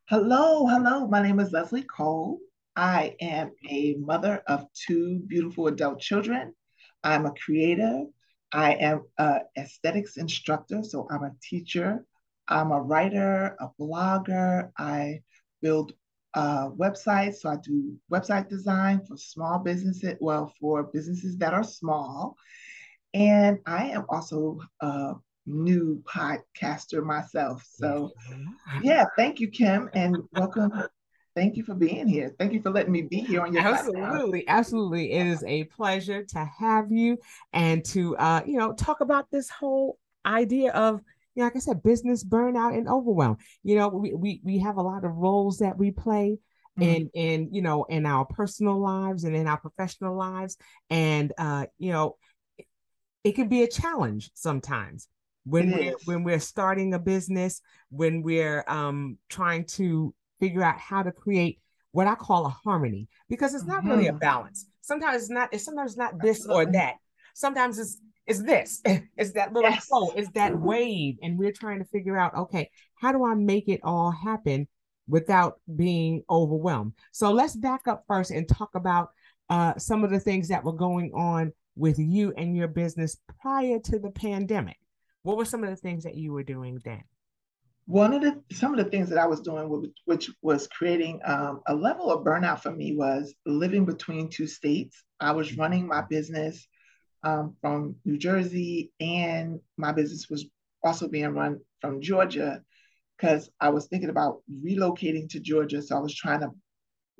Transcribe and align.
Hello, 0.09 0.67
hello. 0.67 1.07
My 1.07 1.23
name 1.23 1.39
is 1.39 1.53
Leslie 1.53 1.83
Cole. 1.83 2.39
I 2.75 3.15
am 3.21 3.51
a 3.69 3.95
mother 3.95 4.43
of 4.47 4.65
two 4.73 5.19
beautiful 5.27 5.67
adult 5.67 6.01
children. 6.01 6.53
I'm 7.03 7.25
a 7.25 7.33
creator. 7.33 8.03
I 8.51 8.73
am 8.73 9.03
an 9.17 9.39
aesthetics 9.57 10.17
instructor, 10.17 10.83
so 10.83 11.07
I'm 11.09 11.23
a 11.23 11.31
teacher. 11.41 12.05
I'm 12.49 12.71
a 12.71 12.81
writer, 12.81 13.55
a 13.59 13.69
blogger. 13.79 14.71
I 14.77 15.21
build 15.61 15.93
uh, 16.33 16.69
websites, 16.71 17.35
so 17.35 17.49
I 17.49 17.55
do 17.63 17.95
website 18.11 18.49
design 18.49 19.05
for 19.07 19.15
small 19.15 19.59
businesses, 19.59 20.15
well, 20.19 20.53
for 20.59 20.83
businesses 20.83 21.37
that 21.37 21.53
are 21.53 21.63
small. 21.63 22.35
And 23.13 23.59
I 23.65 23.89
am 23.89 24.05
also 24.09 24.59
a 24.81 25.13
new 25.45 26.01
podcaster 26.03 27.03
myself. 27.03 27.63
So, 27.67 28.11
yeah, 28.81 29.05
thank 29.15 29.39
you, 29.39 29.49
Kim, 29.49 29.89
and 29.93 30.17
welcome. 30.33 30.71
Thank 31.35 31.57
you 31.57 31.63
for 31.63 31.73
being 31.73 32.07
here. 32.07 32.33
Thank 32.37 32.53
you 32.53 32.61
for 32.61 32.69
letting 32.69 32.91
me 32.91 33.01
be 33.03 33.17
here 33.17 33.41
on 33.41 33.53
your 33.53 33.63
absolutely, 33.63 34.47
absolutely. 34.47 35.13
It 35.13 35.27
is 35.27 35.43
a 35.45 35.63
pleasure 35.65 36.23
to 36.23 36.49
have 36.59 36.91
you 36.91 37.17
and 37.53 37.83
to 37.85 38.15
uh, 38.17 38.41
you 38.45 38.57
know 38.57 38.73
talk 38.73 39.01
about 39.01 39.31
this 39.31 39.49
whole 39.49 39.97
idea 40.25 40.71
of 40.71 41.01
you 41.35 41.41
know, 41.41 41.45
like 41.45 41.55
I 41.55 41.59
said, 41.59 41.81
business 41.81 42.23
burnout 42.23 42.77
and 42.77 42.87
overwhelm. 42.87 43.37
You 43.63 43.75
know, 43.75 43.87
we 43.89 44.13
we 44.13 44.41
we 44.43 44.59
have 44.59 44.77
a 44.77 44.81
lot 44.81 45.05
of 45.05 45.15
roles 45.15 45.57
that 45.57 45.77
we 45.77 45.89
play 45.89 46.37
mm-hmm. 46.79 46.83
in 46.83 47.09
in 47.13 47.49
you 47.51 47.63
know 47.63 47.83
in 47.85 48.05
our 48.05 48.25
personal 48.25 48.79
lives 48.79 49.23
and 49.23 49.35
in 49.35 49.47
our 49.47 49.57
professional 49.57 50.15
lives, 50.15 50.57
and 50.91 51.33
uh, 51.37 51.65
you 51.79 51.91
know 51.91 52.17
it 53.23 53.33
can 53.33 53.47
be 53.47 53.63
a 53.63 53.67
challenge 53.67 54.31
sometimes 54.33 55.07
when 55.45 55.73
it 55.73 55.75
we're 55.75 55.95
is. 55.95 56.05
when 56.05 56.23
we're 56.23 56.39
starting 56.39 56.93
a 56.93 56.99
business, 56.99 57.61
when 57.89 58.21
we're 58.21 58.63
um, 58.67 59.17
trying 59.29 59.65
to 59.65 60.13
figure 60.39 60.63
out 60.63 60.77
how 60.79 61.03
to 61.03 61.11
create 61.11 61.59
what 61.91 62.07
I 62.07 62.15
call 62.15 62.45
a 62.45 62.49
harmony, 62.49 63.07
because 63.29 63.53
it's 63.53 63.65
not 63.65 63.79
mm-hmm. 63.79 63.89
really 63.91 64.07
a 64.07 64.11
mm-hmm. 64.11 64.19
balance. 64.19 64.67
Sometimes 64.81 65.23
it's 65.23 65.31
not. 65.31 65.53
It's 65.53 65.65
sometimes 65.65 65.97
not 65.97 66.21
this 66.21 66.39
Absolutely. 66.39 66.65
or 66.65 66.71
that. 66.73 66.95
Sometimes 67.33 67.79
it's 67.79 67.97
it's 68.25 68.41
this. 68.41 68.81
It's 69.17 69.33
that 69.33 69.53
little 69.53 69.69
yes. 69.69 69.85
flow. 69.85 70.11
It's 70.15 70.31
that 70.31 70.57
wave, 70.57 71.17
and 71.21 71.37
we're 71.37 71.51
trying 71.51 71.79
to 71.79 71.85
figure 71.85 72.17
out. 72.17 72.35
Okay, 72.35 72.69
how 72.95 73.11
do 73.11 73.25
I 73.25 73.35
make 73.35 73.69
it 73.69 73.81
all 73.83 74.11
happen 74.11 74.67
without 75.07 75.59
being 75.75 76.23
overwhelmed? 76.29 76.93
So 77.11 77.31
let's 77.31 77.55
back 77.55 77.87
up 77.87 78.05
first 78.07 78.31
and 78.31 78.47
talk 78.47 78.71
about 78.75 79.11
uh, 79.49 79.77
some 79.77 80.03
of 80.03 80.09
the 80.09 80.19
things 80.19 80.47
that 80.47 80.63
were 80.63 80.73
going 80.73 81.11
on 81.13 81.53
with 81.75 81.97
you 81.99 82.33
and 82.37 82.55
your 82.55 82.67
business 82.67 83.17
prior 83.41 83.79
to 83.79 83.99
the 83.99 84.11
pandemic? 84.11 84.77
What 85.23 85.37
were 85.37 85.45
some 85.45 85.63
of 85.63 85.69
the 85.69 85.75
things 85.75 86.03
that 86.03 86.15
you 86.15 86.33
were 86.33 86.43
doing 86.43 86.79
then? 86.83 87.03
One 87.85 88.13
of 88.13 88.21
the 88.21 88.41
some 88.55 88.73
of 88.73 88.83
the 88.83 88.89
things 88.89 89.09
that 89.09 89.17
I 89.17 89.27
was 89.27 89.41
doing, 89.41 89.91
which 90.05 90.29
was 90.41 90.67
creating 90.67 91.19
um, 91.25 91.61
a 91.67 91.75
level 91.75 92.11
of 92.11 92.23
burnout 92.23 92.61
for 92.61 92.71
me, 92.71 92.95
was 92.95 93.33
living 93.45 93.85
between 93.85 94.29
two 94.29 94.47
states. 94.47 95.03
I 95.19 95.33
was 95.33 95.57
running 95.57 95.85
my 95.87 96.01
business 96.01 96.65
um, 97.23 97.55
from 97.59 97.95
New 98.05 98.17
Jersey, 98.17 98.93
and 99.01 99.59
my 99.77 99.91
business 99.91 100.29
was 100.29 100.45
also 100.81 101.07
being 101.07 101.33
run 101.33 101.59
from 101.81 102.01
Georgia 102.01 102.61
because 103.17 103.49
I 103.59 103.69
was 103.69 103.87
thinking 103.87 104.09
about 104.09 104.41
relocating 104.63 105.29
to 105.29 105.39
Georgia. 105.39 105.81
So 105.81 105.97
I 105.97 105.99
was 105.99 106.15
trying 106.15 106.41
to 106.41 106.51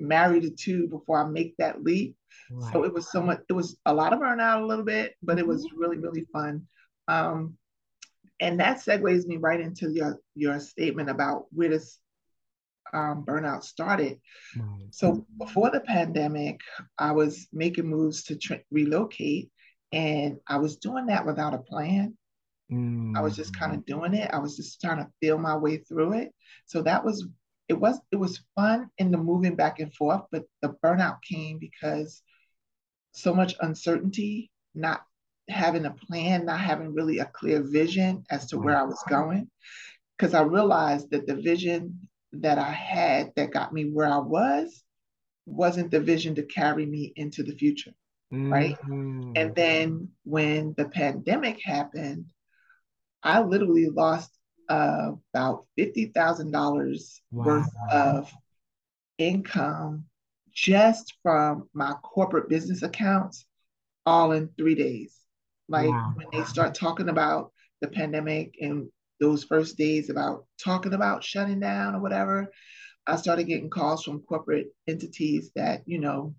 marry 0.08 0.40
the 0.40 0.50
two 0.50 0.88
before 0.88 1.22
I 1.22 1.28
make 1.28 1.56
that 1.58 1.82
leap. 1.82 2.16
Right. 2.50 2.72
So 2.72 2.84
it 2.84 2.92
was 2.92 3.10
so 3.10 3.22
much, 3.22 3.40
it 3.48 3.52
was 3.52 3.78
a 3.86 3.94
lot 3.94 4.12
of 4.12 4.20
burnout 4.20 4.62
a 4.62 4.66
little 4.66 4.84
bit, 4.84 5.14
but 5.22 5.38
it 5.38 5.46
was 5.46 5.64
mm-hmm. 5.64 5.78
really, 5.78 5.98
really 5.98 6.26
fun. 6.32 6.66
Um, 7.08 7.56
and 8.40 8.60
that 8.60 8.78
segues 8.78 9.26
me 9.26 9.36
right 9.36 9.60
into 9.60 9.90
your, 9.90 10.18
your 10.34 10.60
statement 10.60 11.08
about 11.08 11.46
where 11.52 11.70
this 11.70 11.98
um, 12.92 13.24
burnout 13.26 13.64
started. 13.64 14.18
Right. 14.56 14.86
So 14.90 15.26
before 15.38 15.70
the 15.70 15.80
pandemic, 15.80 16.60
I 16.98 17.12
was 17.12 17.48
making 17.52 17.86
moves 17.86 18.24
to 18.24 18.36
tra- 18.36 18.60
relocate, 18.70 19.50
and 19.92 20.38
I 20.48 20.58
was 20.58 20.76
doing 20.76 21.06
that 21.06 21.26
without 21.26 21.54
a 21.54 21.58
plan. 21.58 22.16
Mm. 22.72 23.16
I 23.16 23.20
was 23.20 23.36
just 23.36 23.56
kind 23.56 23.74
of 23.74 23.80
mm. 23.80 23.86
doing 23.86 24.14
it. 24.14 24.30
I 24.32 24.38
was 24.38 24.56
just 24.56 24.80
trying 24.80 24.98
to 24.98 25.10
feel 25.20 25.38
my 25.38 25.56
way 25.56 25.78
through 25.78 26.14
it. 26.14 26.32
So 26.66 26.82
that 26.82 27.04
was 27.04 27.26
it 27.68 27.74
was 27.74 27.98
it 28.10 28.16
was 28.16 28.44
fun 28.54 28.90
in 28.98 29.10
the 29.10 29.18
moving 29.18 29.56
back 29.56 29.80
and 29.80 29.94
forth, 29.94 30.22
but 30.30 30.44
the 30.60 30.74
burnout 30.84 31.22
came 31.22 31.58
because 31.58 32.22
so 33.12 33.34
much 33.34 33.54
uncertainty, 33.60 34.50
not 34.74 35.02
having 35.48 35.84
a 35.86 35.90
plan, 35.90 36.46
not 36.46 36.60
having 36.60 36.94
really 36.94 37.18
a 37.18 37.26
clear 37.26 37.62
vision 37.62 38.24
as 38.30 38.46
to 38.46 38.58
where 38.58 38.76
I 38.76 38.82
was 38.82 39.02
going. 39.08 39.50
Because 40.16 40.34
I 40.34 40.42
realized 40.42 41.10
that 41.10 41.26
the 41.26 41.36
vision 41.36 42.08
that 42.32 42.58
I 42.58 42.70
had 42.70 43.32
that 43.36 43.52
got 43.52 43.72
me 43.72 43.84
where 43.84 44.08
I 44.08 44.18
was 44.18 44.82
wasn't 45.46 45.90
the 45.90 46.00
vision 46.00 46.34
to 46.36 46.42
carry 46.42 46.86
me 46.86 47.12
into 47.16 47.42
the 47.42 47.54
future. 47.54 47.92
Right. 48.30 48.76
Mm-hmm. 48.82 49.32
And 49.36 49.54
then 49.54 50.08
when 50.24 50.74
the 50.76 50.88
pandemic 50.88 51.60
happened, 51.62 52.26
I 53.22 53.40
literally 53.40 53.88
lost 53.88 54.30
about 54.68 55.66
$50,000 55.78 57.20
wow. 57.30 57.44
worth 57.44 57.70
of 57.90 58.32
income 59.18 60.04
just 60.52 61.14
from 61.22 61.68
my 61.74 61.92
corporate 62.02 62.48
business 62.48 62.82
accounts, 62.82 63.46
all 64.06 64.32
in 64.32 64.48
three 64.56 64.74
days. 64.74 65.18
Like 65.68 65.88
Wow. 65.88 66.12
when 66.14 66.26
they 66.32 66.44
start 66.44 66.74
talking 66.74 67.08
about 67.08 67.52
the 67.80 67.88
pandemic 67.88 68.54
and 68.60 68.88
those 69.20 69.44
first 69.44 69.76
days 69.76 70.10
about 70.10 70.46
talking 70.62 70.92
about 70.92 71.24
shutting 71.24 71.60
down 71.60 71.94
or 71.94 72.00
whatever, 72.00 72.50
I 73.06 73.16
started 73.16 73.44
getting 73.44 73.70
calls 73.70 74.04
from 74.04 74.22
corporate 74.22 74.68
entities 74.86 75.50
that, 75.56 75.82
you 75.86 75.98
know, 75.98 76.34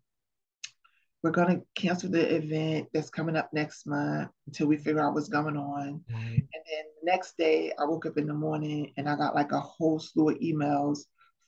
we're 1.26 1.32
going 1.32 1.60
to 1.60 1.66
cancel 1.74 2.12
the 2.12 2.36
event 2.36 2.88
that's 2.94 3.10
coming 3.10 3.36
up 3.36 3.52
next 3.52 3.88
month 3.88 4.30
until 4.46 4.68
we 4.68 4.78
figure 4.78 5.02
out 5.02 5.16
what's 5.16 5.28
going 5.28 5.58
on. 5.58 6.00
Right. 6.08 6.36
And 6.36 6.64
then 6.70 6.86
the 7.02 7.12
next 7.12 7.36
day, 7.36 7.74
I 7.80 7.86
woke 7.86 8.06
up 8.06 8.20
in 8.20 8.28
the 8.28 8.34
morning 8.36 8.94
and 8.96 9.10
I 9.10 9.16
got 9.16 9.34
like 9.34 9.52
a 9.52 9.60
whole 9.60 9.98
slew 9.98 10.30
of 10.30 10.38
emails 10.38 11.00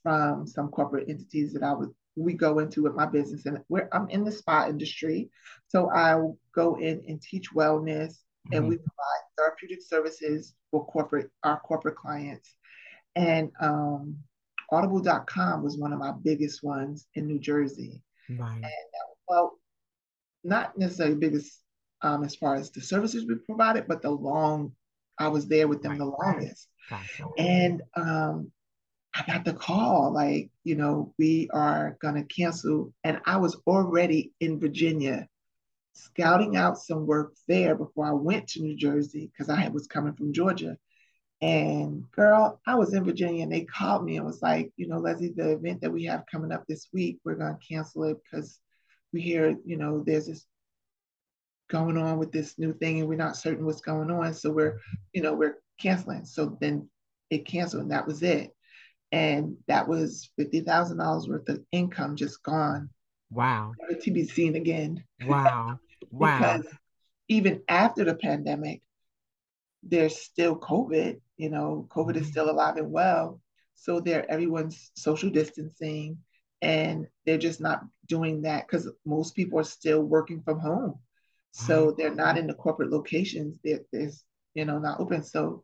from 0.02 0.48
some 0.48 0.70
corporate 0.70 1.08
entities 1.10 1.54
that 1.54 1.62
I 1.62 1.74
would 1.74 1.90
we 2.16 2.34
go 2.34 2.58
into 2.58 2.82
with 2.82 2.96
my 2.96 3.06
business, 3.06 3.46
and 3.46 3.60
where 3.68 3.88
I'm 3.96 4.10
in 4.10 4.24
the 4.24 4.32
spa 4.32 4.66
industry, 4.68 5.30
so 5.68 5.92
I 5.92 6.20
go 6.56 6.80
in 6.80 7.04
and 7.08 7.22
teach 7.22 7.54
wellness, 7.54 8.16
and 8.52 8.64
Mhm. 8.64 8.70
we 8.70 8.78
provide 8.78 9.22
therapeutic 9.38 9.84
services 9.84 10.56
for 10.72 10.88
corporate 10.88 11.30
our 11.44 11.60
corporate 11.60 11.98
clients. 11.98 12.56
And 13.16 13.52
um, 13.60 14.18
Audible.com 14.72 15.62
was 15.62 15.78
one 15.78 15.94
of 15.94 16.00
my 16.00 16.14
biggest 16.24 16.64
ones 16.64 17.06
in 17.14 17.28
New 17.28 17.38
Jersey. 17.38 18.02
Right. 18.28 18.64
Well, 19.30 19.60
not 20.48 20.78
necessarily 20.78 21.16
biggest 21.16 21.62
um, 22.02 22.24
as 22.24 22.36
far 22.36 22.56
as 22.56 22.72
the 22.72 22.82
services 22.82 23.26
we 23.28 23.36
provided, 23.36 23.86
but 23.88 24.02
the 24.02 24.10
long 24.10 24.72
I 25.20 25.28
was 25.28 25.48
there 25.48 25.68
with 25.68 25.82
them 25.82 25.98
the 25.98 26.06
longest. 26.06 26.70
Gotcha. 26.90 27.26
And 27.38 27.82
um, 27.96 28.52
I 29.14 29.24
got 29.26 29.46
the 29.46 29.54
call, 29.54 30.14
like, 30.14 30.52
you 30.64 30.76
know, 30.76 31.14
we 31.18 31.50
are 31.54 31.98
gonna 32.02 32.24
cancel. 32.24 32.94
And 33.04 33.20
I 33.26 33.38
was 33.38 33.56
already 33.66 34.32
in 34.40 34.60
Virginia 34.60 35.28
scouting 35.94 36.56
out 36.56 36.78
some 36.78 37.08
work 37.08 37.34
there 37.48 37.76
before 37.76 38.06
I 38.06 38.12
went 38.12 38.48
to 38.50 38.62
New 38.62 38.78
Jersey 38.78 39.32
because 39.32 39.50
I 39.50 39.68
was 39.70 39.88
coming 39.88 40.14
from 40.14 40.34
Georgia. 40.34 40.78
And 41.42 42.10
girl, 42.12 42.62
I 42.66 42.76
was 42.76 42.94
in 42.94 43.04
Virginia 43.04 43.44
and 43.44 43.52
they 43.52 43.62
called 43.62 44.06
me 44.06 44.18
and 44.18 44.26
was 44.26 44.42
like, 44.42 44.72
you 44.76 44.88
know, 44.88 44.98
Leslie, 44.98 45.34
the 45.36 45.52
event 45.52 45.82
that 45.82 45.92
we 45.92 46.04
have 46.06 46.26
coming 46.32 46.52
up 46.52 46.66
this 46.68 46.88
week, 46.94 47.20
we're 47.26 47.36
gonna 47.36 47.60
cancel 47.68 48.04
it 48.06 48.18
because 48.24 48.60
we 49.14 49.22
hear, 49.22 49.56
you 49.66 49.78
know, 49.78 50.04
there's 50.06 50.28
this 50.28 50.46
going 51.70 51.98
on 51.98 52.18
with 52.18 52.32
this 52.32 52.58
new 52.58 52.74
thing 52.74 53.00
and 53.00 53.10
we're 53.10 53.16
not 53.16 53.38
certain 53.38 53.66
what's 53.66 53.82
going 53.82 54.10
on. 54.12 54.34
So 54.34 54.52
we're, 54.52 54.80
you 55.14 55.22
know, 55.22 55.34
we're 55.34 55.58
canceling. 55.80 56.26
So 56.26 56.58
then 56.60 56.90
it 57.30 57.46
canceled 57.46 57.84
and 57.84 57.92
that 57.92 58.08
was 58.08 58.24
it. 58.24 58.52
And 59.12 59.58
that 59.68 59.88
was 59.88 60.30
$50,000 60.40 61.30
worth 61.30 61.50
of 61.50 61.64
income 61.72 62.16
just 62.16 62.44
gone, 62.44 62.90
Wow. 63.32 63.74
never 63.80 64.00
to 64.00 64.12
be 64.12 64.26
seen 64.26 64.56
again. 64.56 65.04
Wow. 65.26 65.80
Wow. 66.10 66.38
Because 66.38 66.74
even 67.28 67.62
after 67.68 68.06
the 68.06 68.16
pandemic, 68.16 68.82
there's 69.84 70.16
still 70.16 70.56
COVID, 70.56 71.20
you 71.36 71.50
know, 71.50 71.88
COVID 71.90 72.16
is 72.16 72.22
mm-hmm. 72.22 72.32
still 72.32 72.50
alive 72.52 72.78
and 72.78 72.92
well. 72.92 73.42
So 73.76 74.00
there 74.00 74.30
everyone's 74.30 74.92
social 74.96 75.30
distancing 75.30 76.20
and 76.62 77.08
they're 77.26 77.38
just 77.38 77.62
not 77.62 77.82
doing 78.08 78.42
that 78.44 78.68
because 78.68 78.90
most 79.06 79.36
people 79.36 79.60
are 79.60 79.64
still 79.64 80.02
working 80.02 80.42
from 80.42 80.60
home. 80.60 80.96
So 81.52 81.88
mm-hmm. 81.88 81.96
they're 81.98 82.16
not 82.16 82.38
in 82.38 82.48
the 82.48 82.54
corporate 82.54 82.92
locations. 82.92 83.58
They're, 83.64 83.82
there's, 83.92 84.24
you 84.54 84.66
know, 84.66 84.80
not 84.80 85.00
open. 85.00 85.24
So 85.24 85.64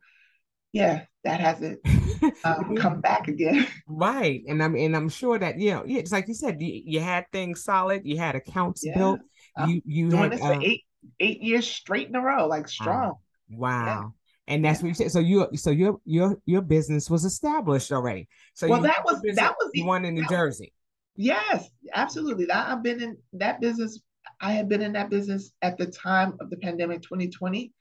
yeah, 0.71 1.05
that 1.23 1.39
hasn't 1.39 1.79
um, 2.43 2.75
come 2.75 2.99
back 2.99 3.27
again. 3.27 3.67
Right. 3.87 4.41
And 4.47 4.61
I'm 4.63 4.75
and 4.75 4.95
I'm 4.95 5.09
sure 5.09 5.37
that, 5.37 5.59
you 5.59 5.71
know, 5.71 5.83
yeah, 5.85 5.99
it's 5.99 6.11
like 6.11 6.27
you 6.27 6.33
said, 6.33 6.59
you, 6.61 6.81
you 6.85 6.99
had 6.99 7.25
things 7.31 7.63
solid, 7.63 8.01
you 8.05 8.17
had 8.17 8.35
accounts 8.35 8.83
Yeah. 8.83 8.97
built, 8.97 9.19
I'm 9.55 9.69
you 9.69 9.81
you 9.85 10.09
Doing 10.09 10.23
had 10.23 10.31
this 10.31 10.39
for 10.39 10.53
um, 10.53 10.61
eight 10.63 10.81
eight 11.19 11.41
years 11.41 11.67
straight 11.69 12.07
in 12.07 12.15
a 12.15 12.21
row, 12.21 12.47
like 12.47 12.67
strong. 12.67 13.15
wow. 13.51 14.13
And 14.47 14.65
that's 14.65 14.81
what 14.81 14.89
you 14.89 14.93
said. 14.95 15.11
So 15.11 15.19
you 15.19 15.47
so 15.55 15.69
your 15.69 15.99
your 16.05 16.37
your 16.45 16.61
business 16.61 17.09
was 17.09 17.23
established 17.23 17.91
already. 17.91 18.27
So 18.55 18.67
Well, 18.67 18.81
you 18.81 18.87
that 18.87 19.05
was 19.05 19.21
that 19.35 19.53
was 19.59 19.69
the 19.73 19.83
one 19.83 20.05
in 20.05 20.15
New 20.15 20.21
that- 20.21 20.29
Jersey. 20.29 20.73
Yes, 21.15 21.69
absolutely. 21.93 22.45
That 22.45 22.69
I've 22.69 22.83
been 22.83 23.01
in 23.01 23.17
that 23.33 23.61
business. 23.61 23.99
I 24.41 24.51
had 24.51 24.67
been 24.69 24.81
in 24.81 24.93
that 24.93 25.09
business 25.09 25.51
at 25.61 25.77
the 25.77 25.85
time 25.85 26.35
of 26.39 26.49
the 26.49 26.57
pandemic 26.57 27.01
2020. 27.01 27.71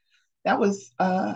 That 0.45 0.59
was 0.59 0.91
uh 0.99 1.35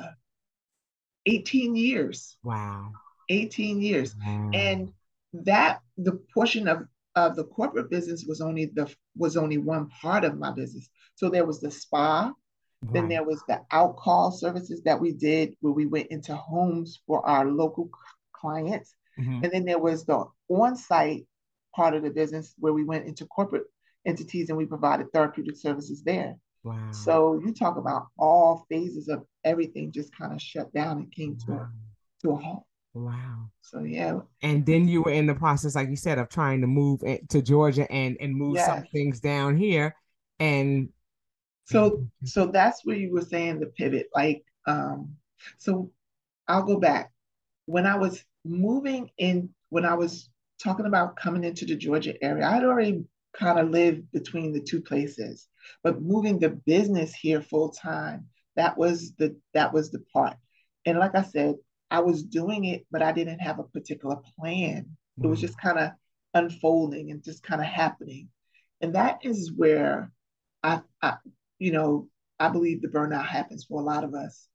18 1.26 1.76
years. 1.76 2.38
Wow. 2.44 2.92
18 3.30 3.82
years. 3.82 4.16
Wow. 4.26 4.52
And 4.54 4.94
that 5.34 5.82
the 5.98 6.20
portion 6.34 6.68
of 6.68 6.88
of 7.16 7.36
the 7.36 7.46
corporate 7.46 7.90
business 7.90 8.26
was 8.28 8.42
only 8.42 8.66
the 8.66 8.94
was 9.16 9.38
only 9.38 9.58
one 9.58 9.90
part 9.90 10.24
of 10.24 10.38
my 10.38 10.52
business. 10.52 10.88
So 11.16 11.30
there 11.30 11.46
was 11.46 11.60
the 11.60 11.72
spa, 11.72 12.32
then 12.94 13.10
there 13.10 13.24
was 13.24 13.42
the 13.48 13.62
out-call 13.72 14.32
services 14.32 14.84
that 14.84 15.00
we 15.02 15.14
did 15.14 15.56
where 15.62 15.74
we 15.74 15.88
went 15.88 16.08
into 16.08 16.36
homes 16.36 17.00
for 17.08 17.26
our 17.26 17.46
local 17.46 17.90
clients. 18.34 18.94
Mhm. 19.20 19.44
And 19.44 19.52
then 19.52 19.66
there 19.66 19.80
was 19.80 20.06
the 20.06 20.26
on-site 20.48 21.26
part 21.78 21.94
of 21.94 22.04
the 22.04 22.10
business 22.10 22.56
where 22.58 22.74
we 22.74 22.84
went 22.84 23.06
into 23.06 23.26
corporate 23.28 23.66
entities 24.06 24.50
and 24.50 24.58
we 24.58 24.66
provided 24.66 25.06
therapeutic 25.14 25.56
services 25.56 26.04
there. 26.04 26.36
Wow. 26.64 26.92
So 26.92 27.40
you 27.46 27.54
talk 27.54 27.78
about 27.78 28.08
all 28.18 28.66
phases 28.68 29.08
of 29.08 29.24
everything 29.46 29.92
just 29.92 30.14
kind 30.14 30.34
of 30.34 30.42
shut 30.42 30.74
down 30.74 30.98
and 30.98 31.12
came 31.12 31.38
to 31.46 31.52
wow. 31.52 31.58
a, 31.60 32.22
to 32.24 32.32
a 32.32 32.36
halt. 32.36 32.64
Wow. 32.96 33.52
So 33.62 33.84
yeah, 33.84 34.20
And 34.42 34.66
then 34.66 34.88
you 34.88 35.04
were 35.04 35.12
in 35.12 35.28
the 35.28 35.36
process, 35.36 35.76
like 35.76 35.90
you 35.90 35.96
said, 35.96 36.18
of 36.18 36.30
trying 36.30 36.62
to 36.62 36.68
move 36.68 37.02
to 37.30 37.42
Georgia 37.44 37.90
and 37.92 38.18
and 38.20 38.36
move 38.36 38.60
some 38.60 38.84
things 38.92 39.20
down 39.20 39.56
here. 39.56 39.96
And 40.40 40.90
so 41.66 42.08
so 42.24 42.48
that's 42.48 42.84
where 42.86 42.96
you 42.96 43.14
were 43.14 43.22
saying 43.22 43.60
the 43.60 43.68
pivot. 43.68 44.08
Like, 44.16 44.44
um, 44.66 45.16
so 45.60 45.92
I'll 46.48 46.64
go 46.64 46.80
back. 46.80 47.12
When 47.66 47.86
I 47.86 47.98
was 47.98 48.24
moving 48.44 49.12
in, 49.18 49.50
when 49.70 49.86
I 49.86 49.94
was 49.94 50.30
talking 50.64 50.86
about 50.86 51.16
coming 51.16 51.44
into 51.44 51.66
the 51.66 51.76
Georgia 51.76 52.14
area, 52.24 52.48
I'd 52.48 52.64
already 52.64 53.06
kind 53.38 53.60
of 53.60 53.70
lived 53.70 54.12
between 54.12 54.54
the 54.54 54.62
two 54.62 54.82
places, 54.82 55.48
but 55.84 56.02
moving 56.02 56.40
the 56.40 56.50
business 56.50 57.14
here 57.14 57.42
full 57.42 57.70
time, 57.70 58.28
that 58.56 58.78
was 58.78 59.14
the 59.18 59.36
that 59.54 59.74
was 59.74 59.92
the 59.92 60.00
part. 60.14 60.38
And 60.86 60.98
like 60.98 61.16
I 61.16 61.24
said, 61.24 61.56
I 61.92 62.00
was 62.00 62.24
doing 62.24 62.66
it, 62.66 62.86
but 62.92 63.02
I 63.02 63.12
didn't 63.12 63.40
have 63.40 63.60
a 63.60 63.64
particular 63.64 64.18
plan. 64.40 64.98
It 65.22 65.28
was 65.28 65.40
Mm. 65.40 65.42
just 65.42 65.60
kind 65.60 65.80
of 65.80 65.92
unfolding 66.34 67.12
and 67.12 67.24
just 67.24 67.44
kind 67.44 67.62
of 67.62 67.68
happening. 67.68 68.30
And 68.82 68.96
that 68.96 69.20
is 69.24 69.52
where 69.52 70.12
I, 70.64 70.82
I, 71.02 71.18
you 71.60 71.72
know, 71.72 72.10
I 72.40 72.50
believe 72.50 72.82
the 72.82 72.88
burnout 72.88 73.26
happens 73.26 73.66
for 73.66 73.80
a 73.80 73.84
lot 73.84 74.04
of 74.04 74.14
us. 74.14 74.48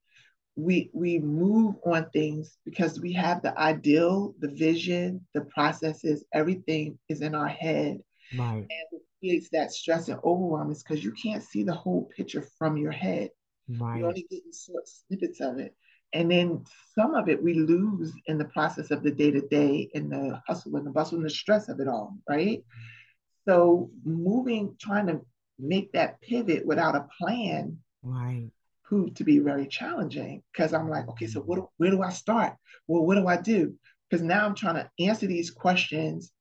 We 0.55 0.89
we 0.93 1.19
move 1.19 1.75
on 1.85 2.09
things 2.11 2.57
because 2.65 2.99
we 2.99 3.13
have 3.13 3.41
the 3.41 3.57
ideal, 3.59 4.35
the 4.39 4.49
vision, 4.49 5.25
the 5.33 5.41
processes, 5.41 6.25
everything 6.33 6.97
is 7.09 7.21
in 7.21 7.35
our 7.35 7.47
head. 7.47 8.01
right. 8.33 8.69
And 8.69 9.01
creates 9.19 9.49
that 9.51 9.71
stress 9.71 10.09
and 10.09 10.19
overwhelm 10.23 10.71
is 10.71 10.83
because 10.83 11.03
you 11.03 11.11
can't 11.13 11.43
see 11.43 11.63
the 11.63 11.73
whole 11.73 12.09
picture 12.15 12.43
from 12.57 12.77
your 12.77 12.91
head. 12.91 13.29
Right. 13.69 13.97
You're 13.99 14.07
only 14.07 14.25
getting 14.29 14.51
short 14.53 14.87
snippets 14.87 15.39
of 15.41 15.59
it. 15.59 15.75
And 16.13 16.29
then 16.31 16.63
some 16.95 17.13
of 17.15 17.29
it 17.29 17.41
we 17.41 17.53
lose 17.53 18.13
in 18.27 18.37
the 18.37 18.45
process 18.45 18.91
of 18.91 19.03
the 19.03 19.11
day 19.11 19.31
to 19.31 19.41
day 19.47 19.89
and 19.93 20.11
the 20.11 20.41
hustle 20.47 20.75
and 20.75 20.85
the 20.85 20.91
bustle 20.91 21.17
and 21.17 21.25
the 21.25 21.29
stress 21.29 21.69
of 21.69 21.79
it 21.79 21.87
all, 21.87 22.17
right? 22.29 22.63
So 23.47 23.89
moving, 24.03 24.75
trying 24.79 25.07
to 25.07 25.21
make 25.59 25.91
that 25.93 26.21
pivot 26.21 26.65
without 26.65 26.95
a 26.95 27.07
plan 27.19 27.79
Right. 28.03 28.51
Proved 28.93 29.17
to 29.17 29.23
be 29.23 29.39
very 29.39 29.67
challenging 29.67 30.43
because 30.51 30.71
I'm 30.73 30.87
like, 30.87 31.07
okay, 31.09 31.25
so 31.25 31.41
what, 31.41 31.67
where 31.77 31.89
do 31.89 32.03
I 32.03 32.09
start? 32.09 32.53
Well, 32.87 33.03
what 33.05 33.15
do 33.15 33.27
I 33.27 33.37
do? 33.37 33.73
Because 34.09 34.21
now 34.23 34.45
I'm 34.45 34.53
trying 34.53 34.75
to 34.75 34.89
answer 35.03 35.25
these 35.25 35.49
questions 35.49 36.31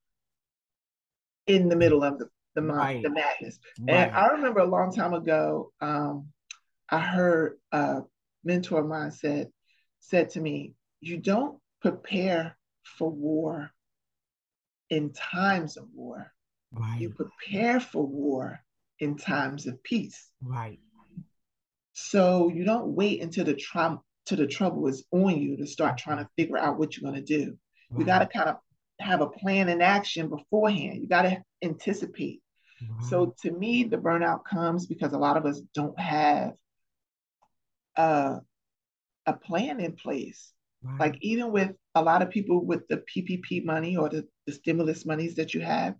in 1.47 1.69
the 1.69 1.77
middle 1.77 2.05
of 2.05 2.19
the 2.19 2.29
the, 2.55 2.61
Right. 2.61 3.03
the 3.03 3.09
madness. 3.09 3.59
Right. 3.81 3.95
And 4.09 4.15
I 4.15 4.27
remember 4.27 4.61
a 4.61 4.67
long 4.67 4.93
time 4.95 5.15
ago, 5.15 5.73
um, 5.81 6.27
I 6.91 6.99
heard 6.99 7.57
a 7.73 8.03
mentor 8.45 8.81
of 8.81 8.87
mine 8.87 9.11
said 9.11 9.49
said 10.01 10.29
to 10.31 10.41
me, 10.41 10.75
"You 11.01 11.17
don't 11.17 11.59
prepare 11.81 12.59
for 12.83 13.11
war 13.11 13.71
in 14.91 15.15
times 15.15 15.79
of 15.79 15.89
war. 15.95 16.31
right. 16.73 17.01
You 17.01 17.09
prepare 17.09 17.81
for 17.81 18.07
war 18.07 18.61
in 18.99 19.17
times 19.17 19.67
of 19.67 19.83
peace. 19.83 20.29
Right. 20.43 20.79
So 21.93 22.49
you 22.49 22.65
don't 22.65 22.89
wait 22.89 23.23
until 23.23 23.45
the 23.45 23.55
trauma 23.55 24.01
till 24.27 24.39
the 24.39 24.47
trouble 24.47 24.87
is 24.89 25.05
on 25.11 25.39
you 25.39 25.57
to 25.57 25.67
start 25.67 25.99
trying 25.99 26.19
to 26.19 26.29
figure 26.37 26.59
out 26.59 26.79
what 26.79 26.97
you're 26.97 27.11
going 27.11 27.25
to 27.25 27.39
do. 27.39 27.57
You 27.97 28.05
got 28.05 28.21
to 28.21 28.27
kind 28.27 28.49
of 28.49 28.57
have 29.01 29.21
a 29.21 29.27
plan 29.27 29.69
in 29.69 29.83
action 29.83 30.29
beforehand. 30.31 31.03
You 31.03 31.09
got 31.09 31.23
to 31.23 31.43
anticipate. 31.63 32.41
Right. 32.81 33.05
So 33.05 33.35
to 33.43 33.51
me, 33.51 33.85
the 33.85 33.99
burnout 33.99 34.45
comes 34.45 34.87
because 34.87 35.13
a 35.13 35.19
lot 35.19 35.37
of 35.37 35.45
us 35.45 35.61
don't 35.75 35.99
have 36.01 36.55
a, 37.97 38.39
a 39.27 39.33
plan 39.35 39.81
in 39.81 39.93
place. 39.93 40.53
Right. 40.83 41.01
Like 41.01 41.19
even 41.21 41.53
with 41.53 41.73
a 41.95 42.03
lot 42.03 42.23
of 42.23 42.31
people 42.31 42.65
with 42.65 42.89
the 42.89 43.03
PPP 43.15 43.65
money 43.65 43.97
or 43.97 44.09
the, 44.09 44.27
the 44.47 44.53
stimulus 44.53 45.05
monies 45.05 45.35
that 45.37 45.53
you 45.53 45.61
have. 45.61 45.95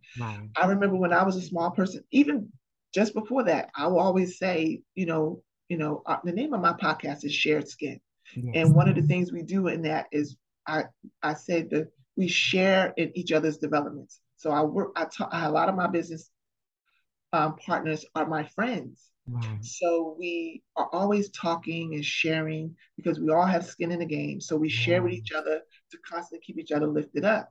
I 0.57 0.67
remember 0.67 0.97
when 0.97 1.13
I 1.13 1.25
was 1.25 1.37
a 1.37 1.43
small 1.43 1.71
person, 1.71 2.03
even 2.11 2.51
just 2.95 3.15
before 3.15 3.45
that, 3.45 3.71
I 3.77 3.87
will 3.87 4.01
always 4.01 4.39
say, 4.39 4.81
you 4.95 5.07
know, 5.07 5.43
you 5.73 5.79
know, 5.79 6.03
uh, 6.05 6.19
the 6.23 6.33
name 6.33 6.53
of 6.53 6.61
my 6.61 6.75
podcast 6.75 7.25
is 7.25 7.33
Shared 7.33 7.67
Skin. 7.67 7.99
Yes. 8.37 8.53
And 8.57 8.75
one 8.75 8.91
of 8.91 8.95
the 8.95 9.01
things 9.01 9.33
we 9.33 9.43
do 9.43 9.69
in 9.69 9.81
that 9.83 10.05
is 10.13 10.37
I 10.67 10.85
I 11.23 11.33
said 11.33 11.71
that 11.71 11.89
we 12.15 12.29
share 12.29 12.93
in 12.99 13.11
each 13.15 13.33
other's 13.33 13.57
developments. 13.57 14.21
So 14.37 14.51
I 14.51 14.61
work, 14.65 14.93
I 14.97 15.07
talk, 15.07 15.31
a 15.33 15.51
lot 15.51 15.71
of 15.71 15.75
my 15.75 15.87
business 15.87 16.31
um, 17.33 17.57
partners 17.57 18.05
are 18.15 18.27
my 18.27 18.45
friends. 18.45 19.09
Right. 19.27 19.65
So 19.65 20.15
we 20.19 20.63
are 20.77 20.91
always 20.93 21.31
talking 21.31 21.95
and 21.95 22.05
sharing 22.05 22.77
because 22.99 23.19
we 23.19 23.31
all 23.33 23.47
have 23.47 23.65
skin 23.65 23.93
in 23.93 24.01
the 24.01 24.05
game. 24.05 24.43
So 24.43 24.57
we 24.57 24.69
share 24.69 25.03
with 25.03 25.15
each 25.15 25.33
other 25.33 25.63
to 25.91 25.99
constantly 26.07 26.45
keep 26.45 26.59
each 26.59 26.73
other 26.73 26.87
lifted 26.87 27.25
up. 27.25 27.49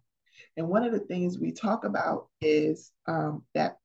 And 0.57 0.67
one 0.67 0.83
of 0.83 0.91
the 0.91 0.99
things 0.99 1.39
we 1.39 1.53
talk 1.53 1.85
about 1.85 2.27
is 2.39 2.91
um, 3.07 3.43
that 3.55 3.77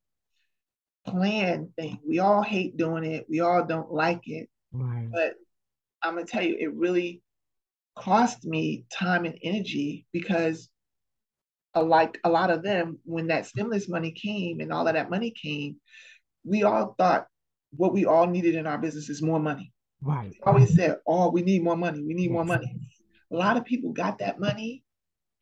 plan 1.16 1.72
thing. 1.78 1.98
We 2.06 2.18
all 2.18 2.42
hate 2.42 2.76
doing 2.76 3.04
it. 3.04 3.26
We 3.28 3.40
all 3.40 3.64
don't 3.64 3.92
like 3.92 4.22
it. 4.26 4.48
Right. 4.72 5.08
But 5.10 5.34
I'm 6.02 6.14
gonna 6.14 6.26
tell 6.26 6.42
you, 6.42 6.56
it 6.58 6.74
really 6.74 7.22
cost 7.96 8.44
me 8.44 8.84
time 8.92 9.24
and 9.24 9.38
energy 9.42 10.06
because 10.12 10.68
like 11.74 12.18
a 12.24 12.30
lot 12.30 12.50
of 12.50 12.62
them, 12.62 12.98
when 13.04 13.26
that 13.28 13.46
stimulus 13.46 13.88
money 13.88 14.10
came 14.10 14.60
and 14.60 14.72
all 14.72 14.86
of 14.88 14.94
that 14.94 15.10
money 15.10 15.30
came, 15.30 15.76
we 16.44 16.62
all 16.62 16.94
thought 16.98 17.26
what 17.70 17.92
we 17.92 18.06
all 18.06 18.26
needed 18.26 18.54
in 18.54 18.66
our 18.66 18.78
business 18.78 19.08
is 19.08 19.22
more 19.22 19.40
money. 19.40 19.72
Right. 20.00 20.30
We 20.30 20.40
always 20.44 20.74
said, 20.74 20.98
oh, 21.06 21.30
we 21.30 21.42
need 21.42 21.62
more 21.62 21.76
money. 21.76 22.02
We 22.02 22.14
need 22.14 22.30
more 22.30 22.44
money. 22.44 22.74
A 23.32 23.36
lot 23.36 23.56
of 23.56 23.64
people 23.64 23.92
got 23.92 24.18
that 24.18 24.38
money 24.38 24.84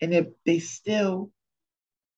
and 0.01 0.13
they, 0.13 0.27
they 0.47 0.59
still 0.59 1.31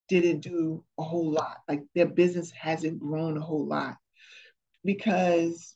didn't 0.09 0.41
do 0.41 0.85
a 0.99 1.03
whole 1.03 1.31
lot. 1.31 1.59
Like 1.69 1.85
their 1.95 2.07
business 2.07 2.51
hasn't 2.51 3.01
grown 3.01 3.37
a 3.37 3.41
whole 3.41 3.67
lot 3.67 3.97
because 4.85 5.75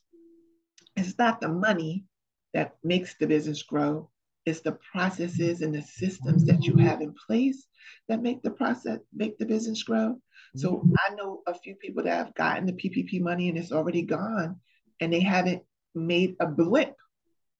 it's 0.95 1.17
not 1.17 1.41
the 1.41 1.49
money 1.49 2.05
that 2.53 2.75
makes 2.83 3.15
the 3.17 3.27
business 3.27 3.63
grow. 3.63 4.09
It's 4.45 4.61
the 4.61 4.77
processes 4.91 5.61
and 5.61 5.73
the 5.73 5.83
systems 5.83 6.45
that 6.45 6.63
you 6.63 6.75
have 6.77 7.01
in 7.01 7.13
place 7.27 7.67
that 8.07 8.23
make 8.23 8.41
the 8.41 8.49
process, 8.49 8.99
make 9.13 9.37
the 9.37 9.45
business 9.45 9.83
grow. 9.83 10.19
So. 10.55 10.83
I 11.07 11.13
know 11.15 11.41
a 11.47 11.53
few 11.53 11.75
people 11.75 12.03
that 12.03 12.17
have 12.17 12.35
gotten 12.35 12.65
the 12.65 12.73
PPP 12.73 13.21
money 13.21 13.49
and 13.49 13.57
it's 13.57 13.71
already 13.71 14.01
gone 14.01 14.59
and 14.99 15.13
they 15.13 15.19
haven't 15.19 15.63
made 15.93 16.35
a 16.39 16.47
blip 16.47 16.95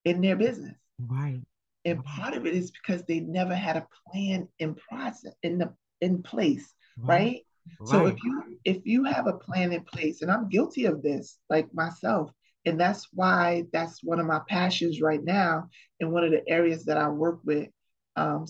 in 0.06 0.22
their 0.22 0.36
business. 0.36 0.76
Right. 1.00 1.42
And 1.86 2.04
part 2.04 2.36
of 2.36 2.46
it 2.46 2.54
is 2.54 2.72
because 2.72 3.04
they 3.04 3.20
never 3.20 3.56
had 3.56 3.78
a 3.78 3.88
plan 4.10 4.48
in 4.60 4.76
process 4.76 5.34
in 5.44 5.58
the 5.58 5.74
in 6.02 6.24
place, 6.24 6.74
right? 6.98 7.08
right? 7.08 7.88
So 7.88 8.08
if 8.08 8.16
you 8.24 8.60
if 8.66 8.86
you 8.86 9.04
have 9.06 9.28
a 9.28 9.34
plan 9.34 9.72
in 9.72 9.84
place, 9.84 10.22
and 10.22 10.32
I'm 10.32 10.50
guilty 10.50 10.86
of 10.86 11.02
this, 11.02 11.38
like 11.50 11.74
myself, 11.74 12.32
and 12.66 12.80
that's 12.80 13.08
why 13.14 13.66
that's 13.72 14.04
one 14.04 14.20
of 14.20 14.26
my 14.26 14.42
passions 14.48 15.02
right 15.02 15.24
now, 15.24 15.70
and 16.00 16.12
one 16.12 16.24
of 16.24 16.32
the 16.32 16.48
areas 16.48 16.86
that 16.86 16.98
I 16.98 17.08
work 17.10 17.40
with 17.44 17.70
um, 18.16 18.46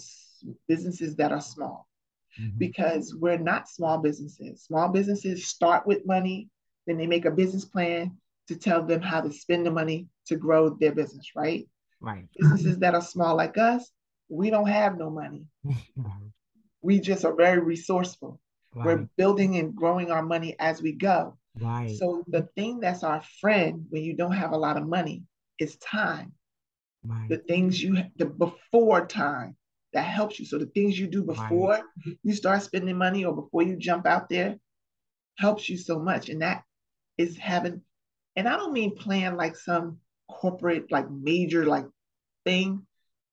businesses 0.68 1.16
that 1.18 1.32
are 1.32 1.42
small 1.42 1.88
mm-hmm. 2.40 2.58
because 2.58 3.16
we're 3.16 3.38
not 3.38 3.70
small 3.70 3.98
businesses. 3.98 4.64
Small 4.64 4.90
businesses 4.90 5.48
start 5.48 5.86
with 5.86 6.06
money, 6.06 6.50
then 6.88 6.98
they 6.98 7.08
make 7.08 7.26
a 7.26 7.32
business 7.32 7.66
plan 7.66 8.18
to 8.48 8.56
tell 8.56 8.84
them 8.84 9.02
how 9.02 9.22
to 9.22 9.32
spend 9.32 9.66
the 9.66 9.72
money 9.72 10.08
to 10.28 10.36
grow 10.36 10.70
their 10.70 10.94
business, 10.94 11.32
right? 11.36 11.68
Right. 12.00 12.26
Businesses 12.38 12.80
that 12.80 12.96
are 12.96 13.02
small 13.02 13.36
like 13.36 13.58
us, 13.58 13.90
we 14.30 14.50
don't 14.50 14.68
have 14.68 14.98
no 14.98 15.10
money. 15.10 15.46
we 16.82 17.00
just 17.00 17.26
are 17.26 17.36
very 17.36 17.60
resourceful. 17.60 18.40
Right. 18.74 18.86
We're 18.86 19.10
building 19.18 19.58
and 19.58 19.76
growing 19.76 20.12
our 20.12 20.24
money 20.24 20.56
as 20.60 20.82
we 20.82 20.94
go. 20.94 21.38
Right. 21.60 21.96
So 21.98 22.24
the 22.28 22.48
thing 22.56 22.80
that's 22.80 23.04
our 23.04 23.22
friend 23.42 23.86
when 23.90 24.04
you 24.04 24.16
don't 24.16 24.32
have 24.32 24.52
a 24.52 24.58
lot 24.58 24.78
of 24.78 24.88
money 24.88 25.24
is 25.60 25.76
time. 25.78 26.34
Right. 27.04 27.30
The 27.30 27.38
things 27.38 27.82
you 27.82 27.98
the 28.16 28.26
before 28.26 29.06
time 29.06 29.58
that 29.94 30.04
helps 30.04 30.40
you. 30.40 30.46
So 30.46 30.58
the 30.58 30.68
things 30.68 30.98
you 30.98 31.08
do 31.08 31.24
before 31.24 31.72
right. 31.72 31.84
you 32.24 32.34
start 32.34 32.62
spending 32.64 32.98
money 32.98 33.26
or 33.26 33.36
before 33.36 33.64
you 33.64 33.76
jump 33.76 34.06
out 34.06 34.30
there 34.30 34.58
helps 35.38 35.68
you 35.68 35.78
so 35.78 36.00
much. 36.00 36.30
And 36.30 36.42
that 36.42 36.64
is 37.18 37.38
having, 37.38 37.82
and 38.36 38.48
I 38.48 38.56
don't 38.56 38.74
mean 38.74 38.96
plan 38.96 39.36
like 39.36 39.58
some 39.58 39.98
corporate, 40.30 40.92
like 40.92 41.10
major, 41.10 41.66
like 41.66 41.86
thing. 42.46 42.86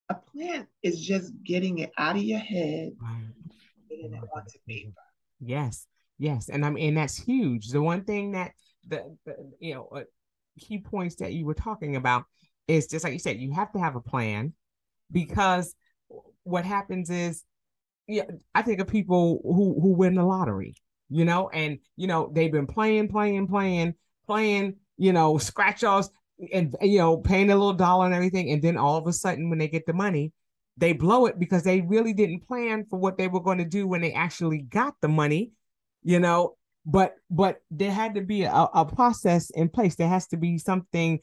A 0.09 0.15
plan 0.15 0.67
is 0.81 0.99
just 0.99 1.31
getting 1.43 1.79
it 1.79 1.91
out 1.97 2.15
of 2.15 2.23
your 2.23 2.39
head, 2.39 2.93
right. 3.01 3.27
It 3.99 4.11
onto 4.33 4.59
paper. 4.67 4.91
Yes, 5.39 5.87
yes, 6.17 6.49
and 6.49 6.65
I 6.65 6.69
mean 6.69 6.95
that's 6.95 7.17
huge. 7.17 7.69
The 7.69 7.81
one 7.81 8.03
thing 8.03 8.31
that 8.33 8.51
the, 8.87 9.15
the 9.25 9.35
you 9.59 9.75
know 9.75 9.89
uh, 9.95 10.03
key 10.59 10.79
points 10.79 11.15
that 11.17 11.33
you 11.33 11.45
were 11.45 11.53
talking 11.53 11.95
about 11.95 12.25
is 12.67 12.87
just 12.87 13.03
like 13.03 13.13
you 13.13 13.19
said, 13.19 13.37
you 13.37 13.51
have 13.53 13.71
to 13.73 13.79
have 13.79 13.95
a 13.95 14.01
plan 14.01 14.53
because 15.11 15.75
what 16.43 16.65
happens 16.65 17.09
is 17.09 17.43
yeah, 18.07 18.23
I 18.55 18.63
think 18.63 18.79
of 18.79 18.87
people 18.87 19.39
who 19.43 19.79
who 19.79 19.93
win 19.93 20.15
the 20.15 20.23
lottery, 20.23 20.75
you 21.09 21.25
know, 21.25 21.49
and 21.49 21.79
you 21.95 22.07
know, 22.07 22.31
they've 22.33 22.51
been 22.51 22.67
playing, 22.67 23.09
playing, 23.09 23.47
playing, 23.47 23.93
playing, 24.25 24.77
you 24.97 25.13
know, 25.13 25.37
scratch 25.37 25.83
offs 25.83 26.09
and 26.51 26.75
you 26.81 26.97
know, 26.97 27.17
paying 27.17 27.51
a 27.51 27.55
little 27.55 27.73
dollar 27.73 28.05
and 28.05 28.15
everything, 28.15 28.51
and 28.51 28.61
then 28.61 28.77
all 28.77 28.97
of 28.97 29.07
a 29.07 29.13
sudden 29.13 29.49
when 29.49 29.59
they 29.59 29.67
get 29.67 29.85
the 29.85 29.93
money, 29.93 30.31
they 30.79 30.93
blow 30.93 31.25
it 31.25 31.37
because 31.37 31.63
they 31.63 31.81
really 31.81 32.13
didn't 32.13 32.47
plan 32.47 32.85
for 32.89 32.97
what 32.97 33.17
they 33.17 33.27
were 33.27 33.41
going 33.41 33.57
to 33.57 33.65
do 33.65 33.87
when 33.87 34.01
they 34.01 34.13
actually 34.13 34.59
got 34.59 34.95
the 35.01 35.07
money, 35.07 35.51
you 36.03 36.19
know. 36.19 36.55
But 36.85 37.15
but 37.29 37.61
there 37.69 37.91
had 37.91 38.15
to 38.15 38.21
be 38.21 38.43
a, 38.43 38.67
a 38.73 38.85
process 38.85 39.49
in 39.51 39.69
place. 39.69 39.95
There 39.95 40.07
has 40.07 40.27
to 40.27 40.37
be 40.37 40.57
something 40.57 41.19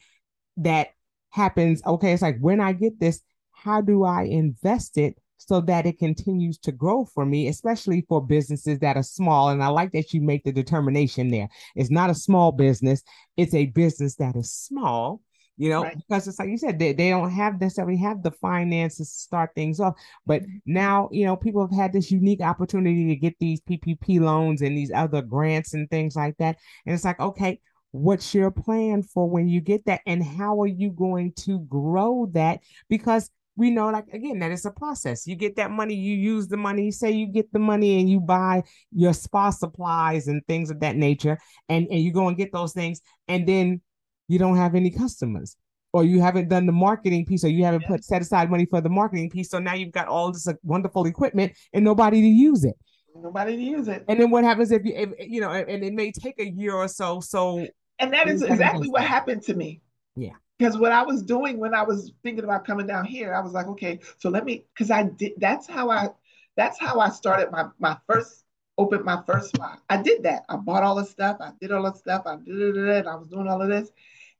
that 0.57 0.89
happens. 1.29 1.81
Okay, 1.85 2.13
it's 2.13 2.21
like 2.21 2.37
when 2.39 2.61
I 2.61 2.73
get 2.73 2.99
this, 2.99 3.21
how 3.51 3.81
do 3.81 4.03
I 4.03 4.23
invest 4.23 4.97
it 4.97 5.17
so 5.37 5.61
that 5.61 5.85
it 5.85 5.99
continues 5.99 6.57
to 6.57 6.71
grow 6.71 7.05
for 7.05 7.25
me, 7.25 7.47
especially 7.47 8.05
for 8.07 8.25
businesses 8.25 8.79
that 8.79 8.97
are 8.97 9.03
small. 9.03 9.49
And 9.49 9.63
I 9.63 9.67
like 9.67 9.91
that 9.93 10.13
you 10.13 10.21
make 10.21 10.43
the 10.43 10.51
determination 10.51 11.29
there. 11.29 11.47
It's 11.75 11.91
not 11.91 12.09
a 12.09 12.15
small 12.15 12.51
business, 12.51 13.03
it's 13.35 13.53
a 13.53 13.67
business 13.67 14.15
that 14.15 14.35
is 14.35 14.51
small. 14.51 15.21
You 15.57 15.69
know, 15.69 15.83
right. 15.83 15.97
because 15.97 16.27
it's 16.27 16.37
like 16.37 16.49
you 16.49 16.57
said, 16.57 16.77
they, 16.77 16.93
they 16.93 17.09
don't 17.09 17.31
have 17.31 17.59
necessarily 17.59 17.97
have 17.97 18.21
the 18.21 18.31
finances 18.31 19.11
to 19.11 19.19
start 19.19 19.51
things 19.55 19.79
off. 19.79 19.95
But 20.25 20.43
mm-hmm. 20.43 20.57
now, 20.65 21.09
you 21.11 21.25
know, 21.25 21.35
people 21.35 21.65
have 21.65 21.75
had 21.75 21.93
this 21.93 22.11
unique 22.11 22.41
opportunity 22.41 23.07
to 23.07 23.15
get 23.15 23.33
these 23.39 23.59
PPP 23.61 24.19
loans 24.19 24.61
and 24.61 24.77
these 24.77 24.91
other 24.93 25.23
grants 25.23 25.73
and 25.73 25.89
things 25.89 26.15
like 26.15 26.37
that. 26.37 26.57
And 26.85 26.93
it's 26.93 27.05
like, 27.05 27.19
okay, 27.19 27.59
what's 27.91 28.33
your 28.33 28.51
plan 28.51 29.01
for 29.01 29.29
when 29.29 29.47
you 29.47 29.61
get 29.61 29.85
that 29.85 30.01
and 30.05 30.23
how 30.23 30.61
are 30.61 30.67
you 30.67 30.91
going 30.91 31.33
to 31.33 31.59
grow 31.61 32.29
that 32.33 32.59
because 32.89 33.31
we 33.55 33.71
know 33.71 33.89
like 33.89 34.07
again 34.13 34.39
that 34.39 34.51
it's 34.51 34.65
a 34.65 34.71
process 34.71 35.25
you 35.25 35.35
get 35.35 35.55
that 35.55 35.71
money 35.71 35.95
you 35.95 36.15
use 36.15 36.47
the 36.47 36.57
money 36.57 36.85
you 36.85 36.91
say 36.91 37.09
you 37.11 37.25
get 37.25 37.51
the 37.51 37.59
money 37.59 37.99
and 37.99 38.09
you 38.09 38.19
buy 38.19 38.61
your 38.91 39.13
spa 39.13 39.49
supplies 39.49 40.27
and 40.27 40.45
things 40.47 40.69
of 40.69 40.79
that 40.79 40.95
nature 40.95 41.37
and 41.69 41.87
and 41.89 42.01
you 42.01 42.13
go 42.13 42.27
and 42.27 42.37
get 42.37 42.51
those 42.51 42.73
things 42.73 43.01
and 43.27 43.47
then 43.47 43.81
you 44.27 44.39
don't 44.39 44.57
have 44.57 44.75
any 44.75 44.89
customers 44.89 45.55
or 45.93 46.03
you 46.03 46.19
haven't 46.19 46.49
done 46.49 46.65
the 46.65 46.71
marketing 46.71 47.25
piece 47.25 47.43
or 47.43 47.49
you 47.49 47.63
haven't 47.63 47.81
yeah. 47.81 47.87
put 47.87 48.03
set 48.03 48.21
aside 48.21 48.49
money 48.49 48.65
for 48.65 48.81
the 48.81 48.89
marketing 48.89 49.29
piece 49.29 49.49
so 49.49 49.59
now 49.59 49.73
you've 49.73 49.91
got 49.91 50.07
all 50.07 50.31
this 50.31 50.47
uh, 50.47 50.53
wonderful 50.63 51.05
equipment 51.05 51.53
and 51.73 51.83
nobody 51.83 52.21
to 52.21 52.27
use 52.27 52.63
it 52.63 52.75
nobody 53.15 53.55
to 53.55 53.61
use 53.61 53.87
it 53.87 54.03
and 54.07 54.19
then 54.19 54.29
what 54.29 54.43
happens 54.43 54.71
if 54.71 54.85
you 54.85 54.93
if, 54.95 55.09
you 55.19 55.41
know 55.41 55.51
and 55.51 55.83
it 55.83 55.93
may 55.93 56.11
take 56.11 56.39
a 56.39 56.47
year 56.47 56.73
or 56.73 56.87
so 56.87 57.19
so 57.19 57.65
and 57.99 58.13
that 58.13 58.27
is 58.27 58.43
exactly 58.43 58.89
what 58.89 59.03
happened 59.03 59.41
to 59.41 59.53
me 59.55 59.81
yeah 60.15 60.33
because 60.57 60.77
what 60.77 60.91
I 60.91 61.03
was 61.03 61.21
doing 61.21 61.59
when 61.59 61.73
I 61.73 61.83
was 61.83 62.13
thinking 62.23 62.43
about 62.43 62.65
coming 62.65 62.87
down 62.87 63.05
here, 63.05 63.33
I 63.33 63.41
was 63.41 63.53
like, 63.53 63.67
okay, 63.67 63.99
so 64.17 64.29
let 64.29 64.43
me, 64.43 64.65
because 64.73 64.89
I 64.89 65.03
did. 65.03 65.33
That's 65.37 65.67
how 65.67 65.89
I, 65.89 66.09
that's 66.55 66.79
how 66.79 66.99
I 66.99 67.09
started 67.09 67.51
my 67.51 67.65
my 67.79 67.97
first 68.07 68.43
opened 68.77 69.03
my 69.03 69.21
first 69.25 69.49
spot. 69.49 69.79
I 69.89 70.01
did 70.01 70.23
that. 70.23 70.43
I 70.49 70.55
bought 70.55 70.83
all 70.83 70.95
the 70.95 71.05
stuff. 71.05 71.37
I 71.39 71.51
did 71.59 71.71
all 71.71 71.83
the 71.83 71.93
stuff. 71.93 72.23
I 72.25 72.35
did 72.37 72.75
it. 72.75 73.07
I 73.07 73.15
was 73.15 73.27
doing 73.27 73.47
all 73.47 73.61
of 73.61 73.69
this. 73.69 73.91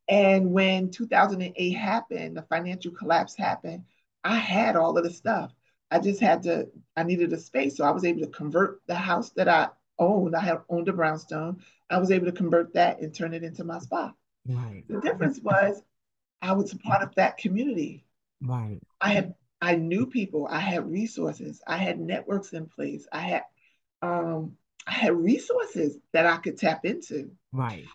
And 0.07 0.51
when 0.51 0.89
2008 0.89 1.71
happened, 1.71 2.37
the 2.37 2.41
financial 2.43 2.91
collapse 2.91 3.35
happened. 3.35 3.83
I 4.23 4.35
had 4.35 4.75
all 4.75 4.97
of 4.97 5.03
the 5.03 5.11
stuff. 5.11 5.51
I 5.91 5.99
just 5.99 6.19
had 6.19 6.43
to. 6.43 6.67
I 6.95 7.03
needed 7.03 7.31
a 7.33 7.37
space, 7.37 7.77
so 7.77 7.85
I 7.85 7.91
was 7.91 8.03
able 8.03 8.21
to 8.21 8.27
convert 8.27 8.81
the 8.87 8.95
house 8.95 9.31
that 9.31 9.47
I 9.47 9.69
owned. 9.99 10.35
I 10.35 10.41
had 10.41 10.59
owned 10.69 10.89
a 10.89 10.93
brownstone. 10.93 11.61
I 11.89 11.97
was 11.97 12.11
able 12.11 12.25
to 12.25 12.31
convert 12.31 12.73
that 12.73 12.99
and 12.99 13.13
turn 13.13 13.33
it 13.33 13.43
into 13.43 13.63
my 13.63 13.79
spa. 13.79 14.13
Right. 14.47 14.83
The 14.87 15.01
difference 15.01 15.39
was 15.39 15.81
I 16.41 16.53
was 16.53 16.73
a 16.73 16.77
part 16.77 17.03
of 17.03 17.15
that 17.15 17.37
community. 17.37 18.05
Right. 18.41 18.79
I 19.01 19.09
had 19.09 19.35
I 19.61 19.75
knew 19.75 20.05
people. 20.05 20.47
I 20.49 20.59
had 20.59 20.89
resources. 20.89 21.61
I 21.65 21.77
had 21.77 21.99
networks 21.99 22.53
in 22.53 22.67
place. 22.67 23.07
I 23.11 23.19
had 23.19 23.43
um, 24.01 24.57
I 24.87 24.93
had 24.93 25.15
resources 25.15 25.97
that 26.13 26.25
I 26.25 26.37
could 26.37 26.57
tap 26.57 26.85
into. 26.85 27.29
Right. 27.51 27.85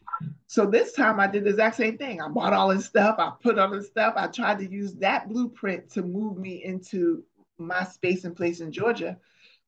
So 0.46 0.66
this 0.66 0.92
time 0.92 1.18
I 1.18 1.26
did 1.26 1.44
the 1.44 1.50
exact 1.50 1.76
same 1.76 1.96
thing. 1.96 2.20
I 2.20 2.28
bought 2.28 2.52
all 2.52 2.68
this 2.68 2.84
stuff, 2.84 3.16
I 3.18 3.32
put 3.42 3.58
all 3.58 3.70
this 3.70 3.86
stuff, 3.86 4.14
I 4.16 4.26
tried 4.26 4.58
to 4.58 4.70
use 4.70 4.94
that 4.96 5.28
blueprint 5.28 5.90
to 5.92 6.02
move 6.02 6.36
me 6.36 6.62
into 6.62 7.24
my 7.58 7.84
space 7.84 8.24
and 8.24 8.36
place 8.36 8.60
in 8.60 8.72
Georgia. 8.72 9.16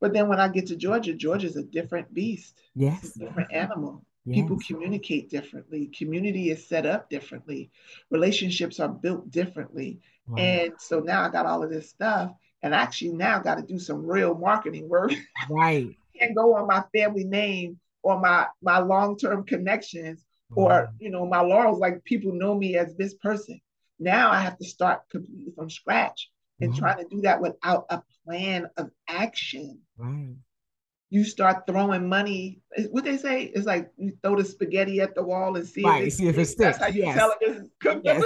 But 0.00 0.12
then 0.12 0.28
when 0.28 0.38
I 0.38 0.48
get 0.48 0.66
to 0.66 0.76
Georgia, 0.76 1.14
Georgia's 1.14 1.56
a 1.56 1.62
different 1.62 2.12
beast. 2.12 2.60
Yes. 2.74 3.04
It's 3.04 3.16
a 3.16 3.20
different 3.20 3.52
animal. 3.52 4.04
Yes. 4.26 4.36
People 4.36 4.58
communicate 4.66 5.30
differently. 5.30 5.90
Community 5.96 6.50
is 6.50 6.66
set 6.66 6.84
up 6.84 7.08
differently. 7.08 7.70
Relationships 8.10 8.80
are 8.80 8.88
built 8.88 9.30
differently. 9.30 10.00
Right. 10.26 10.42
And 10.42 10.72
so 10.78 11.00
now 11.00 11.22
I 11.22 11.30
got 11.30 11.46
all 11.46 11.62
of 11.62 11.70
this 11.70 11.88
stuff. 11.88 12.32
And 12.62 12.74
actually 12.74 13.12
now 13.12 13.38
got 13.40 13.56
to 13.56 13.62
do 13.62 13.78
some 13.78 14.06
real 14.06 14.34
marketing 14.34 14.88
work. 14.88 15.12
Right. 15.50 15.96
Can't 16.18 16.34
go 16.36 16.54
on 16.54 16.66
my 16.66 16.82
family 16.94 17.24
name 17.24 17.78
or 18.02 18.20
my 18.20 18.46
my 18.62 18.78
long-term 18.78 19.44
connections 19.44 20.24
or 20.56 20.92
you 21.00 21.10
know 21.10 21.26
my 21.26 21.40
laurels 21.40 21.80
like 21.80 22.04
people 22.04 22.32
know 22.32 22.54
me 22.54 22.76
as 22.76 22.94
this 22.96 23.14
person. 23.14 23.60
Now 23.98 24.30
I 24.30 24.40
have 24.40 24.56
to 24.58 24.64
start 24.64 25.02
completely 25.10 25.52
from 25.56 25.68
scratch 25.70 26.30
and 26.60 26.72
Mhm. 26.72 26.78
trying 26.78 26.98
to 26.98 27.08
do 27.08 27.22
that 27.22 27.40
without 27.40 27.86
a 27.90 28.02
plan 28.24 28.68
of 28.76 28.90
action 29.08 29.80
Right. 29.96 30.36
you 31.10 31.24
start 31.24 31.66
throwing 31.66 32.08
money. 32.08 32.60
What 32.90 33.04
they 33.04 33.16
say 33.16 33.44
is 33.44 33.64
like 33.66 33.90
you 33.96 34.16
throw 34.22 34.36
the 34.36 34.44
spaghetti 34.44 35.00
at 35.00 35.14
the 35.14 35.22
wall 35.22 35.56
and 35.56 35.66
see 35.66 35.84
Right, 35.84 36.02
if 36.02 36.08
it 36.08 36.12
see 36.12 36.28
if 36.28 36.38
it 36.38 36.46
sticks. 36.46 36.78
That's 36.78 36.78
how 36.78 36.86
you 36.88 37.02
yes. 37.04 37.14
tell 37.16 37.34
it 37.40 37.48
is 37.48 37.70
cooked. 37.80 38.04
Yes. 38.04 38.22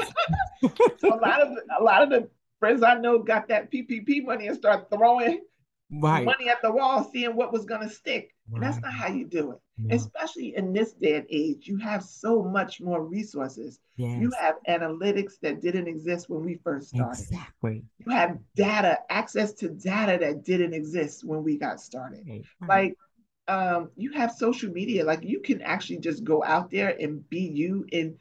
so 0.98 1.14
a 1.14 1.16
lot 1.16 1.40
of 1.42 1.48
a 1.78 1.82
lot 1.82 2.02
of 2.02 2.10
the 2.10 2.28
friends 2.58 2.82
I 2.82 2.94
know 2.98 3.18
got 3.20 3.48
that 3.48 3.70
PPP 3.70 4.24
money 4.24 4.48
and 4.48 4.56
start 4.56 4.90
throwing 4.90 5.40
Right. 5.90 6.24
money 6.24 6.48
at 6.50 6.60
the 6.60 6.70
wall, 6.70 7.08
seeing 7.10 7.34
what 7.34 7.52
was 7.52 7.64
going 7.64 7.80
to 7.80 7.88
stick. 7.88 8.34
And 8.52 8.62
that's 8.62 8.80
not 8.80 8.92
how 8.92 9.08
you 9.08 9.26
do 9.26 9.52
it. 9.52 9.58
No. 9.78 9.94
Especially 9.94 10.56
in 10.56 10.72
this 10.72 10.92
day 10.92 11.14
and 11.16 11.26
age, 11.28 11.66
you 11.66 11.76
have 11.78 12.02
so 12.02 12.42
much 12.42 12.80
more 12.80 13.04
resources. 13.04 13.78
Yes. 13.96 14.20
You 14.20 14.32
have 14.38 14.56
analytics 14.68 15.38
that 15.42 15.60
didn't 15.60 15.86
exist 15.86 16.28
when 16.28 16.44
we 16.44 16.56
first 16.64 16.88
started. 16.88 17.20
Exactly. 17.20 17.84
You 17.98 18.12
have 18.12 18.38
data, 18.54 18.98
access 19.10 19.52
to 19.54 19.68
data 19.68 20.18
that 20.20 20.44
didn't 20.44 20.74
exist 20.74 21.24
when 21.24 21.42
we 21.42 21.58
got 21.58 21.80
started 21.80 22.24
Right. 22.26 22.44
Right. 22.60 22.68
like 22.68 22.94
um 23.48 23.90
you 23.96 24.12
have 24.12 24.30
social 24.32 24.70
media 24.70 25.04
like 25.04 25.22
you 25.22 25.40
can 25.40 25.62
actually 25.62 25.98
just 25.98 26.22
go 26.22 26.44
out 26.44 26.70
there 26.70 26.94
and 27.00 27.26
be 27.30 27.40
you 27.40 27.86
and 27.92 28.16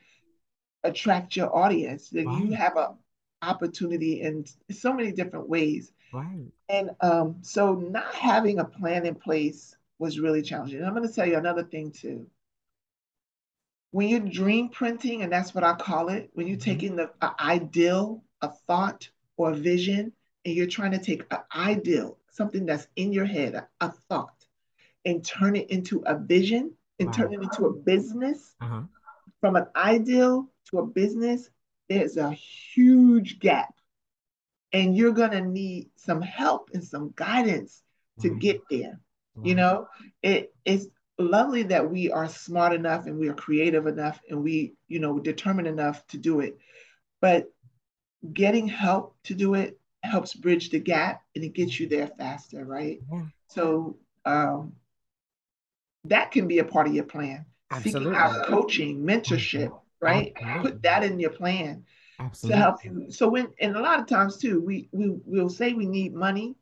attract 0.83 1.35
your 1.35 1.53
audience 1.55 2.09
that 2.11 2.23
you 2.23 2.51
have 2.51 2.77
a 2.77 2.95
opportunity 3.41 4.21
in 4.21 4.45
so 4.71 4.93
many 4.93 5.11
different 5.11 5.49
ways 5.49 5.91
right. 6.11 6.51
and 6.69 6.91
um 7.01 7.37
so 7.41 7.75
not 7.75 8.13
having 8.13 8.59
a 8.59 8.65
plan 8.65 9.05
in 9.05 9.15
place 9.15 9.75
was 9.99 10.19
really 10.19 10.41
challenging 10.41 10.79
and 10.79 10.87
i'm 10.87 10.95
going 10.95 11.07
to 11.07 11.13
tell 11.13 11.27
you 11.27 11.37
another 11.37 11.63
thing 11.63 11.91
too 11.91 12.27
when 13.91 14.07
you're 14.09 14.19
dream 14.19 14.69
printing 14.69 15.21
and 15.23 15.31
that's 15.31 15.53
what 15.55 15.63
i 15.63 15.73
call 15.73 16.09
it 16.09 16.29
when 16.33 16.47
you're 16.47 16.57
Mhm. 16.57 16.61
taking 16.63 16.95
the 16.95 17.11
a 17.21 17.31
ideal 17.41 18.23
a 18.41 18.49
thought 18.49 19.09
or 19.37 19.51
a 19.51 19.55
vision 19.55 20.11
and 20.45 20.55
you're 20.55 20.67
trying 20.67 20.91
to 20.91 20.99
take 20.99 21.23
an 21.31 21.39
ideal 21.55 22.17
something 22.31 22.65
that's 22.65 22.87
in 22.95 23.11
your 23.13 23.25
head 23.25 23.55
a, 23.55 23.67
a 23.81 23.91
thought 24.09 24.45
and 25.05 25.25
turn 25.25 25.55
it 25.55 25.69
into 25.69 25.99
a 26.05 26.17
vision 26.17 26.73
and 26.99 27.13
turn 27.13 27.33
it 27.33 27.41
into 27.41 27.65
a 27.65 27.73
business 27.73 28.55
Uh-huh. 28.61 28.83
from 29.41 29.55
an 29.55 29.67
ideal 29.75 30.49
to 30.65 30.79
a 30.79 30.85
business 30.85 31.49
there's 31.89 32.17
a 32.17 32.31
huge 32.31 33.39
gap 33.39 33.76
and 34.73 34.95
you're 34.95 35.13
going 35.13 35.31
to 35.31 35.41
need 35.41 35.89
some 35.95 36.21
help 36.21 36.69
and 36.73 36.83
some 36.83 37.13
guidance 37.15 37.81
to 38.21 38.29
Right. 38.31 38.39
get 38.39 38.61
there 38.69 38.99
you 39.43 39.53
Right. 39.53 39.55
know 39.57 39.87
it 40.23 40.53
is 40.65 40.89
lovely 41.19 41.63
that 41.63 41.89
we 41.89 42.11
are 42.11 42.27
smart 42.27 42.73
enough 42.73 43.05
and 43.05 43.17
we 43.19 43.27
are 43.29 43.33
creative 43.33 43.87
enough 43.87 44.19
and 44.29 44.43
we 44.43 44.73
you 44.87 44.99
know 44.99 45.19
determined 45.19 45.67
enough 45.67 46.05
to 46.07 46.17
do 46.17 46.39
it 46.41 46.57
but 47.21 47.51
getting 48.33 48.67
help 48.67 49.15
to 49.23 49.33
do 49.35 49.53
it 49.53 49.79
helps 50.03 50.33
bridge 50.33 50.69
the 50.69 50.79
gap 50.79 51.21
and 51.35 51.43
it 51.43 51.53
gets 51.53 51.79
you 51.79 51.87
there 51.87 52.07
faster 52.07 52.65
right 52.65 52.99
Yeah. 53.11 53.25
so 53.49 53.97
um 54.25 54.73
that 56.05 56.31
can 56.31 56.47
be 56.47 56.59
a 56.59 56.63
part 56.63 56.87
of 56.87 56.93
your 56.93 57.03
plan 57.03 57.45
seeking 57.81 58.07
out 58.15 58.35
Absolutely. 58.35 58.47
coaching 58.55 59.03
mentorship 59.03 59.67
mm-hmm. 59.69 60.05
right 60.05 60.33
Absolutely. 60.35 60.71
put 60.71 60.81
that 60.83 61.03
in 61.03 61.19
your 61.19 61.31
plan 61.31 61.85
to 62.17 62.23
Absolutely. 62.23 62.59
help 62.59 62.83
you. 62.83 63.11
So 63.11 63.27
when 63.27 63.47
and 63.59 63.75
a 63.75 63.81
lot 63.81 63.99
of 63.99 64.07
times 64.07 64.37
too, 64.37 64.61
we 64.61 64.89
we 64.91 65.09
will 65.25 65.49
say 65.49 65.73
we 65.73 65.85
need 65.85 66.13
money 66.13 66.55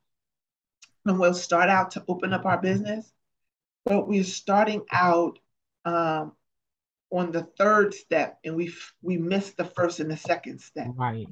and 1.05 1.19
we'll 1.19 1.33
start 1.33 1.69
out 1.69 1.91
to 1.91 2.03
open 2.07 2.33
up 2.33 2.45
our 2.45 2.57
business, 2.59 3.11
but 3.85 4.07
we're 4.07 4.23
starting 4.23 4.83
out 4.91 5.39
um, 5.85 6.33
on 7.11 7.31
the 7.31 7.43
third 7.57 7.93
step 7.93 8.39
and 8.43 8.55
we 8.55 8.73
we 9.01 9.17
miss 9.17 9.51
the 9.51 9.65
first 9.65 9.99
and 9.99 10.11
the 10.11 10.17
second 10.17 10.59
step. 10.59 10.87
Right. 10.95 11.27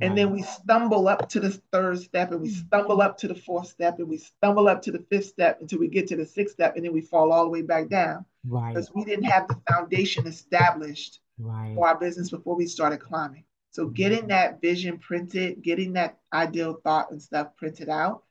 And 0.00 0.18
then 0.18 0.32
we 0.32 0.42
stumble 0.42 1.06
up 1.06 1.28
to 1.28 1.38
the 1.38 1.50
third 1.50 2.00
step 2.00 2.32
and 2.32 2.40
we 2.40 2.50
stumble 2.50 3.00
up 3.00 3.16
to 3.18 3.28
the 3.28 3.36
fourth 3.36 3.68
step 3.68 4.00
and 4.00 4.08
we 4.08 4.16
stumble 4.18 4.66
up 4.68 4.82
to 4.82 4.90
the 4.90 4.98
fifth 5.10 5.26
step 5.26 5.60
until 5.60 5.78
we 5.78 5.86
get 5.86 6.08
to 6.08 6.16
the 6.16 6.26
sixth 6.26 6.54
step 6.54 6.74
and 6.74 6.84
then 6.84 6.92
we 6.92 7.00
fall 7.00 7.32
all 7.32 7.44
the 7.44 7.50
way 7.50 7.62
back 7.62 7.88
down 7.88 8.24
Right. 8.44 8.74
because 8.74 8.92
we 8.92 9.04
didn't 9.04 9.26
have 9.26 9.46
the 9.46 9.56
foundation 9.70 10.26
established 10.26 11.20
Right. 11.42 11.74
for 11.74 11.88
our 11.88 11.98
business 11.98 12.30
before 12.30 12.56
we 12.56 12.66
started 12.66 12.98
climbing. 13.00 13.44
So 13.70 13.84
mm-hmm. 13.84 13.94
getting 13.94 14.26
that 14.28 14.60
vision 14.60 14.98
printed, 14.98 15.62
getting 15.62 15.94
that 15.94 16.18
ideal 16.32 16.78
thought 16.84 17.10
and 17.10 17.20
stuff 17.20 17.56
printed 17.56 17.88
out 17.88 18.22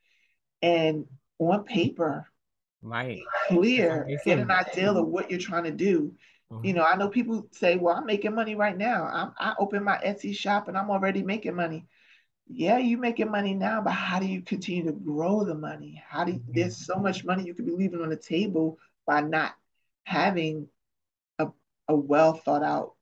and 0.62 1.06
on 1.40 1.64
paper, 1.64 2.28
Right. 2.84 3.22
clear, 3.48 4.08
get 4.26 4.40
an 4.40 4.50
idea 4.50 4.92
of 4.92 5.08
what 5.08 5.30
you're 5.30 5.40
trying 5.40 5.66
to 5.66 5.72
do. 5.72 6.16
Mm-hmm. 6.52 6.66
You 6.66 6.74
know, 6.74 6.84
I 6.84 6.96
know 6.96 7.10
people 7.10 7.48
say, 7.52 7.78
well, 7.78 7.96
I'm 7.96 8.06
making 8.06 8.34
money 8.34 8.56
right 8.56 8.78
now. 8.78 9.04
I'm, 9.04 9.34
I 9.40 9.54
open 9.60 9.84
my 9.84 9.98
Etsy 9.98 10.36
shop 10.36 10.68
and 10.68 10.78
I'm 10.78 10.90
already 10.90 11.24
making 11.24 11.56
money. 11.56 11.86
Yeah, 12.48 12.80
you're 12.80 13.00
making 13.00 13.32
money 13.32 13.54
now, 13.54 13.82
but 13.82 13.92
how 13.92 14.20
do 14.20 14.26
you 14.26 14.42
continue 14.42 14.84
to 14.86 14.92
grow 14.92 15.44
the 15.46 15.56
money? 15.56 16.04
How 16.08 16.24
do 16.24 16.34
you, 16.34 16.40
mm-hmm. 16.40 16.52
there's 16.54 16.86
so 16.86 16.96
much 16.96 17.24
money 17.24 17.44
you 17.46 17.54
could 17.54 17.66
be 17.66 17.72
leaving 17.72 18.02
on 18.02 18.10
the 18.10 18.18
table 18.18 18.78
by 19.06 19.22
not 19.22 19.54
having 20.04 20.68
a, 21.40 21.48
a 21.88 21.96
well 21.96 22.34
thought 22.34 22.64
out. 22.64 22.94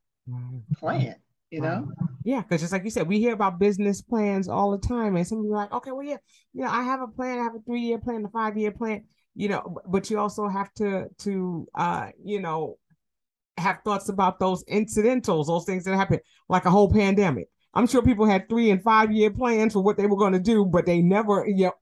Plan, 0.77 1.15
you 1.51 1.61
know? 1.61 1.91
Yeah, 2.23 2.41
because 2.41 2.61
just 2.61 2.73
like 2.73 2.83
you 2.83 2.89
said, 2.89 3.07
we 3.07 3.19
hear 3.19 3.33
about 3.33 3.59
business 3.59 4.01
plans 4.01 4.47
all 4.47 4.71
the 4.71 4.87
time, 4.87 5.15
and 5.15 5.27
some 5.27 5.41
people 5.41 5.55
are 5.55 5.63
like, 5.63 5.73
okay, 5.73 5.91
well, 5.91 6.05
yeah, 6.05 6.17
you 6.53 6.63
know, 6.63 6.69
I 6.69 6.83
have 6.83 7.01
a 7.01 7.07
plan, 7.07 7.39
I 7.39 7.43
have 7.43 7.55
a 7.55 7.59
three-year 7.59 7.99
plan, 7.99 8.25
a 8.25 8.29
five-year 8.29 8.71
plan, 8.71 9.03
you 9.35 9.49
know, 9.49 9.77
but 9.87 10.09
you 10.09 10.19
also 10.19 10.47
have 10.47 10.73
to 10.75 11.07
to 11.19 11.67
uh, 11.75 12.07
you 12.23 12.41
know, 12.41 12.77
have 13.57 13.79
thoughts 13.83 14.09
about 14.09 14.39
those 14.39 14.63
incidentals, 14.67 15.47
those 15.47 15.65
things 15.65 15.83
that 15.85 15.95
happen, 15.95 16.19
like 16.49 16.65
a 16.65 16.71
whole 16.71 16.91
pandemic. 16.91 17.47
I'm 17.73 17.87
sure 17.87 18.01
people 18.01 18.25
had 18.25 18.49
three 18.49 18.71
and 18.71 18.83
five-year 18.83 19.31
plans 19.31 19.73
for 19.73 19.83
what 19.83 19.97
they 19.97 20.07
were 20.07 20.17
going 20.17 20.33
to 20.33 20.39
do, 20.39 20.65
but 20.65 20.85
they 20.85 21.01
never, 21.01 21.45
you 21.47 21.65
know, 21.65 21.73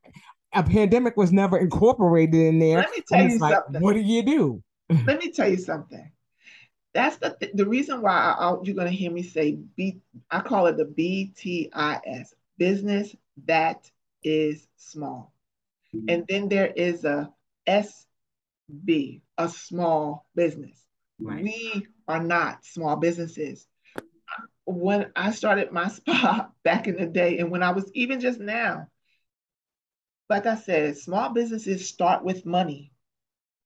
a 0.53 0.63
pandemic 0.63 1.15
was 1.17 1.31
never 1.31 1.57
incorporated 1.57 2.35
in 2.35 2.59
there. 2.59 2.79
Let 2.79 2.91
me 2.91 3.03
tell 3.07 3.29
you 3.29 3.37
like, 3.37 3.53
something. 3.55 3.81
what 3.81 3.93
do 3.93 3.99
you 3.99 4.23
do? 4.23 4.63
Let 5.05 5.19
me 5.19 5.31
tell 5.31 5.49
you 5.49 5.57
something. 5.57 6.11
That's 6.97 7.17
the 7.17 7.37
th- 7.39 7.51
the 7.53 7.67
reason 7.67 8.01
why 8.01 8.35
I, 8.39 8.55
you're 8.63 8.73
going 8.73 8.87
to 8.87 8.91
hear 8.91 9.11
me 9.11 9.21
say 9.21 9.51
B. 9.51 9.99
I 10.31 10.39
call 10.39 10.65
it 10.65 10.77
the 10.77 10.85
BTIS, 10.85 12.33
business 12.57 13.15
that 13.45 13.87
is 14.23 14.67
small, 14.77 15.31
and 16.09 16.25
then 16.27 16.49
there 16.49 16.65
is 16.65 17.05
a 17.05 17.31
SB, 17.67 19.21
a 19.37 19.47
small 19.47 20.25
business. 20.33 20.83
Right. 21.19 21.43
We 21.43 21.87
are 22.07 22.23
not 22.23 22.65
small 22.65 22.95
businesses. 22.95 23.67
When 24.65 25.11
I 25.15 25.29
started 25.33 25.71
my 25.71 25.87
spa 25.89 26.49
back 26.63 26.87
in 26.87 26.95
the 26.95 27.05
day, 27.05 27.37
and 27.37 27.51
when 27.51 27.61
I 27.61 27.73
was 27.73 27.91
even 27.93 28.21
just 28.21 28.39
now, 28.39 28.87
like 30.31 30.47
I 30.47 30.55
said, 30.55 30.97
small 30.97 31.29
businesses 31.29 31.87
start 31.87 32.23
with 32.23 32.43
money 32.43 32.91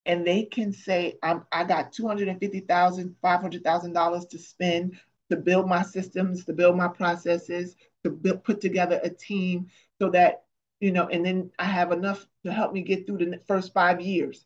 and 0.06 0.26
they 0.26 0.44
can 0.44 0.74
say, 0.74 1.18
I'm, 1.24 1.46
I 1.52 1.64
got 1.64 1.92
$250,000, 1.94 3.16
$500,000 3.22 4.26
to 4.28 4.40
spend 4.40 5.00
to 5.30 5.38
build 5.38 5.68
my 5.68 5.82
systems, 5.82 6.46
to 6.46 6.54
build 6.54 6.76
my 6.76 6.88
processes, 6.88 7.76
to 8.04 8.10
build, 8.10 8.44
put 8.44 8.62
together 8.62 9.00
a 9.04 9.10
team 9.10 9.68
so 10.00 10.10
that, 10.10 10.44
you 10.80 10.92
know, 10.92 11.08
and 11.08 11.26
then 11.26 11.52
I 11.60 11.66
have 11.66 11.92
enough 11.92 12.26
to 12.46 12.52
help 12.52 12.74
me 12.74 12.82
get 12.82 13.06
through 13.06 13.20
the 13.20 13.40
first 13.48 13.74
five 13.74 14.02
years. 14.02 14.46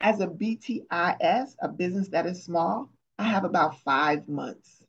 As 0.00 0.20
a 0.20 0.26
BTIS, 0.26 1.56
a 1.60 1.68
business 1.68 2.08
that 2.08 2.26
is 2.26 2.44
small, 2.44 2.90
I 3.18 3.24
have 3.24 3.44
about 3.44 3.80
five 3.82 4.28
months. 4.28 4.82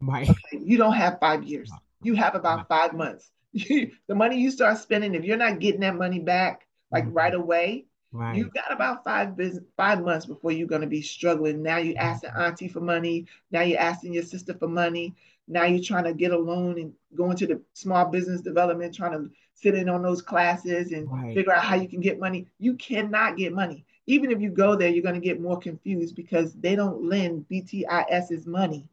Right. 0.00 0.28
You 0.52 0.76
don't 0.78 0.94
have 0.94 1.18
five 1.20 1.44
years. 1.44 1.72
You 2.02 2.14
have 2.14 2.34
about 2.34 2.68
five 2.68 2.94
months. 2.94 3.30
the 3.52 3.90
money 4.14 4.40
you 4.40 4.50
start 4.50 4.78
spending, 4.78 5.14
if 5.14 5.24
you're 5.24 5.36
not 5.36 5.60
getting 5.60 5.80
that 5.80 5.96
money 5.96 6.20
back 6.20 6.66
like 6.90 7.04
Mhm. 7.06 7.14
right 7.14 7.34
away, 7.34 7.86
Right. 8.12 8.36
you 8.36 8.50
got 8.50 8.70
about 8.70 9.04
five 9.04 9.36
business, 9.36 9.64
five 9.76 10.02
months 10.04 10.26
before 10.26 10.52
you're 10.52 10.68
going 10.68 10.82
to 10.82 10.86
be 10.86 11.02
struggling. 11.02 11.62
Now 11.62 11.78
you're 11.78 11.98
asking 11.98 12.30
mm-hmm. 12.30 12.40
auntie 12.42 12.68
for 12.68 12.80
money. 12.80 13.26
Now 13.50 13.62
you're 13.62 13.80
asking 13.80 14.12
your 14.14 14.22
sister 14.22 14.54
for 14.54 14.68
money. 14.68 15.14
Now 15.48 15.64
you're 15.64 15.82
trying 15.82 16.04
to 16.04 16.12
get 16.14 16.30
a 16.32 16.38
loan 16.38 16.78
and 16.78 16.92
go 17.14 17.30
into 17.30 17.46
the 17.46 17.60
small 17.72 18.06
business 18.06 18.42
development, 18.42 18.94
trying 18.94 19.12
to 19.12 19.30
sit 19.54 19.74
in 19.74 19.88
on 19.88 20.02
those 20.02 20.22
classes 20.22 20.92
and 20.92 21.10
Right. 21.10 21.34
figure 21.34 21.52
out 21.52 21.64
how 21.64 21.76
you 21.76 21.88
can 21.88 22.00
get 22.00 22.18
money. 22.20 22.46
You 22.58 22.74
cannot 22.74 23.36
get 23.36 23.52
money. 23.52 23.84
even 24.06 24.32
if 24.32 24.40
you 24.40 24.50
go 24.50 24.74
there, 24.74 24.88
you're 24.90 25.02
going 25.02 25.14
to 25.14 25.20
get 25.20 25.40
more 25.40 25.58
confused 25.58 26.16
because 26.16 26.54
they 26.54 26.74
don't 26.74 27.04
lend 27.04 27.46
BTIS's 27.48 28.46
money. 28.46 28.88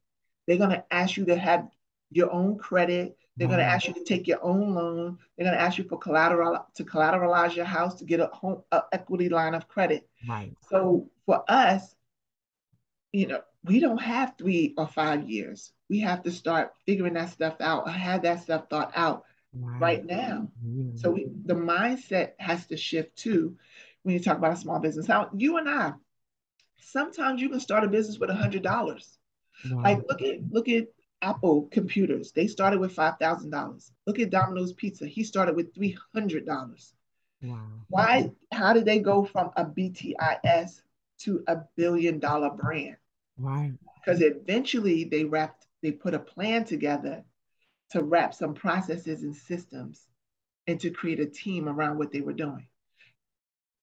They're 0.45 0.57
going 0.57 0.69
to 0.69 0.85
ask 0.91 1.17
you 1.17 1.25
to 1.25 1.35
have 1.35 1.67
your 2.11 2.31
own 2.31 2.57
credit. 2.57 3.17
They're 3.39 3.47
going 3.47 3.59
to 3.59 3.65
ask 3.65 3.87
you 3.87 3.93
to 3.93 4.03
take 4.03 4.27
your 4.27 4.43
own 4.43 4.75
loan. 4.75 5.17
They're 5.37 5.45
going 5.45 5.57
to 5.57 5.61
ask 5.61 5.77
you 5.77 5.85
for 5.85 5.97
collateral 5.97 6.65
to 6.75 6.83
collateralize 6.83 7.55
your 7.55 7.65
house 7.65 7.95
to 7.95 8.05
get 8.05 8.19
a 8.19 8.27
home 8.27 8.63
a 8.71 8.81
equity 8.91 9.29
line 9.29 9.55
of 9.55 9.67
credit. 9.69 10.09
Right. 10.27 10.53
So 10.69 11.09
for 11.25 11.43
us, 11.47 11.95
you 13.13 13.27
know, 13.27 13.41
we 13.63 13.79
don't 13.79 14.01
have 14.01 14.35
three 14.37 14.73
or 14.77 14.87
five 14.87 15.29
years. 15.29 15.71
We 15.89 15.99
have 16.01 16.23
to 16.23 16.31
start 16.31 16.73
figuring 16.85 17.13
that 17.13 17.29
stuff 17.29 17.55
out. 17.61 17.87
I 17.87 17.91
have 17.91 18.23
that 18.23 18.43
stuff 18.43 18.69
thought 18.69 18.91
out 18.93 19.23
right, 19.53 19.79
right 19.79 20.05
now. 20.05 20.49
Mm-hmm. 20.65 20.97
So 20.97 21.11
we, 21.11 21.27
the 21.45 21.55
mindset 21.55 22.33
has 22.39 22.65
to 22.67 22.77
shift 22.77 23.15
too 23.15 23.55
when 24.03 24.13
you 24.13 24.19
talk 24.21 24.37
about 24.37 24.53
a 24.53 24.57
small 24.57 24.79
business. 24.79 25.07
Now, 25.07 25.29
you 25.33 25.57
and 25.57 25.69
I, 25.69 25.93
sometimes 26.81 27.41
you 27.41 27.49
can 27.49 27.59
start 27.59 27.85
a 27.85 27.87
business 27.87 28.19
with 28.19 28.29
a 28.29 28.35
hundred 28.35 28.63
dollars. 28.63 29.17
Wow. 29.69 29.83
Like 29.83 30.01
look 30.07 30.21
at 30.21 30.39
look 30.51 30.69
at 30.69 30.87
Apple 31.21 31.67
computers. 31.71 32.31
They 32.31 32.47
started 32.47 32.79
with 32.79 32.93
five 32.93 33.17
thousand 33.19 33.51
dollars. 33.51 33.91
Look 34.07 34.19
at 34.19 34.29
Domino's 34.29 34.73
Pizza. 34.73 35.07
He 35.07 35.23
started 35.23 35.55
with 35.55 35.73
three 35.73 35.97
hundred 36.13 36.45
dollars. 36.45 36.93
Wow. 37.41 37.67
Why? 37.89 38.31
How 38.51 38.73
did 38.73 38.85
they 38.85 38.99
go 38.99 39.25
from 39.25 39.51
a 39.55 39.65
BTIS 39.65 40.81
to 41.19 41.43
a 41.47 41.57
billion 41.75 42.19
dollar 42.19 42.51
brand? 42.51 42.97
Right. 43.37 43.73
Because 43.95 44.21
eventually 44.21 45.05
they 45.05 45.25
wrapped, 45.25 45.65
they 45.81 45.91
put 45.91 46.13
a 46.13 46.19
plan 46.19 46.65
together 46.65 47.23
to 47.91 48.03
wrap 48.03 48.33
some 48.33 48.53
processes 48.53 49.23
and 49.23 49.35
systems 49.35 50.05
and 50.67 50.79
to 50.79 50.89
create 50.89 51.19
a 51.19 51.25
team 51.25 51.67
around 51.67 51.97
what 51.97 52.11
they 52.11 52.21
were 52.21 52.33
doing. 52.33 52.67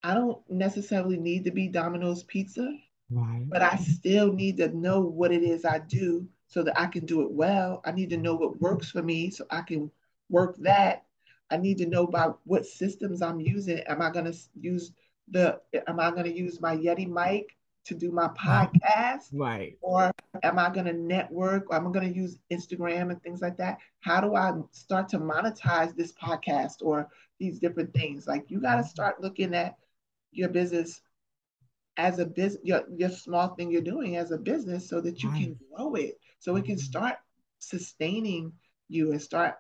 I 0.03 0.15
don't 0.15 0.39
necessarily 0.49 1.17
need 1.17 1.45
to 1.45 1.51
be 1.51 1.69
Domino's 1.69 2.23
Pizza, 2.23 2.73
right. 3.11 3.45
but 3.49 3.63
I 3.63 3.77
still 3.77 4.33
need 4.33 4.59
to 4.59 4.69
know 4.69 5.01
what 5.01 5.33
it 5.33 5.43
is 5.43 5.65
I 5.65 5.81
do 5.81 6.29
so 6.47 6.63
that 6.63 6.79
I 6.79 6.87
can 6.87 7.07
do 7.07 7.23
it 7.23 7.31
well. 7.31 7.83
I 7.85 7.93
need 7.93 8.11
to 8.11 8.17
know 8.17 8.35
what 8.35 8.53
mm-hmm. 8.55 8.65
works 8.65 8.91
for 8.91 9.03
me 9.03 9.31
so 9.31 9.47
I 9.51 9.63
can 9.63 9.91
work 10.29 10.57
that. 10.59 11.05
I 11.51 11.57
need 11.57 11.79
to 11.79 11.87
know 11.87 12.05
about 12.05 12.41
what 12.45 12.67
systems 12.67 13.23
I'm 13.23 13.41
using. 13.41 13.79
Am 13.81 14.03
I 14.03 14.11
going 14.11 14.25
to 14.25 14.37
use 14.59 14.93
the, 15.29 15.61
am 15.87 16.01
I 16.01 16.11
going 16.11 16.25
to 16.25 16.37
use 16.37 16.61
my 16.61 16.77
Yeti 16.77 17.09
mic 17.09 17.57
to 17.85 17.95
do 17.95 18.11
my 18.11 18.29
podcast? 18.29 19.29
Right. 19.33 19.79
Or 19.81 20.11
am 20.43 20.59
I 20.59 20.71
going 20.71 20.87
to 20.87 20.93
network? 20.93 21.71
Or 21.71 21.77
am 21.77 21.87
I 21.87 21.93
going 21.93 22.13
to 22.13 22.19
use 22.19 22.39
Instagram 22.53 23.11
and 23.11 23.23
things 23.23 23.41
like 23.41 23.57
that? 23.59 23.79
How 24.01 24.21
do 24.21 24.35
I 24.35 24.53
start 24.73 25.09
to 25.11 25.19
monetize 25.19 25.95
this 25.95 26.13
podcast 26.13 26.83
or 26.83 27.09
these 27.39 27.61
different 27.61 27.95
things? 27.95 28.27
Like 28.27 28.51
you 28.51 28.61
got 28.61 28.77
to 28.77 28.83
mm-hmm. 28.83 28.89
start 28.89 29.23
looking 29.23 29.55
at 29.55 29.77
your 30.33 30.49
business 30.49 31.01
as 31.97 32.19
a 32.19 32.27
business, 32.27 32.63
your, 32.65 32.83
your 32.95 33.11
small 33.11 33.55
thing 33.55 33.71
you're 33.71 33.81
doing 33.81 34.17
as 34.17 34.31
a 34.31 34.39
business 34.39 34.89
so 34.89 35.01
that 35.01 35.23
you 35.23 35.31
right. 35.31 35.43
can 35.43 35.59
grow 35.75 35.95
it, 35.95 36.19
so 36.39 36.57
it 36.57 36.65
can 36.65 36.77
mm-hmm. 36.77 36.83
start 36.83 37.17
sustaining 37.59 38.53
you 38.89 39.13
and 39.13 39.23
start 39.23 39.55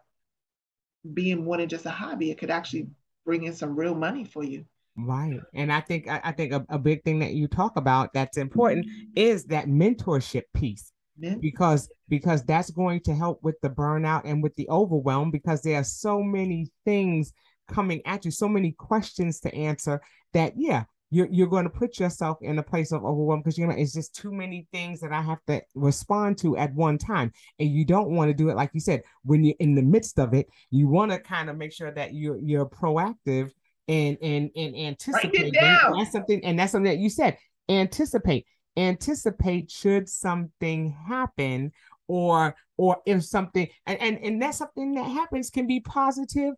being 1.14 1.44
more 1.44 1.57
than 1.57 1.68
just 1.68 1.87
a 1.87 1.90
hobby. 1.90 2.31
It 2.31 2.38
could 2.38 2.51
actually 2.51 2.88
bring 3.25 3.44
in 3.44 3.55
some 3.55 3.77
real 3.77 3.94
money 3.94 4.25
for 4.25 4.44
you. 4.44 4.64
Right. 4.96 5.40
And 5.55 5.70
I 5.70 5.81
think 5.81 6.09
I, 6.09 6.33
think 6.33 6.53
a, 6.53 6.64
a, 6.70 6.79
big 6.79 7.05
thing 7.05 7.18
that 7.18 7.35
you 7.35 7.49
talk 7.49 7.77
about 7.77 8.14
that's 8.14 8.38
important 8.38 8.87
is 9.14 9.44
that 9.46 9.66
mentorship 9.66 10.44
piece. 10.55 10.92
Because 11.40 11.88
because 12.09 12.44
that's 12.44 12.70
going 12.70 13.01
to 13.01 13.14
help 13.14 13.42
with 13.42 13.59
the 13.62 13.70
burnout 13.70 14.22
and 14.25 14.42
with 14.42 14.55
the 14.57 14.68
overwhelm 14.68 15.31
because 15.31 15.62
there 15.62 15.81
are 15.81 15.85
so 15.85 16.22
many 16.22 16.70
things 16.85 17.33
coming 17.68 18.03
at 18.07 18.25
you, 18.25 18.31
so 18.31 18.49
many 18.49 18.72
questions 18.72 19.40
to 19.40 19.55
answer 19.55 20.01
that 20.35 20.55
yeah, 20.57 20.85
you're 21.11 21.29
you're 21.31 21.47
going 21.47 21.64
to 21.64 21.71
put 21.71 21.99
yourself 21.99 22.38
in 22.40 22.59
a 22.59 22.62
place 22.62 22.92
of 22.92 23.05
overwhelm 23.05 23.40
because 23.40 23.57
you 23.57 23.66
know 23.66 23.75
it's 23.77 23.92
just 23.92 24.14
too 24.14 24.33
many 24.33 24.66
things 24.73 25.01
that 25.01 25.12
I 25.12 25.23
have 25.23 25.38
to 25.47 25.62
respond 25.75 26.38
to 26.38 26.57
at 26.57 26.75
one 26.75 26.99
time, 26.99 27.33
and 27.59 27.71
you 27.71 27.85
don't 27.85 28.11
want 28.11 28.29
to 28.29 28.35
do 28.35 28.49
it 28.49 28.57
like 28.57 28.71
you 28.73 28.81
said 28.81 29.03
when 29.25 29.45
you're 29.45 29.55
in 29.61 29.75
the 29.75 29.83
midst 29.83 30.19
of 30.19 30.35
it. 30.35 30.49
You 30.71 30.88
want 30.88 31.12
to 31.12 31.19
kind 31.19 31.49
of 31.49 31.57
make 31.57 31.73
sure 31.73 31.92
that 31.92 32.14
you're 32.14 32.38
you're 32.38 32.66
proactive 32.66 33.51
and 33.88 34.19
and 34.21 34.51
and 34.57 34.77
anticipate. 34.77 35.55
That's 35.55 36.12
something, 36.12 36.45
and 36.45 36.59
that's 36.59 36.73
something 36.73 36.90
that 36.90 36.99
you 36.99 37.11
said. 37.11 37.37
Anticipate, 37.69 38.47
anticipate 38.77 39.71
should 39.71 40.09
something 40.09 40.97
happen, 41.07 41.73
or 42.09 42.57
or 42.77 42.99
if 43.07 43.25
something, 43.25 43.69
and 43.87 44.01
and, 44.01 44.19
and 44.19 44.42
that's 44.42 44.59
something 44.59 44.95
that 44.95 45.05
happens 45.05 45.51
can 45.51 45.66
be 45.66 45.81
positive 45.81 46.55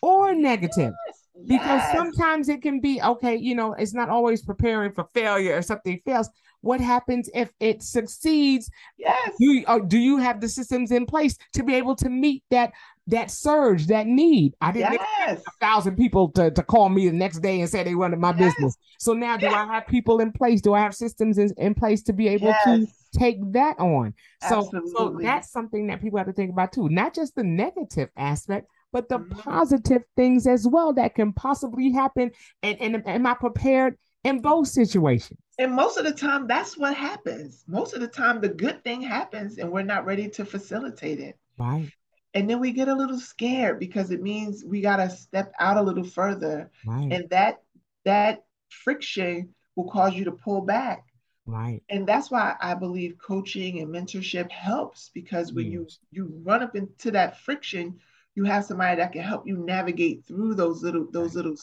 or 0.00 0.34
negative. 0.34 0.92
Yes. 1.06 1.21
Because 1.34 1.80
yes. 1.80 1.92
sometimes 1.94 2.48
it 2.48 2.60
can 2.60 2.80
be 2.80 3.00
okay, 3.02 3.36
you 3.36 3.54
know, 3.54 3.72
it's 3.72 3.94
not 3.94 4.10
always 4.10 4.42
preparing 4.42 4.92
for 4.92 5.04
failure 5.14 5.56
or 5.56 5.62
something 5.62 5.98
fails. 6.04 6.28
What 6.60 6.80
happens 6.80 7.28
if 7.34 7.50
it 7.58 7.82
succeeds? 7.82 8.70
Yes. 8.96 9.32
Do 9.38 9.50
you, 9.50 9.64
uh, 9.66 9.80
do 9.80 9.98
you 9.98 10.18
have 10.18 10.40
the 10.40 10.48
systems 10.48 10.92
in 10.92 11.06
place 11.06 11.36
to 11.54 11.64
be 11.64 11.74
able 11.74 11.96
to 11.96 12.08
meet 12.08 12.44
that 12.50 12.72
that 13.08 13.30
surge, 13.30 13.86
that 13.88 14.06
need. 14.06 14.54
I 14.60 14.72
didn't 14.72 14.92
yes. 14.92 15.42
a 15.46 15.50
thousand 15.60 15.96
people 15.96 16.30
to, 16.32 16.50
to 16.50 16.62
call 16.62 16.88
me 16.88 17.08
the 17.08 17.16
next 17.16 17.40
day 17.40 17.60
and 17.60 17.68
say 17.68 17.82
they 17.82 17.94
wanted 17.94 18.20
my 18.20 18.30
yes. 18.30 18.54
business. 18.54 18.76
So 18.98 19.12
now 19.12 19.36
do. 19.36 19.48
I 19.48 19.66
have 19.66 19.86
people 19.86 20.20
in 20.20 20.32
place? 20.32 20.60
Do 20.60 20.74
I 20.74 20.80
have 20.80 20.94
systems 20.94 21.38
in, 21.38 21.52
in 21.56 21.74
place 21.74 22.02
to 22.04 22.12
be 22.12 22.28
able 22.28 22.54
to 22.64 22.86
take 23.18 23.38
that 23.52 23.78
on? 23.78 24.14
So, 24.48 24.70
so 24.94 25.18
that's 25.20 25.50
something 25.50 25.88
that 25.88 26.00
people 26.00 26.18
have 26.18 26.28
to 26.28 26.32
think 26.32 26.52
about 26.52 26.72
too. 26.72 26.88
Not 26.88 27.14
just 27.14 27.34
the 27.34 27.44
negative 27.44 28.08
aspect, 28.16 28.68
but 28.92 29.08
the 29.08 29.18
mm-hmm. 29.18 29.38
positive 29.38 30.02
things 30.16 30.46
as 30.46 30.66
well 30.68 30.92
that 30.94 31.14
can 31.14 31.32
possibly 31.32 31.90
happen. 31.90 32.30
And, 32.62 32.80
and 32.80 33.08
am 33.08 33.26
I 33.26 33.34
prepared 33.34 33.96
in 34.24 34.40
both 34.40 34.68
situations? 34.68 35.38
And 35.58 35.74
most 35.74 35.98
of 35.98 36.04
the 36.04 36.12
time, 36.12 36.46
that's 36.46 36.78
what 36.78 36.94
happens. 36.96 37.64
Most 37.66 37.94
of 37.94 38.00
the 38.00 38.08
time, 38.08 38.40
the 38.40 38.48
good 38.48 38.82
thing 38.84 39.02
happens, 39.02 39.58
and 39.58 39.70
we're 39.70 39.82
not 39.82 40.06
ready 40.06 40.28
to 40.30 40.44
facilitate 40.44 41.20
it. 41.20 41.38
Right 41.58 41.92
and 42.34 42.48
then 42.48 42.60
we 42.60 42.72
get 42.72 42.88
a 42.88 42.94
little 42.94 43.18
scared 43.18 43.78
because 43.78 44.10
it 44.10 44.22
means 44.22 44.64
we 44.64 44.80
got 44.80 44.96
to 44.96 45.10
step 45.10 45.52
out 45.58 45.76
a 45.76 45.82
little 45.82 46.04
further 46.04 46.70
right. 46.86 47.12
and 47.12 47.28
that 47.30 47.62
that 48.04 48.44
friction 48.68 49.54
will 49.76 49.90
cause 49.90 50.14
you 50.14 50.24
to 50.24 50.32
pull 50.32 50.60
back 50.60 51.04
right 51.46 51.82
and 51.90 52.06
that's 52.06 52.30
why 52.30 52.54
i 52.60 52.74
believe 52.74 53.16
coaching 53.18 53.80
and 53.80 53.88
mentorship 53.88 54.50
helps 54.50 55.10
because 55.12 55.52
when 55.52 55.70
you 55.70 55.86
you 56.10 56.32
run 56.44 56.62
up 56.62 56.76
into 56.76 57.10
that 57.10 57.38
friction 57.40 57.98
you 58.34 58.44
have 58.44 58.64
somebody 58.64 58.96
that 58.96 59.12
can 59.12 59.22
help 59.22 59.46
you 59.46 59.58
navigate 59.58 60.24
through 60.26 60.54
those 60.54 60.82
little 60.82 61.06
those 61.10 61.34
little 61.34 61.54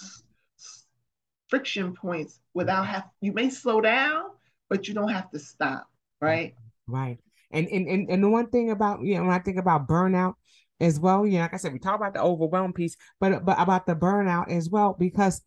friction 1.47 1.93
points 1.93 2.39
without 2.53 2.85
have 2.85 3.05
you 3.21 3.33
may 3.33 3.49
slow 3.49 3.81
down 3.81 4.25
but 4.69 4.87
you 4.87 4.93
don't 4.93 5.09
have 5.09 5.29
to 5.31 5.39
stop 5.39 5.87
right 6.21 6.53
right 6.87 7.17
and 7.51 7.67
and 7.67 7.87
and, 7.87 8.09
and 8.09 8.23
the 8.23 8.29
one 8.29 8.47
thing 8.49 8.69
about 8.69 9.01
you 9.01 9.15
know 9.15 9.23
when 9.23 9.31
i 9.31 9.39
think 9.39 9.57
about 9.57 9.87
burnout 9.87 10.35
as 10.79 10.99
well. 10.99 11.25
You 11.25 11.33
know, 11.33 11.41
like 11.41 11.53
I 11.53 11.57
said, 11.57 11.73
we 11.73 11.79
talk 11.79 11.95
about 11.95 12.13
the 12.13 12.21
overwhelm 12.21 12.73
piece, 12.73 12.95
but 13.19 13.45
but 13.45 13.59
about 13.59 13.85
the 13.85 13.95
burnout 13.95 14.49
as 14.49 14.69
well, 14.69 14.95
because 14.97 15.41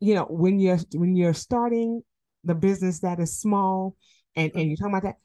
you 0.00 0.14
know, 0.14 0.26
when 0.28 0.58
you're 0.58 0.78
when 0.94 1.16
you're 1.16 1.34
starting 1.34 2.02
the 2.44 2.54
business 2.54 3.00
that 3.00 3.18
is 3.18 3.38
small 3.38 3.96
and, 4.36 4.52
and 4.54 4.68
you're 4.68 4.76
talking 4.76 4.92
about 4.92 5.02
that, 5.02 5.16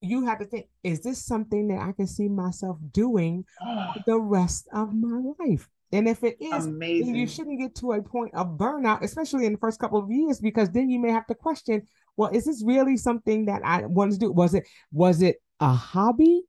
you 0.00 0.26
have 0.26 0.38
to 0.38 0.44
think, 0.44 0.66
is 0.84 1.00
this 1.00 1.24
something 1.24 1.68
that 1.68 1.80
I 1.80 1.92
can 1.92 2.06
see 2.06 2.28
myself 2.28 2.78
doing 2.92 3.44
the 4.06 4.20
rest 4.20 4.68
of 4.72 4.94
my 4.94 5.32
life? 5.38 5.68
And 5.90 6.06
if 6.06 6.22
it 6.22 6.36
is, 6.40 6.66
Amazing. 6.66 7.14
you 7.14 7.26
shouldn't 7.26 7.58
get 7.58 7.74
to 7.76 7.92
a 7.92 8.02
point 8.02 8.34
of 8.34 8.58
burnout, 8.58 9.02
especially 9.02 9.46
in 9.46 9.52
the 9.52 9.58
first 9.58 9.80
couple 9.80 9.98
of 9.98 10.10
years, 10.10 10.38
because 10.38 10.70
then 10.70 10.90
you 10.90 10.98
may 10.98 11.10
have 11.10 11.26
to 11.28 11.34
question, 11.34 11.82
well, 12.16 12.30
is 12.30 12.44
this 12.44 12.62
really 12.64 12.96
something 12.96 13.46
that 13.46 13.62
I 13.64 13.86
want 13.86 14.12
to 14.12 14.18
do? 14.18 14.30
Was 14.30 14.54
it 14.54 14.66
was 14.92 15.22
it 15.22 15.36
a 15.60 15.72
hobby 15.72 16.42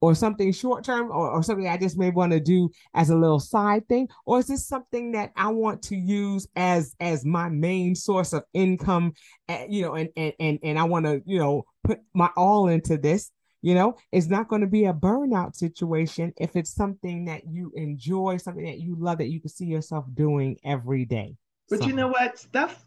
or 0.00 0.14
something 0.14 0.52
short 0.52 0.84
term 0.84 1.10
or, 1.10 1.30
or 1.30 1.42
something 1.42 1.68
I 1.68 1.76
just 1.76 1.98
may 1.98 2.10
want 2.10 2.32
to 2.32 2.40
do 2.40 2.70
as 2.94 3.10
a 3.10 3.16
little 3.16 3.40
side 3.40 3.86
thing? 3.88 4.08
Or 4.24 4.40
is 4.40 4.46
this 4.46 4.66
something 4.66 5.12
that 5.12 5.32
I 5.36 5.48
want 5.48 5.82
to 5.82 5.96
use 5.96 6.48
as 6.56 6.96
as 6.98 7.24
my 7.24 7.48
main 7.48 7.94
source 7.94 8.32
of 8.32 8.44
income? 8.52 9.12
Uh, 9.48 9.64
you 9.68 9.82
know, 9.82 9.94
and 9.94 10.08
and 10.16 10.32
and, 10.40 10.58
and 10.62 10.78
I 10.78 10.84
want 10.84 11.06
to, 11.06 11.22
you 11.24 11.38
know, 11.38 11.64
put 11.86 12.00
my 12.14 12.30
all 12.36 12.68
into 12.68 12.96
this. 12.96 13.30
You 13.62 13.74
know, 13.74 13.96
it's 14.12 14.28
not 14.28 14.48
going 14.48 14.60
to 14.60 14.68
be 14.68 14.84
a 14.84 14.92
burnout 14.92 15.56
situation 15.56 16.32
if 16.36 16.54
it's 16.54 16.74
something 16.74 17.24
that 17.24 17.48
you 17.48 17.72
enjoy, 17.74 18.36
something 18.36 18.64
that 18.64 18.78
you 18.78 18.96
love, 18.98 19.18
that 19.18 19.28
you 19.28 19.40
can 19.40 19.48
see 19.48 19.64
yourself 19.64 20.04
doing 20.14 20.58
every 20.64 21.04
day. 21.04 21.36
But 21.68 21.80
so. 21.80 21.86
you 21.86 21.94
know 21.94 22.08
what? 22.08 22.38
Stuff, 22.38 22.86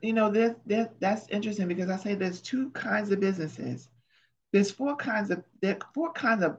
you 0.00 0.12
know, 0.12 0.30
that 0.30 0.56
that 0.66 0.98
that's 1.00 1.28
interesting 1.28 1.68
because 1.68 1.90
I 1.90 1.96
say 1.96 2.14
there's 2.14 2.40
two 2.40 2.70
kinds 2.70 3.10
of 3.10 3.20
businesses 3.20 3.88
there's 4.54 4.70
four 4.70 4.94
kinds 4.94 5.32
of 5.32 5.42
there 5.60 5.76
four 5.92 6.12
kinds 6.12 6.44
of 6.44 6.58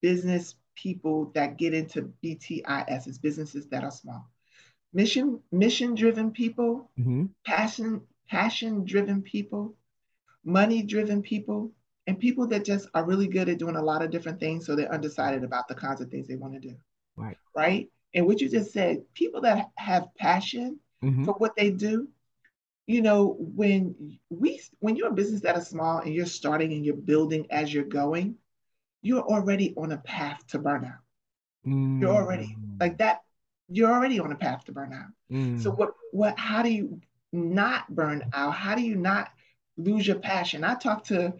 business 0.00 0.54
people 0.74 1.30
that 1.34 1.58
get 1.58 1.74
into 1.74 2.10
BTIS, 2.24 3.20
businesses 3.20 3.68
that 3.68 3.84
are 3.84 3.90
small. 3.90 4.26
Mission 4.94 5.38
mission 5.52 5.94
driven 5.94 6.30
people, 6.30 6.90
mm-hmm. 6.98 7.26
passion 7.44 8.00
passion 8.30 8.86
driven 8.86 9.20
people, 9.20 9.76
money 10.44 10.82
driven 10.82 11.22
people, 11.22 11.72
and 12.06 12.18
people 12.18 12.46
that 12.48 12.64
just 12.64 12.88
are 12.94 13.04
really 13.04 13.26
good 13.26 13.48
at 13.48 13.58
doing 13.58 13.76
a 13.76 13.82
lot 13.82 14.02
of 14.02 14.10
different 14.10 14.40
things. 14.40 14.66
So 14.66 14.76
they're 14.76 14.92
undecided 14.92 15.42
about 15.42 15.68
the 15.68 15.74
kinds 15.74 16.00
of 16.00 16.10
things 16.10 16.26
they 16.26 16.36
want 16.36 16.54
to 16.54 16.60
do. 16.60 16.74
Right. 17.16 17.36
Right. 17.56 17.90
And 18.14 18.26
what 18.26 18.40
you 18.40 18.48
just 18.48 18.72
said, 18.72 19.02
people 19.14 19.40
that 19.42 19.70
have 19.76 20.08
passion 20.16 20.78
mm-hmm. 21.02 21.24
for 21.24 21.34
what 21.34 21.56
they 21.56 21.70
do, 21.70 22.08
you 22.86 23.02
know, 23.02 23.36
when 23.38 24.18
we 24.28 24.60
when 24.80 24.96
you're 24.96 25.08
a 25.08 25.14
business 25.14 25.40
that 25.40 25.56
is 25.56 25.66
small 25.66 25.98
and 25.98 26.14
you're 26.14 26.26
starting 26.26 26.72
and 26.72 26.84
you're 26.84 26.94
building 26.94 27.46
as 27.50 27.72
you're 27.72 27.84
going, 27.84 28.36
you're 29.00 29.22
already 29.22 29.74
on 29.76 29.92
a 29.92 29.98
path 29.98 30.46
to 30.48 30.58
burnout. 30.58 30.98
Mm. 31.66 32.00
You're 32.00 32.14
already 32.14 32.56
mm. 32.58 32.80
like 32.80 32.98
that. 32.98 33.22
You're 33.68 33.90
already 33.90 34.20
on 34.20 34.32
a 34.32 34.36
path 34.36 34.64
to 34.66 34.72
burnout. 34.72 35.08
Mm. 35.32 35.62
So 35.62 35.70
what 35.70 35.94
what 36.12 36.38
how 36.38 36.62
do 36.62 36.68
you 36.68 37.00
not 37.32 37.92
burn 37.94 38.22
out? 38.34 38.54
How 38.54 38.74
do 38.74 38.82
you 38.82 38.96
not 38.96 39.30
lose 39.76 40.06
your 40.06 40.18
passion? 40.18 40.64
I 40.64 40.74
talk 40.74 41.04
to 41.04 41.34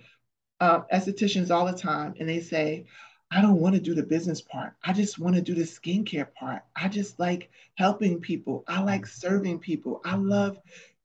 uh, 0.60 0.80
estheticians 0.92 1.50
all 1.50 1.66
the 1.66 1.78
time, 1.78 2.14
and 2.18 2.28
they 2.28 2.40
say, 2.40 2.86
I 3.30 3.40
don't 3.40 3.60
want 3.60 3.74
to 3.74 3.80
do 3.80 3.94
the 3.94 4.02
business 4.02 4.40
part. 4.40 4.74
I 4.84 4.92
just 4.92 5.18
want 5.18 5.34
to 5.34 5.42
do 5.42 5.54
the 5.54 5.62
skincare 5.62 6.32
part. 6.34 6.62
I 6.76 6.88
just 6.88 7.18
like 7.18 7.50
helping 7.74 8.20
people. 8.20 8.64
I 8.68 8.80
like 8.82 9.06
serving 9.06 9.58
people. 9.58 10.00
I 10.04 10.16
love 10.16 10.58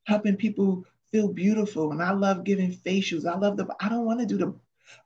helping 0.05 0.35
people 0.35 0.85
feel 1.11 1.27
beautiful 1.27 1.91
and 1.91 2.03
I 2.03 2.11
love 2.11 2.43
giving 2.43 2.71
facials. 2.71 3.25
I 3.25 3.37
love 3.37 3.57
the 3.57 3.67
I 3.79 3.89
don't 3.89 4.05
want 4.05 4.19
to 4.19 4.25
do 4.25 4.37
the 4.37 4.53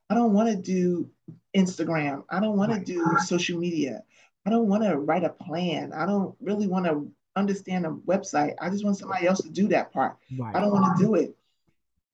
I 0.10 0.16
don't 0.16 0.34
want 0.34 0.50
to 0.50 0.56
do 0.56 1.10
Instagram. 1.56 2.24
I 2.30 2.40
don't 2.40 2.58
want 2.58 2.74
to 2.74 2.80
do 2.80 3.18
social 3.20 3.58
media. 3.58 4.04
I 4.46 4.50
don't 4.50 4.68
want 4.68 4.84
to 4.84 4.98
write 4.98 5.24
a 5.24 5.30
plan. 5.30 5.94
I 5.94 6.06
don't 6.06 6.36
really 6.42 6.68
want 6.68 6.86
to 6.86 7.10
understand 7.36 7.86
a 7.86 7.90
website. 7.92 8.56
I 8.60 8.70
just 8.70 8.84
want 8.84 8.98
somebody 8.98 9.28
else 9.28 9.42
to 9.42 9.50
do 9.50 9.68
that 9.70 9.94
part. 9.94 10.18
I 10.54 10.60
don't 10.60 10.72
want 10.72 10.98
to 10.98 11.04
do 11.04 11.16
it. 11.16 11.36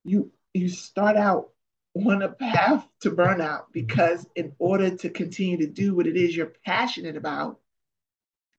You 0.10 0.32
you 0.54 0.70
start 0.70 1.18
out 1.18 1.50
on 1.94 2.24
a 2.24 2.30
path 2.30 2.88
to 3.02 3.12
burnout 3.12 3.66
because 3.72 4.26
in 4.36 4.54
order 4.58 4.96
to 4.98 5.10
continue 5.10 5.58
to 5.58 5.68
do 5.68 5.96
what 5.96 6.08
it 6.08 6.18
is 6.18 6.36
you're 6.36 6.54
passionate 6.66 7.16
about, 7.16 7.60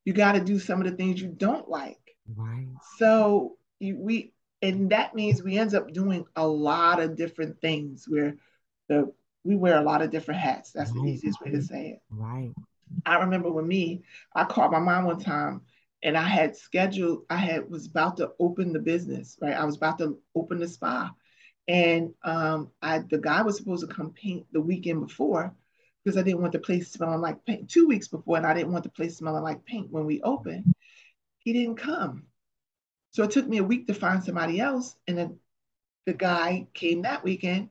you 0.04 0.12
got 0.12 0.32
to 0.32 0.40
do 0.40 0.60
some 0.60 0.80
of 0.80 0.88
the 0.88 0.96
things 0.96 1.20
you 1.20 1.28
don't 1.28 1.68
like. 1.68 2.16
Right. 2.36 2.68
So 2.98 3.56
you, 3.80 3.96
we 3.98 4.32
and 4.62 4.90
that 4.90 5.14
means 5.16 5.42
we 5.42 5.58
end 5.58 5.74
up 5.74 5.92
doing 5.92 6.24
a 6.36 6.46
lot 6.46 7.00
of 7.00 7.16
different 7.16 7.60
things 7.60 8.04
where 8.06 8.36
the 8.88 9.12
we 9.42 9.56
wear 9.56 9.76
a 9.78 9.82
lot 9.82 10.02
of 10.02 10.10
different 10.10 10.40
hats. 10.40 10.70
That's 10.70 10.92
right. 10.92 11.02
the 11.02 11.10
easiest 11.10 11.40
way 11.40 11.50
to 11.50 11.62
say 11.62 11.88
it. 11.88 12.02
Right. 12.10 12.52
I 13.04 13.18
remember 13.20 13.50
with 13.50 13.66
me, 13.66 14.02
I 14.34 14.44
called 14.44 14.70
my 14.70 14.78
mom 14.78 15.04
one 15.04 15.18
time 15.18 15.62
and 16.02 16.16
I 16.16 16.22
had 16.22 16.56
scheduled, 16.56 17.24
I 17.28 17.36
had 17.36 17.70
was 17.70 17.86
about 17.86 18.16
to 18.18 18.32
open 18.38 18.72
the 18.72 18.78
business, 18.78 19.36
right? 19.40 19.56
I 19.56 19.64
was 19.64 19.76
about 19.76 19.98
to 19.98 20.18
open 20.34 20.58
the 20.58 20.68
spa. 20.68 21.12
And 21.70 22.14
um, 22.24 22.72
I 22.82 22.98
the 22.98 23.18
guy 23.18 23.42
was 23.42 23.56
supposed 23.56 23.88
to 23.88 23.94
come 23.94 24.10
paint 24.10 24.44
the 24.52 24.60
weekend 24.60 25.06
before 25.06 25.54
because 26.02 26.18
I 26.18 26.22
didn't 26.22 26.40
want 26.40 26.52
the 26.52 26.58
place 26.58 26.90
smelling 26.90 27.20
like 27.20 27.44
paint 27.44 27.70
two 27.70 27.86
weeks 27.86 28.08
before, 28.08 28.36
and 28.38 28.46
I 28.46 28.54
didn't 28.54 28.72
want 28.72 28.82
the 28.82 28.90
place 28.90 29.16
smelling 29.16 29.44
like 29.44 29.64
paint 29.64 29.90
when 29.90 30.04
we 30.04 30.20
opened. 30.22 30.74
He 31.38 31.52
didn't 31.52 31.76
come. 31.76 32.24
So 33.12 33.22
it 33.22 33.30
took 33.30 33.46
me 33.46 33.58
a 33.58 33.64
week 33.64 33.86
to 33.86 33.94
find 33.94 34.22
somebody 34.22 34.60
else. 34.60 34.96
And 35.06 35.16
then 35.16 35.38
the 36.06 36.12
guy 36.12 36.66
came 36.74 37.02
that 37.02 37.22
weekend 37.22 37.68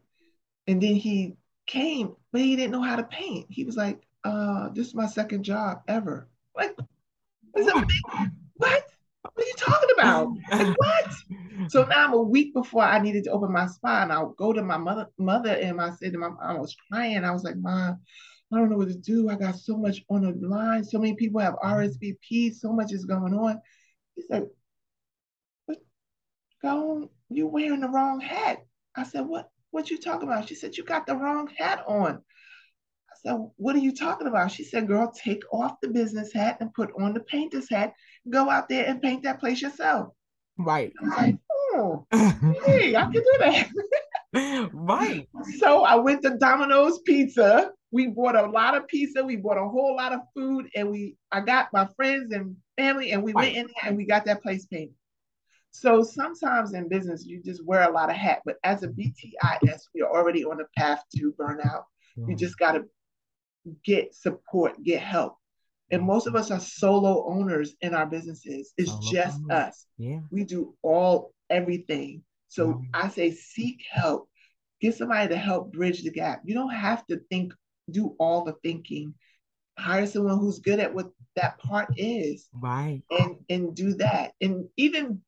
and 0.68 0.82
then 0.82 0.96
he 0.96 1.36
came, 1.66 2.16
but 2.32 2.42
he 2.42 2.56
didn't 2.56 2.72
know 2.72 2.82
how 2.82 2.96
to 2.96 3.04
paint. 3.04 3.48
He 3.50 3.64
was 3.66 3.76
like, 3.76 4.02
uh, 4.24 4.70
this 4.70 4.88
is 4.88 4.96
my 4.96 5.08
second 5.08 5.44
job 5.44 5.82
ever. 5.88 6.28
What? 6.54 6.76
What? 8.56 8.84
What 9.22 9.34
are 9.38 9.48
you 9.48 9.54
talking 9.58 9.90
about? 9.98 10.30
Like, 10.52 10.78
what? 10.78 11.14
So 11.70 11.84
now 11.84 12.06
I'm 12.06 12.14
a 12.14 12.22
week 12.22 12.54
before 12.54 12.84
I 12.84 13.00
needed 13.00 13.26
to 13.26 13.32
open 13.32 13.52
my 13.52 13.68
spa, 13.68 14.04
and 14.04 14.12
I'll 14.12 14.30
go 14.30 14.54
to 14.54 14.62
my 14.62 14.78
mother, 14.78 15.08
mother, 15.18 15.52
and 15.52 15.80
I 15.82 15.92
said 15.92 16.14
to 16.14 16.20
my, 16.20 16.30
mom, 16.30 16.38
I 16.42 16.54
was 16.54 16.76
crying. 16.90 17.24
I 17.24 17.32
was 17.32 17.44
like, 17.44 17.58
Mom, 17.58 18.00
I 18.52 18.58
don't 18.58 18.70
know 18.70 18.78
what 18.78 18.88
to 18.88 18.96
do. 18.96 19.30
I 19.30 19.36
got 19.36 19.56
so 19.56 19.78
much 19.78 20.02
on 20.10 20.22
the 20.22 20.48
line. 20.48 20.84
So 20.84 20.98
many 20.98 21.16
people 21.16 21.42
have 21.42 21.56
RSVP. 21.56 22.56
So 22.56 22.72
much 22.72 22.92
is 22.92 23.06
going 23.06 23.34
on. 23.34 23.62
He 24.16 24.24
said, 24.24 24.48
"What? 25.66 25.80
go 26.62 27.10
You're 27.30 27.48
wearing 27.48 27.82
the 27.82 27.90
wrong 27.90 28.22
hat. 28.22 28.66
I 28.96 29.04
said, 29.04 29.28
what, 29.28 29.50
what 29.72 29.90
you 29.90 30.00
talking 30.00 30.28
about? 30.28 30.48
She 30.48 30.56
said, 30.56 30.78
you 30.78 30.84
got 30.84 31.06
the 31.06 31.16
wrong 31.16 31.50
hat 31.58 31.84
on. 31.88 32.16
I 32.16 33.16
said, 33.22 33.38
what 33.58 33.76
are 33.76 33.80
you 33.80 33.96
talking 33.96 34.28
about? 34.28 34.52
She 34.52 34.64
said, 34.64 34.88
girl, 34.88 35.12
take 35.12 35.44
off 35.52 35.80
the 35.82 35.90
business 35.90 36.34
hat 36.34 36.58
and 36.60 36.74
put 36.74 36.92
on 37.00 37.14
the 37.14 37.20
painter's 37.20 37.70
hat. 37.70 37.94
Go 38.30 38.50
out 38.50 38.70
there 38.70 38.86
and 38.86 39.02
paint 39.02 39.24
that 39.24 39.40
place 39.40 39.62
yourself. 39.62 40.14
Right. 40.58 40.92
I 41.00 41.06
was 41.06 41.18
like, 41.18 41.38
oh, 41.52 42.06
hey, 42.66 42.96
I 42.96 43.02
can 43.04 43.12
do 43.12 43.38
that. 43.40 43.70
right. 44.74 45.28
So 45.58 45.84
I 45.84 45.96
went 45.96 46.22
to 46.24 46.38
Domino's 46.38 47.00
Pizza. 47.00 47.72
We 47.92 48.08
bought 48.08 48.36
a 48.36 48.48
lot 48.48 48.76
of 48.76 48.88
pizza. 48.88 49.24
We 49.24 49.38
bought 49.38 49.58
a 49.58 49.68
whole 49.68 49.96
lot 49.96 50.14
of 50.14 50.20
food, 50.36 50.70
and 50.76 50.92
we 50.92 51.16
I 51.32 51.40
got 51.40 51.74
my 51.74 51.88
friends 51.96 52.32
and 52.32 52.56
family, 52.78 53.12
and 53.12 53.24
we 53.24 53.34
right. 53.34 53.46
went 53.46 53.56
in 53.56 53.68
there 53.68 53.90
and 53.90 53.98
we 53.98 54.06
got 54.06 54.26
that 54.26 54.44
place 54.44 54.66
painted. 54.66 54.94
So 55.72 56.04
sometimes 56.04 56.74
in 56.74 56.88
business, 56.90 57.26
you 57.26 57.42
just 57.42 57.64
wear 57.66 57.84
a 57.84 57.92
lot 57.92 58.10
of 58.10 58.16
hat, 58.16 58.42
but 58.46 58.58
as 58.64 58.84
a 58.84 58.88
BTIS, 58.88 59.82
we 59.94 60.02
are 60.02 60.10
already 60.10 60.44
on 60.44 60.58
the 60.58 60.66
path 60.78 61.04
to 61.16 61.34
burnout. 61.40 61.84
Mm-hmm. 62.18 62.32
You 62.32 62.36
just 62.36 62.58
got 62.58 62.74
to 62.74 62.86
get 63.86 64.16
support, 64.16 64.82
get 64.84 65.02
help. 65.02 65.38
And 65.92 66.04
most 66.04 66.28
of 66.28 66.36
us 66.36 66.52
are 66.52 66.60
solo 66.60 67.26
owners 67.28 67.76
in 67.82 67.94
our 67.94 68.06
businesses. 68.06 68.74
It's 68.78 68.92
solo 68.92 69.12
just 69.12 69.40
owners. 69.44 69.52
us. 69.52 69.86
Yeah. 69.98 70.20
We 70.32 70.44
do 70.44 70.76
all 70.82 71.34
everything. 71.50 72.24
So 72.48 72.68
mm-hmm. 72.68 72.84
I 72.94 73.10
say 73.10 73.32
seek 73.32 73.84
help. 73.92 74.30
Get 74.82 74.96
somebody 74.96 75.30
to 75.30 75.38
help 75.38 75.74
bridge 75.74 76.04
the 76.04 76.12
gap. 76.12 76.42
You 76.46 76.54
don't 76.54 76.74
have 76.74 77.06
to 77.08 77.20
think, 77.30 77.54
do 77.92 78.16
all 78.20 78.44
the 78.44 78.56
thinking. 78.64 79.14
Hire 79.78 80.08
someone 80.08 80.40
who's 80.40 80.60
good 80.60 80.80
at 80.80 80.94
what 80.94 81.10
that 81.36 81.58
part 81.60 81.90
is. 81.98 82.48
Right. 82.54 83.02
And 83.10 83.38
and 83.50 83.76
do 83.76 83.94
that. 83.96 84.34
And 84.42 84.68
even 84.78 85.22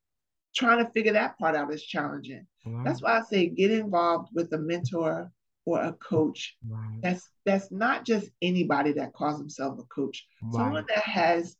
trying 0.54 0.84
to 0.84 0.90
figure 0.92 1.14
that 1.14 1.38
part 1.38 1.56
out 1.56 1.72
is 1.72 1.82
challenging. 1.82 2.46
Wow. 2.64 2.82
That's 2.84 3.02
why 3.02 3.18
I 3.18 3.22
say 3.22 3.48
get 3.48 3.70
involved 3.70 4.30
with 4.34 4.52
a 4.52 4.58
mentor 4.58 5.30
or 5.64 5.80
a 5.80 5.92
coach. 5.92 6.56
Right. 6.68 6.98
That's 7.02 7.28
that's 7.44 7.70
not 7.70 8.04
just 8.04 8.30
anybody 8.40 8.92
that 8.92 9.12
calls 9.12 9.38
himself 9.38 9.78
a 9.78 9.84
coach. 9.84 10.26
Right. 10.42 10.52
Someone 10.54 10.84
that 10.88 11.04
has 11.04 11.56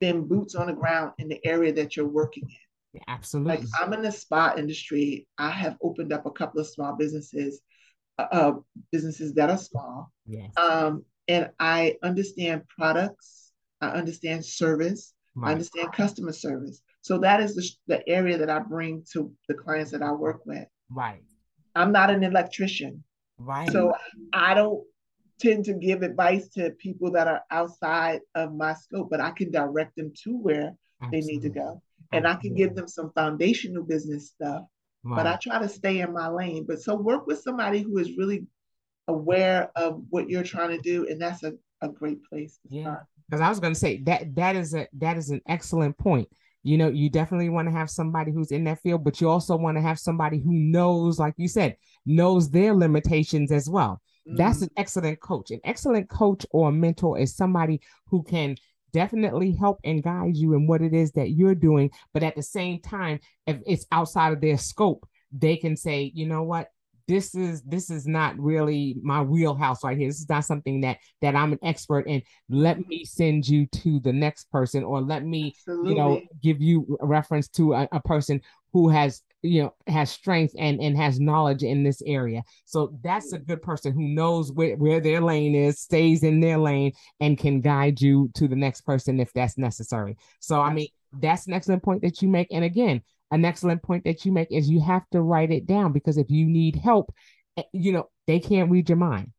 been 0.00 0.26
boots 0.26 0.54
on 0.54 0.66
the 0.66 0.72
ground 0.72 1.12
in 1.18 1.28
the 1.28 1.44
area 1.44 1.72
that 1.74 1.96
you're 1.96 2.08
working 2.08 2.44
in. 2.44 2.56
Yeah, 2.94 3.02
absolutely. 3.08 3.56
Like 3.56 3.66
I'm 3.80 3.92
in 3.92 4.02
the 4.02 4.12
spa 4.12 4.54
industry. 4.56 5.26
I 5.38 5.50
have 5.50 5.76
opened 5.82 6.12
up 6.12 6.26
a 6.26 6.30
couple 6.30 6.60
of 6.60 6.66
small 6.66 6.96
businesses, 6.96 7.60
uh, 8.18 8.26
uh 8.32 8.52
businesses 8.90 9.34
that 9.34 9.50
are 9.50 9.58
small. 9.58 10.12
Yes. 10.26 10.52
Um, 10.56 11.04
and 11.28 11.50
I 11.60 11.96
understand 12.02 12.62
products. 12.68 13.52
I 13.80 13.90
understand 13.90 14.44
service. 14.44 15.14
Right. 15.36 15.50
I 15.50 15.52
understand 15.52 15.92
customer 15.92 16.32
service. 16.32 16.82
So 17.02 17.18
that 17.18 17.40
is 17.40 17.54
the, 17.54 17.70
the 17.86 18.08
area 18.08 18.36
that 18.38 18.50
I 18.50 18.58
bring 18.58 19.04
to 19.12 19.32
the 19.48 19.54
clients 19.54 19.92
that 19.92 20.02
I 20.02 20.12
work 20.12 20.44
with. 20.44 20.66
Right. 20.90 21.22
I'm 21.74 21.92
not 21.92 22.10
an 22.10 22.24
electrician. 22.24 23.04
Right. 23.40 23.70
So 23.70 23.94
I 24.32 24.54
don't 24.54 24.84
tend 25.40 25.64
to 25.64 25.72
give 25.74 26.02
advice 26.02 26.48
to 26.48 26.70
people 26.72 27.10
that 27.12 27.26
are 27.26 27.42
outside 27.50 28.20
of 28.34 28.54
my 28.54 28.74
scope, 28.74 29.08
but 29.10 29.20
I 29.20 29.30
can 29.30 29.50
direct 29.50 29.96
them 29.96 30.12
to 30.24 30.36
where 30.36 30.74
Absolutely. 31.02 31.20
they 31.20 31.26
need 31.26 31.42
to 31.42 31.48
go. 31.48 31.82
And 32.12 32.26
Absolutely. 32.26 32.30
I 32.30 32.42
can 32.42 32.54
give 32.54 32.76
them 32.76 32.88
some 32.88 33.12
foundational 33.14 33.82
business 33.82 34.28
stuff, 34.28 34.64
right. 35.02 35.16
but 35.16 35.26
I 35.26 35.36
try 35.36 35.60
to 35.60 35.68
stay 35.68 36.00
in 36.00 36.12
my 36.12 36.28
lane. 36.28 36.66
But 36.68 36.82
so 36.82 36.94
work 36.94 37.26
with 37.26 37.40
somebody 37.40 37.80
who 37.80 37.98
is 37.98 38.16
really 38.16 38.46
aware 39.08 39.70
of 39.76 40.02
what 40.10 40.28
you're 40.28 40.42
trying 40.42 40.70
to 40.70 40.78
do, 40.78 41.06
and 41.08 41.20
that's 41.20 41.42
a, 41.42 41.54
a 41.80 41.88
great 41.88 42.22
place 42.24 42.58
to 42.62 42.76
yeah. 42.76 42.82
start. 42.82 43.06
Because 43.28 43.40
I 43.40 43.48
was 43.48 43.60
going 43.60 43.72
to 43.72 43.78
say 43.78 44.02
that 44.02 44.34
that 44.34 44.56
is 44.56 44.74
a 44.74 44.88
that 44.94 45.16
is 45.16 45.30
an 45.30 45.40
excellent 45.46 45.96
point 45.96 46.28
you 46.62 46.76
know 46.76 46.88
you 46.88 47.08
definitely 47.08 47.48
want 47.48 47.68
to 47.68 47.72
have 47.72 47.90
somebody 47.90 48.32
who's 48.32 48.52
in 48.52 48.64
that 48.64 48.80
field 48.82 49.02
but 49.04 49.20
you 49.20 49.28
also 49.28 49.56
want 49.56 49.76
to 49.76 49.82
have 49.82 49.98
somebody 49.98 50.38
who 50.38 50.52
knows 50.52 51.18
like 51.18 51.34
you 51.36 51.48
said 51.48 51.76
knows 52.06 52.50
their 52.50 52.74
limitations 52.74 53.52
as 53.52 53.68
well. 53.68 54.00
Mm-hmm. 54.28 54.36
that's 54.36 54.60
an 54.60 54.70
excellent 54.76 55.18
coach. 55.20 55.50
An 55.50 55.60
excellent 55.64 56.10
coach 56.10 56.44
or 56.50 56.70
mentor 56.70 57.18
is 57.18 57.34
somebody 57.34 57.80
who 58.08 58.22
can 58.22 58.56
definitely 58.92 59.52
help 59.52 59.78
and 59.84 60.02
guide 60.02 60.36
you 60.36 60.54
in 60.54 60.66
what 60.66 60.82
it 60.82 60.92
is 60.92 61.12
that 61.12 61.30
you're 61.30 61.54
doing 61.54 61.90
but 62.12 62.22
at 62.22 62.34
the 62.34 62.42
same 62.42 62.80
time 62.80 63.20
if 63.46 63.58
it's 63.64 63.86
outside 63.92 64.32
of 64.32 64.40
their 64.40 64.58
scope 64.58 65.06
they 65.32 65.56
can 65.56 65.76
say 65.76 66.10
you 66.12 66.26
know 66.26 66.42
what 66.42 66.68
this 67.10 67.34
is 67.34 67.60
this 67.62 67.90
is 67.90 68.06
not 68.06 68.38
really 68.38 68.96
my 69.02 69.20
wheelhouse 69.20 69.82
right 69.82 69.98
here. 69.98 70.08
This 70.08 70.20
is 70.20 70.28
not 70.28 70.44
something 70.44 70.80
that 70.82 70.98
that 71.20 71.34
I'm 71.34 71.52
an 71.52 71.58
expert 71.64 72.06
in. 72.06 72.22
Let 72.48 72.78
mm-hmm. 72.78 72.88
me 72.88 73.04
send 73.04 73.48
you 73.48 73.66
to 73.66 73.98
the 73.98 74.12
next 74.12 74.44
person, 74.52 74.84
or 74.84 75.00
let 75.00 75.24
me, 75.24 75.56
Absolutely. 75.58 75.90
you 75.90 75.96
know, 75.96 76.22
give 76.40 76.62
you 76.62 76.96
a 77.00 77.06
reference 77.06 77.48
to 77.48 77.74
a, 77.74 77.88
a 77.90 78.00
person 78.00 78.40
who 78.72 78.88
has 78.90 79.22
you 79.42 79.64
know 79.64 79.74
has 79.88 80.08
strength 80.08 80.54
and 80.56 80.80
and 80.80 80.96
has 80.96 81.18
knowledge 81.18 81.62
in 81.62 81.82
this 81.82 82.02
area 82.04 82.42
so 82.66 82.94
that's 83.02 83.32
a 83.32 83.38
mm-hmm. 83.38 83.46
good 83.46 83.62
person 83.62 83.90
who 83.90 84.02
knows 84.02 84.52
where, 84.52 84.76
where 84.76 85.00
their 85.00 85.22
lane 85.22 85.54
is 85.54 85.80
stays 85.80 86.22
in 86.22 86.40
their 86.40 86.58
lane 86.58 86.92
and 87.20 87.38
can 87.38 87.62
guide 87.62 87.98
you 88.02 88.30
to 88.34 88.46
the 88.46 88.54
next 88.54 88.82
person 88.82 89.18
if 89.18 89.32
that's 89.32 89.56
necessary 89.56 90.14
so 90.40 90.60
i 90.60 90.70
mean 90.70 90.88
that's 91.20 91.46
an 91.46 91.54
excellent 91.54 91.82
point 91.82 92.02
that 92.02 92.20
you 92.20 92.28
make 92.28 92.48
and 92.50 92.64
again 92.64 93.00
an 93.30 93.44
excellent 93.44 93.82
point 93.82 94.04
that 94.04 94.24
you 94.24 94.32
make 94.32 94.48
is 94.50 94.68
you 94.68 94.80
have 94.80 95.08
to 95.10 95.20
write 95.22 95.50
it 95.50 95.66
down 95.66 95.92
because 95.92 96.16
if 96.16 96.30
you 96.30 96.46
need 96.46 96.76
help, 96.76 97.12
eh, 97.56 97.62
you 97.72 97.92
know, 97.92 98.08
they 98.26 98.40
can't 98.40 98.70
read 98.70 98.88
your 98.88 98.98
mind. 98.98 99.32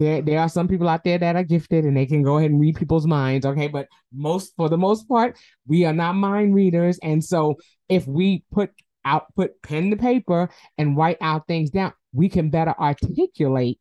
There, 0.00 0.22
there 0.22 0.40
are 0.40 0.48
some 0.48 0.66
people 0.66 0.88
out 0.88 1.04
there 1.04 1.18
that 1.18 1.36
are 1.36 1.44
gifted 1.44 1.84
and 1.84 1.96
they 1.96 2.06
can 2.06 2.22
go 2.22 2.38
ahead 2.38 2.50
and 2.50 2.60
read 2.60 2.76
people's 2.76 3.06
minds. 3.06 3.46
Okay. 3.46 3.68
But 3.68 3.88
most, 4.12 4.54
for 4.56 4.68
the 4.68 4.76
most 4.76 5.08
part, 5.08 5.38
we 5.66 5.84
are 5.84 5.92
not 5.92 6.14
mind 6.14 6.54
readers. 6.54 6.98
And 7.02 7.22
so 7.22 7.56
if 7.88 8.06
we 8.06 8.44
put 8.52 8.70
out, 9.04 9.26
put 9.36 9.62
pen 9.62 9.90
to 9.90 9.96
paper 9.96 10.50
and 10.78 10.96
write 10.96 11.18
out 11.20 11.46
things 11.46 11.70
down, 11.70 11.92
we 12.12 12.28
can 12.28 12.50
better 12.50 12.74
articulate 12.78 13.78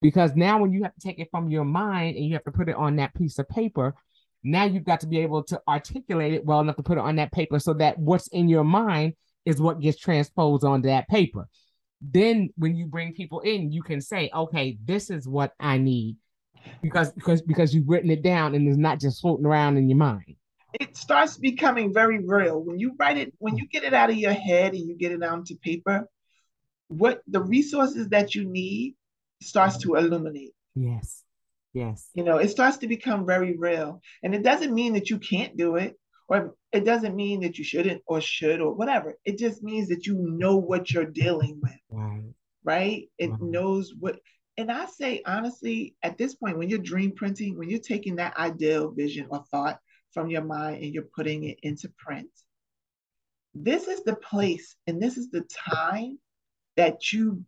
because 0.00 0.36
now 0.36 0.60
when 0.60 0.72
you 0.72 0.84
have 0.84 0.94
to 0.94 1.00
take 1.00 1.18
it 1.18 1.28
from 1.30 1.50
your 1.50 1.64
mind 1.64 2.16
and 2.16 2.24
you 2.24 2.34
have 2.34 2.44
to 2.44 2.52
put 2.52 2.68
it 2.68 2.76
on 2.76 2.96
that 2.96 3.14
piece 3.14 3.38
of 3.38 3.48
paper, 3.48 3.94
now 4.50 4.64
you've 4.64 4.84
got 4.84 5.00
to 5.00 5.06
be 5.06 5.18
able 5.20 5.42
to 5.44 5.60
articulate 5.68 6.34
it 6.34 6.44
well 6.44 6.60
enough 6.60 6.76
to 6.76 6.82
put 6.82 6.98
it 6.98 7.02
on 7.02 7.16
that 7.16 7.32
paper 7.32 7.58
so 7.58 7.74
that 7.74 7.98
what's 7.98 8.28
in 8.28 8.48
your 8.48 8.64
mind 8.64 9.14
is 9.44 9.60
what 9.60 9.80
gets 9.80 9.98
transposed 9.98 10.64
onto 10.64 10.88
that 10.88 11.08
paper. 11.08 11.48
Then 12.00 12.50
when 12.56 12.76
you 12.76 12.86
bring 12.86 13.12
people 13.12 13.40
in, 13.40 13.72
you 13.72 13.82
can 13.82 14.00
say, 14.00 14.30
okay, 14.34 14.78
this 14.84 15.10
is 15.10 15.26
what 15.26 15.52
I 15.58 15.78
need. 15.78 16.16
Because 16.82 17.12
because 17.12 17.40
because 17.40 17.74
you've 17.74 17.88
written 17.88 18.10
it 18.10 18.22
down 18.22 18.54
and 18.54 18.68
it's 18.68 18.76
not 18.76 19.00
just 19.00 19.20
floating 19.20 19.46
around 19.46 19.78
in 19.78 19.88
your 19.88 19.96
mind. 19.96 20.36
It 20.78 20.96
starts 20.96 21.38
becoming 21.38 21.94
very 21.94 22.18
real. 22.18 22.62
When 22.62 22.78
you 22.78 22.94
write 22.98 23.16
it, 23.16 23.32
when 23.38 23.56
you 23.56 23.66
get 23.66 23.84
it 23.84 23.94
out 23.94 24.10
of 24.10 24.16
your 24.16 24.32
head 24.32 24.74
and 24.74 24.86
you 24.86 24.96
get 24.96 25.12
it 25.12 25.22
onto 25.22 25.56
paper, 25.56 26.06
what 26.88 27.22
the 27.26 27.40
resources 27.40 28.08
that 28.08 28.34
you 28.34 28.44
need 28.44 28.96
starts 29.40 29.78
to 29.78 29.94
illuminate. 29.94 30.52
Yes. 30.74 31.24
Yes. 31.72 32.10
You 32.14 32.24
know, 32.24 32.38
it 32.38 32.48
starts 32.48 32.78
to 32.78 32.88
become 32.88 33.26
very 33.26 33.56
real. 33.56 34.00
And 34.22 34.34
it 34.34 34.42
doesn't 34.42 34.74
mean 34.74 34.94
that 34.94 35.10
you 35.10 35.18
can't 35.18 35.56
do 35.56 35.76
it, 35.76 35.98
or 36.28 36.54
it 36.72 36.84
doesn't 36.84 37.16
mean 37.16 37.40
that 37.40 37.58
you 37.58 37.64
shouldn't 37.64 38.02
or 38.06 38.20
should 38.20 38.60
or 38.60 38.74
whatever. 38.74 39.16
It 39.24 39.38
just 39.38 39.62
means 39.62 39.88
that 39.88 40.06
you 40.06 40.16
know 40.18 40.56
what 40.56 40.90
you're 40.90 41.04
dealing 41.04 41.60
with. 41.62 41.80
Right. 41.90 42.34
Right? 42.64 43.08
It 43.18 43.30
knows 43.40 43.94
what 43.98 44.18
and 44.58 44.72
I 44.72 44.86
say 44.86 45.22
honestly, 45.24 45.94
at 46.02 46.18
this 46.18 46.34
point, 46.34 46.58
when 46.58 46.68
you're 46.68 46.80
dream 46.80 47.12
printing, 47.12 47.56
when 47.56 47.70
you're 47.70 47.78
taking 47.78 48.16
that 48.16 48.36
ideal 48.36 48.90
vision 48.90 49.28
or 49.30 49.44
thought 49.52 49.78
from 50.12 50.30
your 50.30 50.42
mind 50.42 50.82
and 50.82 50.92
you're 50.92 51.04
putting 51.14 51.44
it 51.44 51.58
into 51.62 51.88
print, 51.96 52.28
this 53.54 53.86
is 53.86 54.02
the 54.02 54.16
place 54.16 54.74
and 54.88 55.00
this 55.00 55.16
is 55.16 55.30
the 55.30 55.46
time 55.70 56.18
that 56.76 57.12
you 57.12 57.44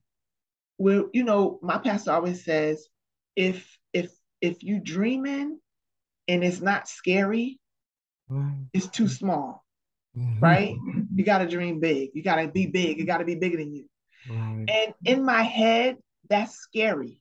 will, 0.78 1.09
you 1.12 1.24
know, 1.24 1.59
my 1.62 1.78
pastor 1.78 2.12
always 2.12 2.44
says, 2.44 2.87
if 3.35 3.76
if 3.92 4.11
if 4.40 4.62
you 4.62 4.81
dreaming 4.81 5.59
and 6.29 6.44
it's 6.44 6.61
not 6.61 6.88
scary, 6.88 7.59
right. 8.29 8.66
it's 8.72 8.88
too 8.88 9.09
small. 9.09 9.64
Mm-hmm. 10.16 10.40
Right? 10.40 10.76
You 11.14 11.24
gotta 11.24 11.46
dream 11.46 11.81
big. 11.81 12.11
You 12.14 12.22
gotta 12.22 12.48
be 12.48 12.66
big. 12.66 12.98
You 12.98 13.07
gotta 13.07 13.24
be 13.24 13.37
bigger 13.37 13.59
than 13.59 13.74
you. 13.74 13.85
Right. 14.29 14.66
And 14.68 14.94
in 15.05 15.24
my 15.24 15.42
head, 15.42 15.98
that's 16.29 16.57
scary. 16.57 17.20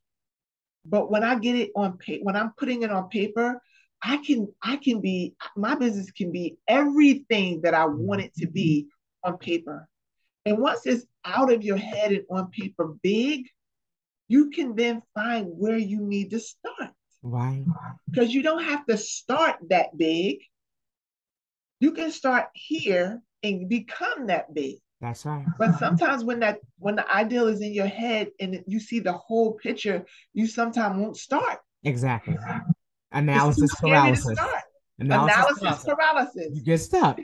But 0.85 1.11
when 1.11 1.23
I 1.23 1.37
get 1.37 1.55
it 1.55 1.71
on 1.75 1.97
paper, 1.97 2.23
when 2.23 2.35
I'm 2.35 2.53
putting 2.57 2.83
it 2.83 2.91
on 2.91 3.09
paper, 3.09 3.61
I 4.01 4.17
can 4.17 4.47
I 4.63 4.77
can 4.77 5.01
be 5.01 5.35
my 5.55 5.75
business 5.75 6.11
can 6.11 6.31
be 6.31 6.57
everything 6.67 7.61
that 7.61 7.73
I 7.73 7.85
want 7.85 8.21
it 8.21 8.33
to 8.35 8.47
be 8.47 8.87
on 9.23 9.37
paper. 9.37 9.87
And 10.45 10.57
once 10.57 10.85
it's 10.85 11.05
out 11.25 11.51
of 11.51 11.63
your 11.63 11.77
head 11.77 12.11
and 12.11 12.23
on 12.31 12.49
paper 12.49 12.95
big, 13.03 13.45
you 14.29 14.51
can 14.51 14.75
then 14.75 15.01
find 15.13 15.47
where 15.47 15.77
you 15.77 15.99
need 15.99 16.29
to 16.29 16.39
start. 16.39 16.91
Right. 17.21 17.65
Because 18.09 18.33
you 18.33 18.41
don't 18.41 18.63
have 18.63 18.85
to 18.85 18.95
start 18.95 19.57
that 19.69 19.97
big. 19.97 20.37
You 21.81 21.91
can 21.91 22.11
start 22.11 22.45
here 22.53 23.21
and 23.43 23.67
become 23.67 24.27
that 24.27 24.53
big. 24.53 24.75
That's 25.01 25.25
right. 25.25 25.45
But 25.57 25.79
sometimes 25.79 26.23
when 26.23 26.41
that 26.41 26.59
when 26.77 26.95
the 26.95 27.09
ideal 27.11 27.47
is 27.47 27.61
in 27.61 27.73
your 27.73 27.87
head 27.87 28.29
and 28.39 28.63
you 28.67 28.79
see 28.79 28.99
the 28.99 29.13
whole 29.13 29.53
picture, 29.53 30.05
you 30.33 30.45
sometimes 30.45 31.01
won't 31.01 31.17
start. 31.17 31.59
Exactly. 31.83 32.37
Analysis 33.11 33.73
paralysis. 33.75 34.37
Analysis, 34.99 35.61
Analysis 35.61 35.83
paralysis. 35.85 36.47
You 36.53 36.63
get 36.63 36.79
stuck. 36.79 37.19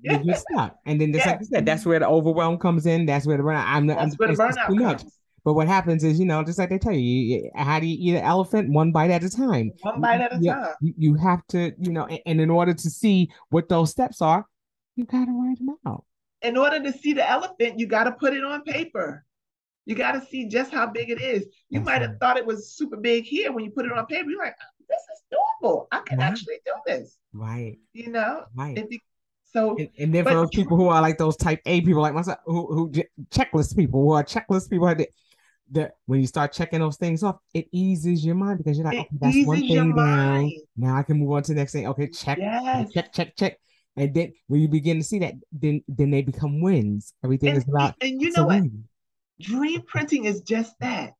You 0.00 0.18
get 0.18 0.38
stuck. 0.52 0.76
And 0.86 1.00
then 1.00 1.12
yeah. 1.12 1.26
like 1.26 1.40
you 1.40 1.46
said, 1.46 1.66
that's 1.66 1.84
where 1.84 1.98
the 1.98 2.08
overwhelm 2.08 2.58
comes 2.58 2.86
in. 2.86 3.06
That's 3.06 3.26
where 3.26 3.36
the 3.36 3.42
burnout. 3.42 3.64
I'm, 3.66 3.88
that's 3.88 4.00
I'm, 4.00 4.10
where 4.12 4.28
the 4.28 4.34
burnout. 4.34 4.78
Comes. 4.78 5.18
But 5.46 5.54
what 5.54 5.68
happens 5.68 6.02
is, 6.02 6.18
you 6.18 6.26
know, 6.26 6.42
just 6.42 6.58
like 6.58 6.70
they 6.70 6.78
tell 6.78 6.92
you, 6.92 6.98
you 6.98 7.50
how 7.54 7.78
do 7.78 7.86
you 7.86 7.96
eat 8.00 8.18
an 8.18 8.24
elephant? 8.24 8.68
One 8.72 8.90
bite 8.90 9.12
at 9.12 9.22
a 9.22 9.30
time. 9.30 9.70
One 9.82 10.00
bite 10.00 10.20
at 10.20 10.32
a 10.32 10.38
you, 10.40 10.50
time. 10.50 10.74
You, 10.80 10.94
you 10.98 11.14
have 11.14 11.46
to, 11.50 11.72
you 11.78 11.92
know, 11.92 12.08
and 12.26 12.40
in 12.40 12.50
order 12.50 12.74
to 12.74 12.90
see 12.90 13.30
what 13.50 13.68
those 13.68 13.92
steps 13.92 14.20
are, 14.20 14.44
you 14.96 15.04
got 15.04 15.26
to 15.26 15.30
write 15.30 15.58
them 15.58 15.76
out. 15.86 16.04
In 16.42 16.56
order 16.56 16.82
to 16.82 16.92
see 16.92 17.12
the 17.12 17.30
elephant, 17.30 17.78
you 17.78 17.86
got 17.86 18.04
to 18.04 18.12
put 18.12 18.34
it 18.34 18.42
on 18.42 18.62
paper. 18.62 19.24
You 19.84 19.94
got 19.94 20.12
to 20.12 20.26
see 20.26 20.48
just 20.48 20.72
how 20.72 20.88
big 20.88 21.10
it 21.10 21.22
is. 21.22 21.46
You 21.70 21.80
might 21.80 22.02
have 22.02 22.18
thought 22.18 22.36
it 22.36 22.44
was 22.44 22.72
super 22.72 22.96
big 22.96 23.22
here 23.22 23.52
when 23.52 23.62
you 23.62 23.70
put 23.70 23.86
it 23.86 23.92
on 23.92 24.04
paper. 24.06 24.28
You're 24.28 24.42
like, 24.42 24.54
uh, 24.60 24.84
this 24.88 24.98
is 25.14 25.38
doable. 25.62 25.86
I 25.92 26.00
can 26.00 26.18
right. 26.18 26.26
actually 26.26 26.56
do 26.66 26.72
this. 26.88 27.18
Right. 27.32 27.78
You 27.92 28.10
know. 28.10 28.46
Right. 28.56 28.74
Be, 28.90 29.00
so. 29.44 29.76
And, 29.76 29.90
and 29.96 30.12
then 30.12 30.24
for 30.24 30.34
those 30.34 30.50
people 30.50 30.76
who 30.76 30.88
are 30.88 31.00
like 31.00 31.18
those 31.18 31.36
type 31.36 31.60
A 31.66 31.82
people 31.82 32.02
like 32.02 32.14
myself, 32.14 32.38
who 32.46 32.66
who 32.66 32.90
checklist 33.30 33.76
people, 33.76 34.02
who 34.02 34.10
are 34.10 34.24
checklist 34.24 34.70
people, 34.70 34.92
that 35.72 35.96
when 36.06 36.20
you 36.20 36.26
start 36.26 36.52
checking 36.52 36.80
those 36.80 36.96
things 36.96 37.22
off, 37.22 37.36
it 37.52 37.66
eases 37.72 38.24
your 38.24 38.34
mind 38.34 38.58
because 38.58 38.78
you're 38.78 38.86
like, 38.86 38.98
okay, 38.98 39.08
that's 39.12 39.46
one 39.46 39.60
thing 39.60 39.94
down. 39.94 40.52
Now 40.76 40.96
I 40.96 41.02
can 41.02 41.18
move 41.18 41.32
on 41.32 41.42
to 41.44 41.52
the 41.52 41.60
next 41.60 41.72
thing. 41.72 41.86
Okay, 41.88 42.08
check, 42.08 42.38
yes. 42.38 42.92
check, 42.92 43.12
check, 43.12 43.36
check. 43.36 43.58
And 43.96 44.12
then 44.14 44.32
when 44.46 44.60
you 44.60 44.68
begin 44.68 44.98
to 44.98 45.04
see 45.04 45.18
that, 45.20 45.34
then 45.52 45.82
then 45.88 46.10
they 46.10 46.22
become 46.22 46.60
wins. 46.60 47.14
Everything 47.24 47.50
and, 47.50 47.58
is 47.58 47.68
about 47.68 47.94
and 48.00 48.20
you 48.20 48.30
know 48.32 48.46
what? 48.46 48.62
Dream 49.40 49.82
printing 49.82 50.24
is 50.24 50.42
just 50.42 50.74
that. 50.80 51.14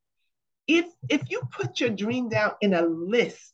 If 0.68 0.86
if 1.08 1.22
you 1.30 1.42
put 1.50 1.80
your 1.80 1.90
dream 1.90 2.28
down 2.28 2.52
in 2.60 2.74
a 2.74 2.82
list, 2.82 3.52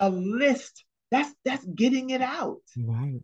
a 0.00 0.08
list, 0.08 0.84
that's 1.10 1.34
that's 1.44 1.64
getting 1.64 2.10
it 2.10 2.22
out. 2.22 2.60
Right. 2.78 3.20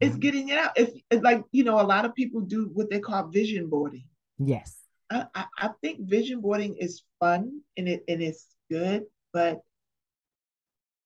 It's 0.00 0.12
right. 0.12 0.20
getting 0.20 0.48
it 0.48 0.58
out. 0.58 0.72
If 0.76 0.90
like 1.22 1.42
you 1.52 1.64
know, 1.64 1.80
a 1.80 1.82
lot 1.82 2.04
of 2.04 2.14
people 2.14 2.40
do 2.40 2.70
what 2.72 2.90
they 2.90 3.00
call 3.00 3.28
vision 3.28 3.68
boarding. 3.68 4.04
Yes. 4.38 4.77
I, 5.10 5.46
I, 5.58 5.70
think 5.80 6.08
vision 6.08 6.40
boarding 6.40 6.76
is 6.76 7.02
fun 7.18 7.62
and 7.76 7.88
it 7.88 8.04
and 8.08 8.22
it's 8.22 8.46
good, 8.70 9.04
but 9.32 9.60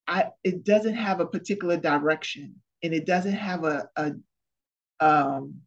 I 0.06 0.30
it 0.42 0.64
doesn't 0.64 0.94
have 0.94 1.20
a 1.20 1.26
particular 1.26 1.76
direction 1.76 2.56
and 2.82 2.92
it 2.92 3.06
doesn't 3.06 3.32
have 3.32 3.64
a, 3.64 3.88
a 3.96 4.12
um 5.00 5.60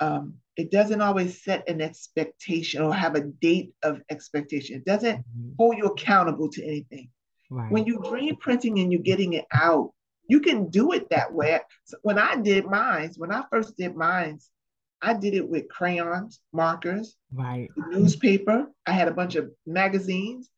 um 0.00 0.34
it 0.56 0.70
doesn't 0.70 1.00
always 1.00 1.42
set 1.42 1.68
an 1.68 1.80
expectation 1.80 2.82
or 2.82 2.92
have 2.92 3.14
a 3.14 3.22
date 3.22 3.72
of 3.82 4.00
expectation. 4.10 4.76
It 4.76 4.84
doesn't 4.84 5.18
mm-hmm. 5.18 5.50
hold 5.58 5.76
you 5.76 5.86
accountable 5.86 6.48
to 6.50 6.64
anything. 6.64 7.10
Right. 7.48 7.70
When 7.70 7.86
you 7.86 8.02
dream 8.02 8.36
printing 8.36 8.78
and 8.78 8.92
you're 8.92 9.02
getting 9.02 9.32
it 9.34 9.46
out, 9.52 9.92
you 10.28 10.40
can 10.40 10.68
do 10.68 10.92
it 10.92 11.10
that 11.10 11.32
way. 11.32 11.60
So 11.84 11.96
when 12.02 12.18
I 12.18 12.36
did 12.36 12.66
mines, 12.66 13.18
when 13.18 13.32
I 13.32 13.44
first 13.50 13.76
did 13.76 13.96
mines, 13.96 14.50
I 15.02 15.14
did 15.14 15.34
it 15.34 15.48
with 15.48 15.68
crayons, 15.68 16.40
markers, 16.52 17.16
right, 17.32 17.68
newspaper. 17.76 18.66
I 18.86 18.92
had 18.92 19.08
a 19.08 19.14
bunch 19.14 19.36
of 19.36 19.50
magazines 19.66 20.50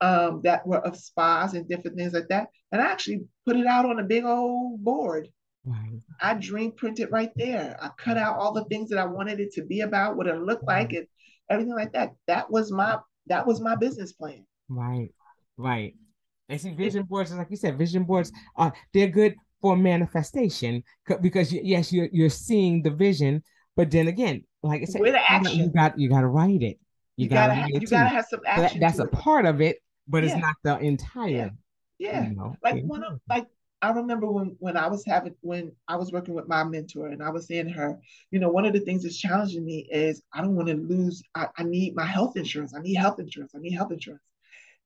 um, 0.00 0.40
that 0.44 0.66
were 0.66 0.78
of 0.78 0.96
spas 0.96 1.54
and 1.54 1.68
different 1.68 1.96
things 1.96 2.12
like 2.12 2.28
that, 2.28 2.48
and 2.72 2.80
I 2.80 2.86
actually 2.86 3.24
put 3.46 3.56
it 3.56 3.66
out 3.66 3.84
on 3.84 3.98
a 3.98 4.04
big 4.04 4.24
old 4.24 4.82
board. 4.82 5.28
Right. 5.64 6.00
I 6.22 6.34
dream 6.34 6.72
printed 6.72 7.10
right 7.10 7.30
there. 7.36 7.76
I 7.80 7.90
cut 7.98 8.16
out 8.16 8.38
all 8.38 8.52
the 8.52 8.64
things 8.64 8.88
that 8.90 8.98
I 8.98 9.04
wanted 9.04 9.40
it 9.40 9.52
to 9.52 9.64
be 9.64 9.82
about, 9.82 10.16
what 10.16 10.26
it 10.26 10.40
looked 10.40 10.66
like, 10.66 10.92
and 10.92 11.06
everything 11.50 11.74
like 11.74 11.92
that. 11.92 12.12
That 12.26 12.50
was 12.50 12.72
my 12.72 12.98
that 13.26 13.46
was 13.46 13.60
my 13.60 13.76
business 13.76 14.12
plan. 14.12 14.44
Right, 14.68 15.10
right. 15.56 15.94
And 16.48 16.60
see, 16.60 16.72
vision 16.72 17.04
boards, 17.04 17.32
like 17.32 17.50
you 17.50 17.56
said, 17.56 17.78
vision 17.78 18.04
boards 18.04 18.32
are 18.56 18.72
they're 18.92 19.08
good 19.08 19.36
for 19.60 19.76
manifestation 19.76 20.82
because 21.20 21.52
yes, 21.52 21.92
you're 21.92 22.08
you're 22.12 22.30
seeing 22.30 22.82
the 22.82 22.90
vision, 22.90 23.42
but 23.76 23.90
then 23.90 24.08
again, 24.08 24.44
like 24.62 24.82
I 24.82 24.84
said, 24.84 25.00
with 25.00 25.14
action, 25.14 25.58
you 25.58 25.68
got 25.68 25.98
you 25.98 26.08
got 26.08 26.20
to 26.20 26.26
write 26.26 26.62
it. 26.62 26.78
You, 27.16 27.24
you 27.24 27.28
gotta, 27.28 27.54
gotta 27.54 27.72
you 27.72 27.86
gotta 27.86 28.08
have 28.08 28.26
some 28.26 28.40
action. 28.46 28.80
That, 28.80 28.86
that's 28.86 28.98
a 28.98 29.06
part 29.06 29.46
of 29.46 29.60
it, 29.60 29.78
but 30.08 30.22
yeah. 30.22 30.30
it's 30.30 30.40
not 30.40 30.56
the 30.62 30.78
entire. 30.78 31.28
Yeah, 31.28 31.50
yeah. 31.98 32.28
You 32.28 32.36
know, 32.36 32.54
like 32.62 32.82
one 32.84 33.02
of 33.02 33.20
like 33.28 33.46
I 33.82 33.90
remember 33.90 34.30
when 34.30 34.56
when 34.58 34.76
I 34.76 34.88
was 34.88 35.04
having 35.06 35.34
when 35.40 35.72
I 35.88 35.96
was 35.96 36.12
working 36.12 36.34
with 36.34 36.48
my 36.48 36.64
mentor 36.64 37.08
and 37.08 37.22
I 37.22 37.30
was 37.30 37.46
saying 37.46 37.66
to 37.66 37.72
her, 37.72 37.98
you 38.30 38.38
know, 38.38 38.50
one 38.50 38.66
of 38.66 38.72
the 38.74 38.80
things 38.80 39.02
that's 39.02 39.16
challenging 39.16 39.64
me 39.64 39.88
is 39.90 40.22
I 40.32 40.42
don't 40.42 40.54
want 40.54 40.68
to 40.68 40.74
lose. 40.74 41.22
I, 41.34 41.48
I 41.56 41.62
need 41.62 41.94
my 41.94 42.04
health 42.04 42.36
insurance. 42.36 42.74
I 42.74 42.80
need 42.80 42.94
health 42.94 43.18
insurance. 43.18 43.52
I 43.54 43.58
need 43.58 43.72
health 43.72 43.92
insurance. 43.92 44.22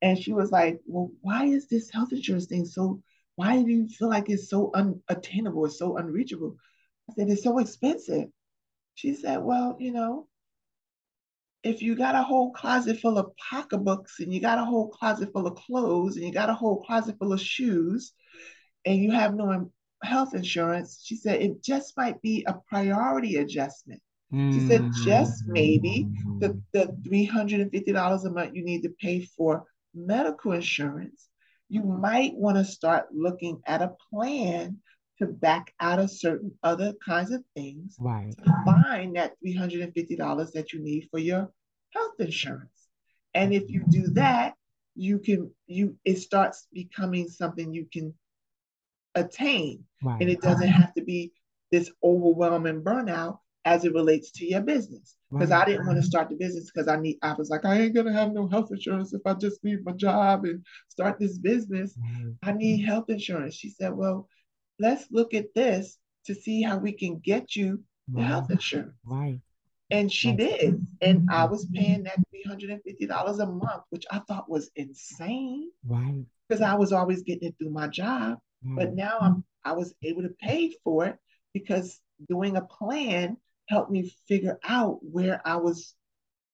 And 0.01 0.19
she 0.19 0.33
was 0.33 0.53
like, 0.53 0.81
well, 0.87 1.11
why 1.23 1.47
is 1.47 1.67
this 1.67 1.91
health 1.91 2.13
insurance 2.13 2.47
thing 2.47 2.67
so? 2.67 3.01
Why 3.37 3.63
do 3.63 3.71
you 3.71 3.89
feel 3.89 4.09
like 4.09 4.29
it's 4.29 4.49
so 4.49 4.71
unattainable? 4.75 5.65
It's 5.65 5.79
so 5.79 5.97
unreachable? 5.97 6.57
I 7.11 7.15
said, 7.15 7.29
it's 7.29 7.43
so 7.43 7.59
expensive. 7.59 8.29
She 8.95 9.15
said, 9.15 9.43
Well, 9.43 9.77
you 9.79 9.93
know, 9.93 10.29
if 11.63 11.83
you 11.83 11.97
got 11.97 12.15
a 12.15 12.23
whole 12.23 12.53
closet 12.53 13.01
full 13.01 13.19
of 13.19 13.33
pocketbooks 13.37 14.21
and 14.21 14.33
you 14.33 14.41
got 14.41 14.59
a 14.59 14.65
whole 14.65 14.89
closet 14.89 15.33
full 15.33 15.47
of 15.47 15.57
clothes 15.57 16.17
and 16.17 16.25
you 16.25 16.33
got 16.33 16.51
a 16.51 16.55
whole 16.55 16.83
closet 16.85 17.17
full 17.19 17.33
of 17.33 17.41
shoes 17.41 18.13
and 18.85 18.99
you 18.99 19.11
have 19.11 19.35
no 19.35 19.71
health 20.03 20.35
insurance, 20.35 21.01
she 21.03 21.17
said 21.17 21.41
it 21.41 21.63
just 21.63 21.97
might 21.97 22.21
be 22.21 22.45
a 22.47 22.55
priority 22.69 23.37
adjustment. 23.37 24.01
She 24.53 24.61
said 24.61 24.91
just 24.93 25.45
maybe 25.47 26.09
the, 26.41 26.61
the 26.73 26.95
$350 27.09 28.25
a 28.25 28.31
month 28.31 28.55
you 28.55 28.65
need 28.65 28.83
to 28.83 28.91
pay 29.01 29.25
for 29.25 29.65
medical 29.95 30.53
insurance, 30.53 31.29
you 31.69 31.83
might 31.83 32.35
want 32.35 32.59
to 32.59 32.65
start 32.65 33.07
looking 33.13 33.61
at 33.67 33.83
a 33.83 33.95
plan 34.11 34.79
to 35.19 35.27
back 35.27 35.73
out 35.81 35.99
of 35.99 36.11
certain 36.11 36.53
other 36.63 36.93
kinds 37.05 37.31
of 37.31 37.45
things 37.55 37.97
right. 38.01 38.35
to 38.45 38.53
find 38.65 39.17
that 39.17 39.35
$350 39.45 40.53
that 40.53 40.73
you 40.73 40.83
need 40.83 41.09
for 41.11 41.19
your 41.19 41.51
health 41.91 42.15
insurance. 42.19 42.89
And 43.35 43.53
if 43.53 43.71
you 43.71 43.85
do 43.89 44.09
that, 44.15 44.55
you 44.97 45.19
can 45.19 45.51
you 45.67 45.97
it 46.05 46.19
starts 46.19 46.67
becoming 46.73 47.29
something 47.29 47.73
you 47.73 47.87
can 47.93 48.15
attain. 49.15 49.85
Right. 50.03 50.21
And 50.21 50.31
it 50.31 50.41
doesn't 50.41 50.69
have 50.69 50.95
to 50.95 51.03
be 51.03 51.33
this 51.71 51.91
overwhelming 52.03 52.83
burnout 52.83 53.39
as 53.65 53.85
it 53.85 53.95
relates 53.95 54.31
to 54.33 54.47
your 54.47 54.61
business. 54.61 55.17
Because 55.33 55.51
Right. 55.51 55.63
I 55.63 55.65
didn't 55.65 55.87
want 55.87 55.99
to 55.99 56.07
start 56.07 56.29
the 56.29 56.37
business 56.37 56.71
because 56.71 56.87
I 56.87 56.97
need 56.97 57.19
I 57.23 57.33
was 57.35 57.51
like, 57.51 57.65
I 57.65 57.81
ain't 57.81 57.95
gonna 57.95 58.13
have 58.13 58.33
no 58.33 58.47
health 58.47 58.71
insurance 58.71 59.13
if 59.13 59.23
I 59.25 59.35
just 59.35 59.65
leave 59.65 59.85
my 59.85 59.93
job 59.93 60.45
and 60.45 60.65
start 60.89 61.19
this 61.19 61.39
business. 61.39 61.97
Right. 61.99 62.35
I 62.43 62.53
need 62.53 62.85
health 62.85 63.09
insurance. 63.09 63.55
She 63.55 63.71
said, 63.71 63.95
Well, 63.95 64.29
let's 64.79 65.07
look 65.11 65.35
at 65.35 65.55
this 65.55 65.99
to 66.27 66.35
see 66.35 66.63
how 66.63 66.79
we 66.79 66.93
can 66.93 67.19
get 67.19 67.55
you 67.55 67.83
the 68.09 68.23
health 68.23 68.51
insurance. 68.51 68.95
Right. 69.05 69.41
And 69.91 70.11
she 70.11 70.33
did. 70.33 70.87
And 71.01 71.29
I 71.31 71.45
was 71.45 71.67
paying 71.73 72.05
that 72.05 72.19
$350 72.47 73.39
a 73.41 73.47
month, 73.47 73.83
which 73.91 74.05
I 74.11 74.19
thought 74.21 74.49
was 74.49 74.71
insane 74.77 75.71
Right. 75.87 76.25
because 76.49 76.63
I 76.63 76.75
was 76.75 76.93
always 76.93 77.23
getting 77.23 77.49
it 77.49 77.55
through 77.59 77.71
my 77.71 77.89
job. 77.89 78.39
But 78.67 78.95
now 78.95 79.19
I'm 79.21 79.45
I 79.67 79.73
was 79.73 79.95
able 80.03 80.23
to 80.23 80.31
pay 80.41 80.75
for 80.85 81.05
it 81.07 81.17
because 81.53 82.01
doing 82.31 82.57
a 82.57 82.63
plan 82.63 83.37
helped 83.69 83.91
me 83.91 84.11
figure 84.27 84.59
out 84.65 84.99
where 85.03 85.41
I 85.47 85.57
was, 85.57 85.95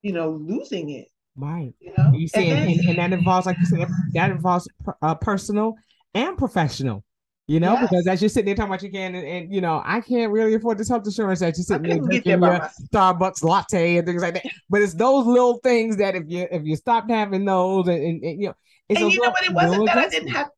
you 0.02 0.12
know, 0.12 0.30
losing 0.32 0.90
it. 0.90 1.08
Right. 1.36 1.72
You 1.80 1.92
know, 1.96 2.10
You 2.12 2.26
see, 2.28 2.50
And 2.50 2.68
and, 2.68 2.80
and, 2.80 2.88
and 2.90 2.98
that 2.98 3.12
involves, 3.16 3.46
like 3.46 3.58
you 3.58 3.66
said, 3.66 3.88
that 4.14 4.30
involves 4.30 4.68
uh, 5.02 5.14
personal 5.14 5.74
and 6.14 6.36
professional. 6.36 7.04
You 7.50 7.58
know, 7.58 7.72
Yes. 7.72 7.82
because 7.90 8.06
as 8.06 8.22
you're 8.22 8.28
sitting 8.28 8.46
there 8.46 8.54
talking 8.54 8.70
about 8.70 8.82
you 8.84 8.92
can, 8.92 9.12
and, 9.16 9.26
and 9.26 9.52
you 9.52 9.60
know, 9.60 9.82
I 9.84 10.00
can't 10.02 10.30
really 10.30 10.54
afford 10.54 10.78
this 10.78 10.88
health 10.88 11.04
insurance. 11.04 11.40
That 11.40 11.56
you're 11.56 11.64
sitting 11.64 11.82
there 11.82 11.98
drinking 11.98 12.30
your. 12.30 12.60
Starbucks 12.92 13.42
latte 13.42 13.96
and 13.96 14.06
things 14.06 14.22
like 14.22 14.34
that. 14.34 14.44
But 14.68 14.82
it's 14.82 14.94
those 14.94 15.26
little 15.26 15.58
things 15.58 15.96
that 15.96 16.14
if 16.14 16.22
you 16.28 16.46
if 16.48 16.64
you 16.64 16.76
stopped 16.76 17.10
having 17.10 17.44
those, 17.44 17.88
and, 17.88 18.00
and, 18.00 18.22
and, 18.22 18.40
you 18.40 18.48
know, 18.48 18.54
it's 18.88 19.00
and 19.00 19.12
you 19.12 19.20
know 19.20 19.30
what? 19.30 19.44
It 19.44 19.52
wasn't 19.52 19.86
that 19.86 19.98
I 19.98 20.08
didn't 20.08 20.28
have. 20.28 20.50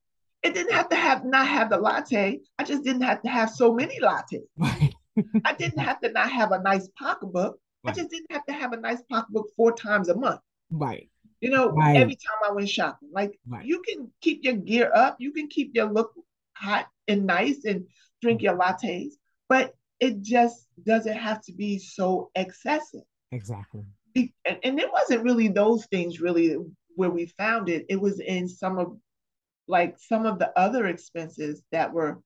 It 0.43 0.53
didn't 0.53 0.74
have 0.74 0.90
to 0.90 0.97
have 0.97 1.24
not 1.24 1.49
have 1.49 1.70
the 1.70 1.78
latte. 1.78 2.40
I 2.59 2.62
just 2.64 2.84
didn't 2.84 3.03
have 3.03 3.22
to 3.22 3.28
have 3.30 3.49
so 3.49 3.72
many 3.72 3.99
lattes. 3.99 4.43
Right. 4.59 4.95
I 5.47 5.55
didn't 5.55 5.78
have 5.78 5.99
to 6.01 6.11
not 6.12 6.30
have 6.30 6.53
a 6.53 6.61
nice 6.61 6.88
pocketbook. 6.99 7.59
I 7.86 7.93
just 7.93 8.11
didn't 8.11 8.30
have 8.32 8.45
to 8.45 8.53
have 8.53 8.74
a 8.74 8.76
nice 8.76 9.01
pocketbook 9.11 9.47
four 9.57 9.72
times 9.72 10.11
a 10.11 10.14
month. 10.14 10.40
Right. 10.70 11.09
You 11.40 11.49
know, 11.49 11.70
Right. 11.70 11.97
every 11.97 12.16
time 12.16 12.36
I 12.47 12.53
went 12.53 12.68
shopping, 12.68 13.09
like 13.12 13.38
Right. 13.49 13.64
you 13.64 13.80
can 13.80 14.12
keep 14.20 14.45
your 14.45 14.57
gear 14.57 14.93
up, 14.95 15.16
you 15.20 15.32
can 15.32 15.49
keep 15.49 15.74
your 15.74 15.86
look 15.86 16.12
hot 16.55 16.86
and 17.09 17.26
nice 17.26 17.64
and 17.64 17.86
drink 18.20 18.42
your 18.42 18.57
lattes, 18.57 19.12
but 19.48 19.74
it 20.00 20.20
just 20.20 20.66
doesn't 20.84 21.16
have 21.16 21.42
to 21.42 21.53
be 21.53 21.78
so 21.78 22.30
excessive. 22.34 23.03
Exactly. 23.30 23.82
Be- 24.14 24.34
And, 24.44 24.59
and 24.64 24.80
it 24.80 24.90
wasn't 24.92 25.24
really 25.24 25.48
those 25.48 25.86
things 25.86 26.20
really 26.20 26.57
where 26.96 27.11
we 27.11 27.26
found 27.26 27.68
it. 27.68 27.86
It 27.88 28.00
was 28.00 28.20
in 28.20 28.48
some 28.48 28.78
of 28.78 28.96
like 29.68 29.96
some 29.98 30.26
of 30.26 30.38
the 30.38 30.57
other 30.59 30.86
expenses 30.86 31.62
that 31.72 31.92
were 31.92 32.20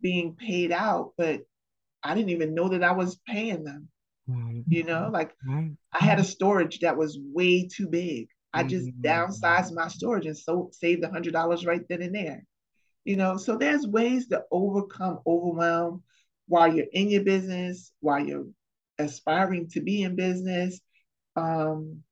being 0.00 0.34
paid 0.34 0.72
out, 0.72 1.12
but 1.18 1.40
I 2.02 2.14
didn't 2.14 2.30
even 2.30 2.54
know 2.54 2.68
that 2.68 2.84
I 2.84 2.92
was 2.92 3.18
paying 3.26 3.64
them. 3.64 3.88
Right. 4.26 4.62
You 4.68 4.84
know, 4.84 5.10
like 5.12 5.34
Right. 5.46 5.72
I 5.92 6.04
had 6.04 6.18
a 6.20 6.24
storage 6.24 6.80
that 6.80 6.96
was 6.96 7.18
way 7.20 7.66
too 7.66 7.88
big. 7.88 8.28
I 8.52 8.62
just 8.62 8.86
Mhm. 8.86 9.02
downsized 9.02 9.74
my 9.74 9.88
storage 9.88 10.26
and 10.26 10.38
so 10.38 10.70
saved 10.72 11.04
a 11.04 11.10
hundred 11.10 11.32
dollars 11.32 11.66
right 11.66 11.86
then 11.88 12.02
and 12.02 12.14
there. 12.14 12.44
You 13.06 13.14
know, 13.14 13.36
so 13.36 13.56
there's 13.56 13.86
ways 13.86 14.26
to 14.28 14.42
overcome 14.50 15.20
overwhelm 15.24 16.02
while 16.48 16.74
you're 16.74 16.86
in 16.92 17.08
your 17.08 17.22
business, 17.22 17.92
while 18.00 18.18
you're 18.18 18.46
aspiring 18.98 19.68
to 19.70 19.80
be 19.80 20.02
in 20.02 20.16
business. 20.16 20.80
Um, 21.36 22.02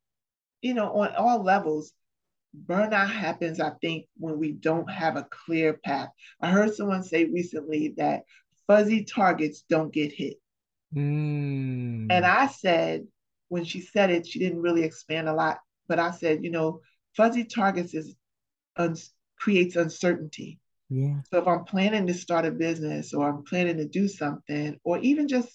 you 0.62 0.72
know, 0.72 0.92
on 0.92 1.16
all 1.16 1.42
levels, 1.42 1.92
burnout 2.66 3.10
happens, 3.10 3.58
I 3.58 3.70
think, 3.80 4.06
when 4.18 4.38
we 4.38 4.52
don't 4.52 4.88
have 4.88 5.16
a 5.16 5.26
clear 5.28 5.74
path. 5.84 6.10
I 6.40 6.50
heard 6.50 6.72
someone 6.74 7.02
say 7.02 7.24
recently 7.24 7.94
that 7.96 8.22
fuzzy 8.68 9.04
targets 9.04 9.64
don't 9.68 9.92
get 9.92 10.12
hit. 10.12 10.36
Mm. 10.94 12.06
And 12.08 12.24
I 12.24 12.46
said, 12.46 13.08
when 13.48 13.64
she 13.64 13.80
said 13.80 14.10
it, 14.10 14.28
she 14.28 14.38
didn't 14.38 14.62
really 14.62 14.84
expand 14.84 15.28
a 15.28 15.34
lot, 15.34 15.58
but 15.88 15.98
I 15.98 16.12
said, 16.12 16.44
you 16.44 16.52
know, 16.52 16.82
fuzzy 17.16 17.44
targets 17.44 17.94
is 17.94 18.14
un- 18.76 18.96
creates 19.36 19.74
uncertainty. 19.74 20.60
Yeah. 20.88 21.20
So 21.30 21.38
if 21.38 21.48
I'm 21.48 21.64
planning 21.64 22.06
to 22.06 22.14
start 22.14 22.44
a 22.44 22.50
business 22.50 23.14
or 23.14 23.28
I'm 23.28 23.44
planning 23.44 23.78
to 23.78 23.88
do 23.88 24.08
something, 24.08 24.78
or 24.84 24.98
even 24.98 25.28
just, 25.28 25.48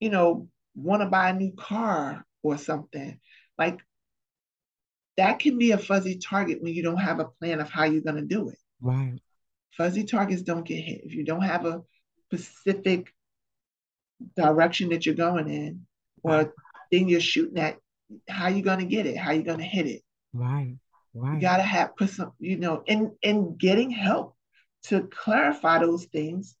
you 0.00 0.10
know, 0.10 0.48
want 0.74 1.02
to 1.02 1.08
buy 1.08 1.30
a 1.30 1.34
new 1.34 1.52
car 1.52 2.24
or 2.42 2.58
something, 2.58 3.18
like 3.58 3.80
that 5.16 5.38
can 5.40 5.58
be 5.58 5.72
a 5.72 5.78
fuzzy 5.78 6.18
target 6.18 6.62
when 6.62 6.74
you 6.74 6.82
don't 6.82 6.96
have 6.96 7.20
a 7.20 7.26
plan 7.26 7.60
of 7.60 7.70
how 7.70 7.84
you're 7.84 8.02
going 8.02 8.16
to 8.16 8.22
do 8.22 8.48
it. 8.48 8.58
Right. 8.80 9.18
Fuzzy 9.76 10.04
targets 10.04 10.42
don't 10.42 10.66
get 10.66 10.82
hit. 10.82 11.02
If 11.04 11.14
you 11.14 11.24
don't 11.24 11.42
have 11.42 11.66
a 11.66 11.82
specific 12.26 13.12
direction 14.36 14.90
that 14.90 15.04
you're 15.04 15.14
going 15.14 15.48
in 15.48 15.86
or 16.22 16.54
thing 16.90 17.08
you're 17.08 17.20
shooting 17.20 17.58
at, 17.58 17.78
how 18.28 18.48
you 18.48 18.62
going 18.62 18.78
to 18.78 18.84
get 18.84 19.06
it? 19.06 19.16
How 19.16 19.32
you 19.32 19.42
going 19.42 19.58
to 19.58 19.64
hit 19.64 19.86
it? 19.86 20.02
Right. 20.32 20.76
Right. 21.14 21.34
You 21.34 21.40
got 21.40 21.58
to 21.58 21.62
have 21.62 21.96
put 21.96 22.10
some, 22.10 22.32
you 22.38 22.56
know, 22.56 22.82
in 22.86 23.12
in 23.22 23.56
getting 23.56 23.90
help 23.90 24.34
to 24.84 25.02
clarify 25.08 25.78
those 25.78 26.04
things 26.06 26.56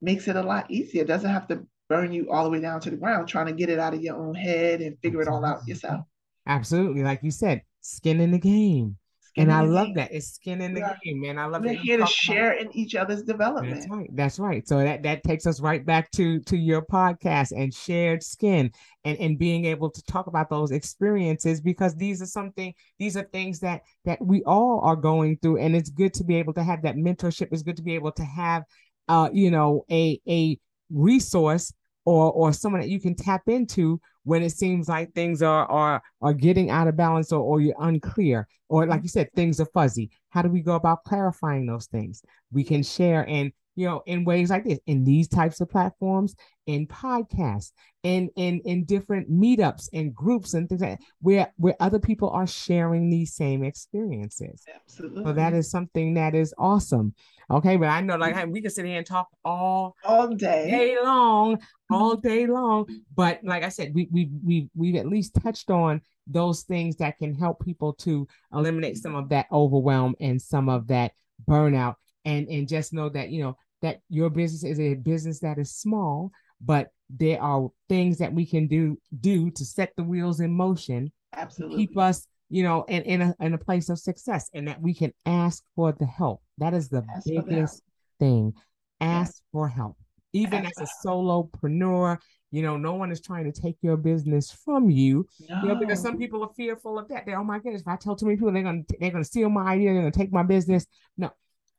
makes 0.00 0.28
it 0.28 0.36
a 0.36 0.42
lot 0.42 0.70
easier. 0.70 1.02
It 1.02 1.08
doesn't 1.08 1.30
have 1.30 1.48
to 1.48 1.66
burn 1.88 2.12
you 2.12 2.30
all 2.30 2.44
the 2.44 2.50
way 2.50 2.60
down 2.60 2.80
to 2.80 2.90
the 2.90 2.96
ground 2.96 3.28
trying 3.28 3.46
to 3.46 3.52
get 3.52 3.68
it 3.68 3.78
out 3.78 3.94
of 3.94 4.02
your 4.02 4.16
own 4.16 4.34
head 4.34 4.80
and 4.80 4.98
figure 5.00 5.20
it 5.20 5.28
all 5.28 5.44
out 5.44 5.66
yourself. 5.66 6.04
Absolutely. 6.46 7.02
Like 7.02 7.22
you 7.22 7.30
said, 7.30 7.62
skin 7.80 8.20
in 8.20 8.30
the 8.30 8.38
game. 8.38 8.96
Skin 9.30 9.42
and 9.44 9.52
I 9.52 9.60
love 9.62 9.86
game. 9.88 9.94
that. 9.94 10.12
It's 10.12 10.28
skin 10.34 10.60
in 10.60 10.74
the 10.74 10.82
are- 10.82 10.96
game, 11.04 11.20
man. 11.20 11.38
I 11.38 11.46
love 11.46 11.62
We're 11.62 11.68
that 11.68 11.84
you 11.84 11.96
here 11.96 11.98
to 11.98 12.06
share 12.06 12.52
in 12.52 12.74
each 12.76 12.94
other's 12.96 13.22
development. 13.22 13.74
That's 13.76 13.88
right. 13.88 14.10
That's 14.14 14.38
right. 14.38 14.66
So 14.66 14.78
that 14.78 15.02
that 15.04 15.22
takes 15.22 15.46
us 15.46 15.60
right 15.60 15.84
back 15.86 16.10
to 16.12 16.40
to 16.40 16.56
your 16.56 16.82
podcast 16.82 17.52
and 17.56 17.72
shared 17.72 18.22
skin 18.24 18.72
and 19.04 19.16
and 19.18 19.38
being 19.38 19.66
able 19.66 19.88
to 19.90 20.02
talk 20.02 20.26
about 20.26 20.50
those 20.50 20.72
experiences 20.72 21.60
because 21.60 21.94
these 21.94 22.20
are 22.20 22.26
something 22.26 22.74
these 22.98 23.16
are 23.16 23.22
things 23.32 23.60
that 23.60 23.82
that 24.04 24.20
we 24.20 24.42
all 24.44 24.80
are 24.82 24.96
going 24.96 25.38
through 25.40 25.58
and 25.58 25.76
it's 25.76 25.90
good 25.90 26.12
to 26.14 26.24
be 26.24 26.36
able 26.36 26.52
to 26.54 26.62
have 26.64 26.82
that 26.82 26.96
mentorship. 26.96 27.48
It's 27.52 27.62
good 27.62 27.76
to 27.76 27.82
be 27.82 27.94
able 27.94 28.12
to 28.12 28.24
have 28.24 28.64
uh 29.08 29.28
you 29.32 29.50
know 29.50 29.84
a 29.90 30.20
a 30.28 30.58
resource 30.90 31.72
or 32.04 32.32
or 32.32 32.52
someone 32.52 32.80
that 32.80 32.88
you 32.88 33.00
can 33.00 33.14
tap 33.14 33.42
into 33.46 34.00
when 34.24 34.42
it 34.42 34.50
seems 34.50 34.88
like 34.88 35.12
things 35.12 35.42
are 35.42 35.66
are 35.66 36.02
are 36.20 36.34
getting 36.34 36.70
out 36.70 36.88
of 36.88 36.96
balance 36.96 37.32
or, 37.32 37.40
or 37.40 37.60
you're 37.60 37.74
unclear. 37.78 38.46
Or 38.68 38.86
like 38.86 39.02
you 39.02 39.08
said 39.08 39.32
things 39.34 39.60
are 39.60 39.66
fuzzy. 39.66 40.10
How 40.30 40.42
do 40.42 40.48
we 40.48 40.60
go 40.60 40.74
about 40.74 41.04
clarifying 41.04 41.66
those 41.66 41.86
things? 41.86 42.22
We 42.52 42.64
can 42.64 42.82
share 42.82 43.28
and 43.28 43.52
you 43.80 43.86
know 43.86 44.02
in 44.06 44.24
ways 44.24 44.50
like 44.50 44.64
this 44.64 44.78
in 44.86 45.04
these 45.04 45.26
types 45.26 45.60
of 45.60 45.70
platforms 45.70 46.34
in 46.66 46.86
podcasts 46.86 47.72
in 48.02 48.28
in 48.36 48.60
in 48.64 48.84
different 48.84 49.30
meetups 49.30 49.88
and 49.92 50.14
groups 50.14 50.54
and 50.54 50.68
things 50.68 50.82
like 50.82 50.98
that, 50.98 51.06
where 51.22 51.52
where 51.56 51.76
other 51.80 51.98
people 51.98 52.30
are 52.30 52.46
sharing 52.46 53.08
these 53.08 53.34
same 53.34 53.64
experiences 53.64 54.62
Absolutely. 54.74 55.24
so 55.24 55.32
that 55.32 55.54
is 55.54 55.70
something 55.70 56.14
that 56.14 56.34
is 56.34 56.54
awesome 56.58 57.14
okay 57.50 57.76
but 57.76 57.88
i 57.88 58.00
know 58.00 58.16
like 58.16 58.36
hey, 58.36 58.44
we 58.44 58.60
can 58.60 58.70
sit 58.70 58.84
here 58.84 58.98
and 58.98 59.06
talk 59.06 59.28
all 59.44 59.96
all 60.04 60.28
day. 60.28 60.70
day 60.70 60.96
long, 61.02 61.58
all 61.90 62.16
day 62.16 62.46
long. 62.46 62.86
But 63.14 63.40
like 63.42 63.62
I 63.62 63.68
said, 63.68 63.94
we 63.94 64.08
we 64.10 64.30
we 64.44 64.68
we've 64.74 64.96
at 64.96 65.06
least 65.06 65.38
touched 65.42 65.70
on 65.70 66.02
those 66.26 66.62
things 66.62 66.96
that 66.96 67.18
can 67.18 67.34
help 67.34 67.64
people 67.64 67.92
to 67.94 68.26
eliminate 68.52 68.98
some 68.98 69.14
of 69.14 69.28
that 69.30 69.46
overwhelm 69.50 70.14
and 70.20 70.40
some 70.40 70.68
of 70.68 70.88
that 70.88 71.12
burnout. 71.48 71.94
And 72.24 72.48
and 72.48 72.68
just 72.68 72.92
know 72.92 73.08
that 73.08 73.30
you 73.30 73.42
know 73.42 73.56
that 73.82 74.00
your 74.08 74.30
business 74.30 74.64
is 74.64 74.80
a 74.80 74.94
business 74.94 75.40
that 75.40 75.58
is 75.58 75.72
small, 75.72 76.30
but 76.60 76.88
there 77.08 77.40
are 77.42 77.68
things 77.88 78.18
that 78.18 78.32
we 78.32 78.46
can 78.46 78.66
do 78.68 78.98
do 79.20 79.50
to 79.50 79.64
set 79.64 79.92
the 79.96 80.02
wheels 80.04 80.40
in 80.40 80.52
motion 80.52 81.10
Absolutely. 81.34 81.86
keep 81.86 81.98
us 81.98 82.26
you 82.48 82.62
know 82.62 82.84
in 82.88 83.02
in 83.02 83.22
a, 83.22 83.34
in 83.40 83.54
a 83.54 83.58
place 83.58 83.88
of 83.88 83.98
success 83.98 84.48
and 84.54 84.68
that 84.68 84.80
we 84.80 84.94
can 84.94 85.12
ask 85.26 85.64
for 85.74 85.92
the 85.92 86.06
help. 86.06 86.40
That 86.58 86.74
is 86.74 86.88
the 86.88 87.04
Ask 87.14 87.24
for 87.24 87.28
the 87.30 87.34
help. 87.34 87.48
biggest 87.48 87.82
thing 88.18 88.54
ask 89.00 89.42
for 89.52 89.68
help. 89.68 89.96
Even 90.32 90.64
Ask 90.66 90.80
as 90.80 90.90
a 90.90 91.08
solopreneur 91.08 92.18
you 92.52 92.62
know 92.62 92.76
no 92.76 92.94
one 92.94 93.10
is 93.12 93.20
trying 93.20 93.50
to 93.50 93.60
take 93.60 93.76
your 93.80 93.96
business 93.96 94.50
from 94.64 94.90
you 94.90 95.24
you 95.38 95.68
know 95.68 95.76
because 95.76 96.00
some 96.02 96.18
people 96.18 96.42
are 96.42 96.50
fearful 96.56 96.98
of 96.98 97.08
that. 97.08 97.24
They're 97.24 97.38
oh 97.38 97.44
my 97.44 97.58
goodness 97.58 97.82
if 97.82 97.88
i 97.88 97.96
tell 97.96 98.16
too 98.16 98.26
many 98.26 98.36
people 98.36 98.52
they're 98.52 98.62
gonna 98.62 98.82
they're 98.98 99.10
gonna 99.10 99.24
steal 99.24 99.48
my 99.48 99.72
idea 99.72 99.92
they're 99.92 100.02
gonna 100.02 100.10
take 100.12 100.32
my 100.32 100.42
business. 100.42 100.86
No 101.16 101.30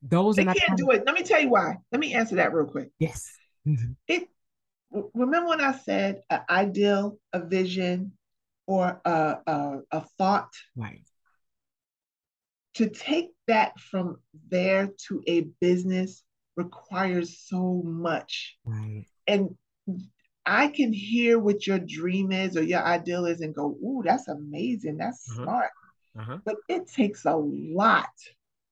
those 0.02 0.36
They 0.36 0.46
can't 0.46 0.78
do 0.78 0.92
it. 0.92 1.04
Let 1.06 1.16
me 1.16 1.24
tell 1.24 1.42
you 1.42 1.50
why. 1.50 1.78
Let 1.92 2.00
me 2.00 2.14
answer 2.14 2.36
that 2.36 2.54
real 2.54 2.66
quick. 2.66 2.90
yes 3.00 3.32
It 4.08 4.28
remember 5.14 5.50
when 5.50 5.62
I 5.62 5.72
said 5.72 6.22
an 6.30 6.42
ideal, 6.50 7.18
a 7.34 7.40
vision, 7.40 8.14
or 8.68 9.02
a, 9.06 9.38
a, 9.48 9.80
a 9.92 10.02
thought 10.18 10.52
right 10.76 11.02
to 12.76 12.90
take 12.90 13.32
that 13.48 13.78
from 13.80 14.18
there 14.50 14.90
to 15.08 15.22
a 15.28 15.42
business 15.60 16.24
requires 16.56 17.38
so 17.48 17.82
much. 17.86 18.58
Right. 18.66 19.06
And 19.28 19.56
I 20.46 20.68
can 20.70 20.94
hear 20.94 21.38
what 21.38 21.68
your 21.68 21.80
dream 21.80 22.32
is 22.32 22.58
or 22.58 22.64
your 22.64 22.84
ideal 22.84 23.26
is 23.26 23.42
and 23.42 23.54
go, 23.54 23.68
ooh, 23.84 24.02
that's 24.06 24.28
amazing. 24.28 24.98
That's 24.98 25.30
Uh-huh. 25.30 25.44
smart. 25.44 25.70
Uh-huh. 26.18 26.38
But 26.46 26.56
it 26.70 26.88
takes 26.88 27.26
a 27.26 27.36
lot 27.36 28.10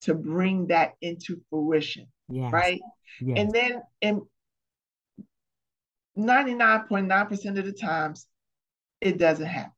to 0.02 0.14
bring 0.14 0.68
that 0.68 0.94
into 1.02 1.42
fruition, 1.50 2.08
Yes. 2.30 2.52
right? 2.54 2.82
Yes. 3.22 3.38
And 3.40 3.52
then 3.52 3.82
in 4.02 4.22
99.9% 6.18 7.58
of 7.60 7.66
the 7.66 7.72
times, 7.74 8.28
it 9.02 9.18
doesn't 9.18 9.46
happen. 9.46 9.72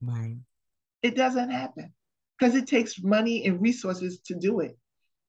right. 0.00 0.36
It 1.02 1.16
doesn't 1.16 1.50
happen 1.50 1.92
because 2.38 2.54
it 2.54 2.66
takes 2.66 3.02
money 3.02 3.44
and 3.44 3.60
resources 3.60 4.20
to 4.20 4.34
do 4.34 4.60
it. 4.60 4.78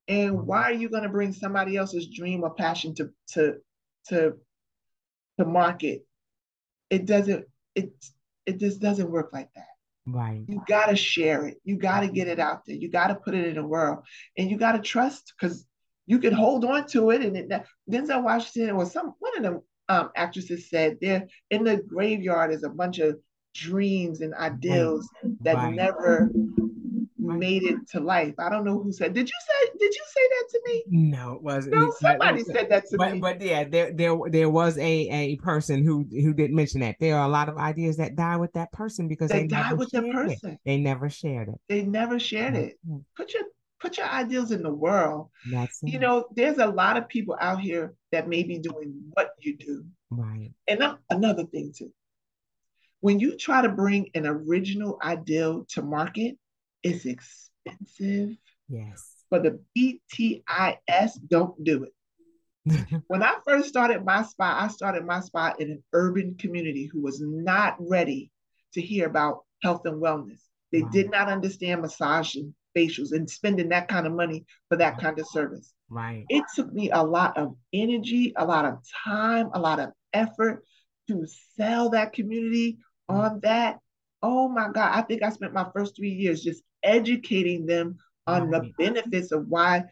And 0.08 0.32
mm-hmm. 0.38 0.46
why 0.46 0.64
are 0.64 0.74
you 0.74 0.88
going 0.90 1.04
to 1.04 1.10
bring 1.10 1.34
somebody 1.34 1.76
else's 1.76 2.08
dream 2.08 2.44
or 2.44 2.54
passion 2.54 2.96
to 2.96 3.12
to 3.34 3.58
to 4.08 4.38
to 5.38 5.46
market? 5.46 6.06
It 6.90 7.06
doesn't. 7.06 7.46
It 7.76 7.92
it 8.46 8.58
just 8.58 8.80
doesn't 8.80 9.12
work 9.12 9.32
like 9.34 9.50
that. 9.56 9.75
Right. 10.06 10.44
You 10.48 10.62
got 10.68 10.88
to 10.88 10.96
share 10.96 11.48
it. 11.48 11.58
You 11.64 11.78
got 11.78 12.02
to 12.02 12.08
get 12.08 12.28
it 12.28 12.40
out 12.40 12.66
there. 12.66 12.76
You 12.76 12.90
got 12.90 13.08
to 13.08 13.16
put 13.16 13.34
it 13.34 13.48
in 13.48 13.56
the 13.56 13.66
world, 13.66 14.00
and 14.38 14.50
you 14.50 14.58
got 14.58 14.74
to 14.74 14.80
trust 14.80 15.34
because 15.38 15.66
you 16.06 16.20
can 16.20 16.34
hold 16.34 16.64
on 16.66 16.88
to 16.88 17.10
it. 17.12 17.22
And 17.22 17.36
it, 17.36 17.52
Denzel 17.90 18.24
Washington 18.24 18.76
or 18.76 18.86
some 18.86 19.14
one 19.20 19.38
of 19.38 19.44
the 19.44 19.62
um, 19.90 20.12
actresses 20.16 20.70
said 20.70 20.98
there 21.02 21.28
in 21.50 21.64
the 21.64 21.78
graveyard 21.78 22.54
is 22.54 22.64
a 22.64 22.70
bunch 22.70 23.00
of 23.00 23.18
dreams 23.56 24.22
and 24.22 24.34
ideals 24.36 25.10
that 25.42 25.56
Right. 25.56 25.76
never 25.76 26.30
Right. 27.28 27.40
made 27.40 27.64
it 27.64 27.78
to 27.92 28.00
life. 28.00 28.34
I 28.40 28.50
don't 28.50 28.66
know 28.66 28.82
who 28.82 28.92
said. 28.92 29.14
Did 29.14 29.28
you 29.28 29.34
say? 29.48 29.72
Did 29.80 29.94
you 29.94 30.04
say 30.08 30.22
that 30.30 30.46
to 30.52 30.62
me? 30.66 30.84
No, 30.88 31.34
it 31.34 31.42
wasn't. 31.44 31.76
No, 31.76 31.92
somebody 32.00 32.44
said 32.44 32.70
that 32.70 32.88
to 32.90 32.98
but 32.98 33.14
me. 33.14 33.20
but 33.20 33.42
yeah, 33.42 33.64
there 33.64 33.92
there 33.92 34.18
there 34.30 34.50
was 34.50 34.78
a 34.78 34.82
a 35.10 35.36
person 35.38 35.84
who 35.84 36.06
who 36.10 36.34
did 36.34 36.52
mention 36.52 36.82
that 36.82 36.96
there 37.00 37.18
are 37.18 37.26
a 37.26 37.30
lot 37.32 37.50
of 37.50 37.58
ideas 37.58 37.98
that 37.98 38.16
die 38.16 38.38
with 38.38 38.54
that 38.54 38.72
person 38.72 39.08
because 39.08 39.30
they 39.30 39.42
they, 39.42 39.48
never 39.48 39.76
with 39.76 39.90
the 39.92 40.02
shared 40.02 40.08
it. 40.08 40.14
person. 40.14 40.60
They 40.66 40.78
never 40.78 41.10
shared 41.10 41.50
it. 41.50 41.60
They 41.70 41.84
never 41.84 42.20
shared 42.20 42.56
it. 42.56 42.78
Mm-hmm. 42.88 43.00
Put 43.18 43.34
your 43.34 43.44
put 43.80 43.98
your 43.98 44.08
ideals 44.08 44.52
in 44.52 44.64
the 44.64 44.74
world. 44.74 45.30
That's 45.52 45.82
it. 45.84 45.90
You 45.92 46.00
know, 46.00 46.26
there's 46.36 46.58
a 46.58 46.68
lot 46.68 46.98
of 46.98 47.08
people 47.08 47.38
out 47.40 47.60
here 47.60 47.94
that 48.12 48.28
may 48.28 48.44
be 48.44 48.58
doing 48.60 48.94
what 49.14 49.30
you 49.40 49.58
do. 49.58 49.86
right. 50.10 50.52
And 50.68 50.82
a- 50.82 51.00
another 51.10 51.46
thing 51.46 51.74
too, 51.76 51.92
when 53.02 53.20
you 53.20 53.38
try 53.38 53.62
to 53.62 53.70
bring 53.70 54.10
an 54.16 54.26
original 54.26 54.98
ideal 55.04 55.66
to 55.70 55.82
market, 55.84 56.38
it's 56.86 57.06
expensive. 57.06 58.38
Yes. 58.70 59.12
But 59.30 59.44
the 59.44 59.60
BTIS, 59.76 61.12
don't 61.28 61.62
do 61.64 61.84
it. 61.86 61.94
When 63.08 63.24
I 63.24 63.36
first 63.46 63.70
started 63.70 64.06
my 64.06 64.24
spot, 64.24 64.64
I 64.64 64.68
started 64.68 65.06
my 65.06 65.20
spot 65.20 65.60
in 65.60 65.72
an 65.72 65.84
urban 65.94 66.36
community 66.40 66.90
who 66.92 67.02
was 67.02 67.22
not 67.22 67.76
ready 67.80 68.32
to 68.74 68.82
hear 68.82 69.08
about 69.08 69.46
health 69.62 69.86
and 69.86 70.02
wellness. 70.02 70.42
They 70.72 70.82
Wow. 70.82 70.90
did 70.90 71.12
not 71.12 71.28
understand 71.28 71.82
massage 71.82 72.36
and 72.36 72.54
facials 72.76 73.12
and 73.14 73.30
spending 73.30 73.70
that 73.70 73.88
kind 73.88 74.06
of 74.06 74.14
money 74.14 74.46
for 74.70 74.78
that 74.78 74.98
kind 75.00 75.18
of 75.20 75.28
service. 75.28 75.74
right. 75.90 76.26
It 76.30 76.44
took 76.56 76.74
me 76.74 76.90
a 76.92 77.04
lot 77.04 77.38
of 77.38 77.56
energy, 77.72 78.34
a 78.36 78.46
lot 78.46 78.66
of 78.66 78.80
time, 79.06 79.50
a 79.54 79.60
lot 79.60 79.80
of 79.80 79.92
effort 80.14 80.64
to 81.08 81.26
sell 81.56 81.90
that 81.92 82.14
community 82.14 82.80
mm. 83.10 83.16
on 83.16 83.40
that. 83.42 83.80
Oh 84.22 84.50
my 84.50 84.70
God, 84.72 84.92
I 84.98 85.02
think 85.04 85.22
I 85.22 85.30
spent 85.30 85.54
my 85.54 85.68
first 85.74 85.96
three 85.96 86.10
years 86.10 86.44
just 86.44 86.64
educating 86.86 87.66
them 87.66 87.98
on 88.28 88.50
the 88.50 88.72
benefits 88.78 89.32
of 89.32 89.48
why 89.48 89.84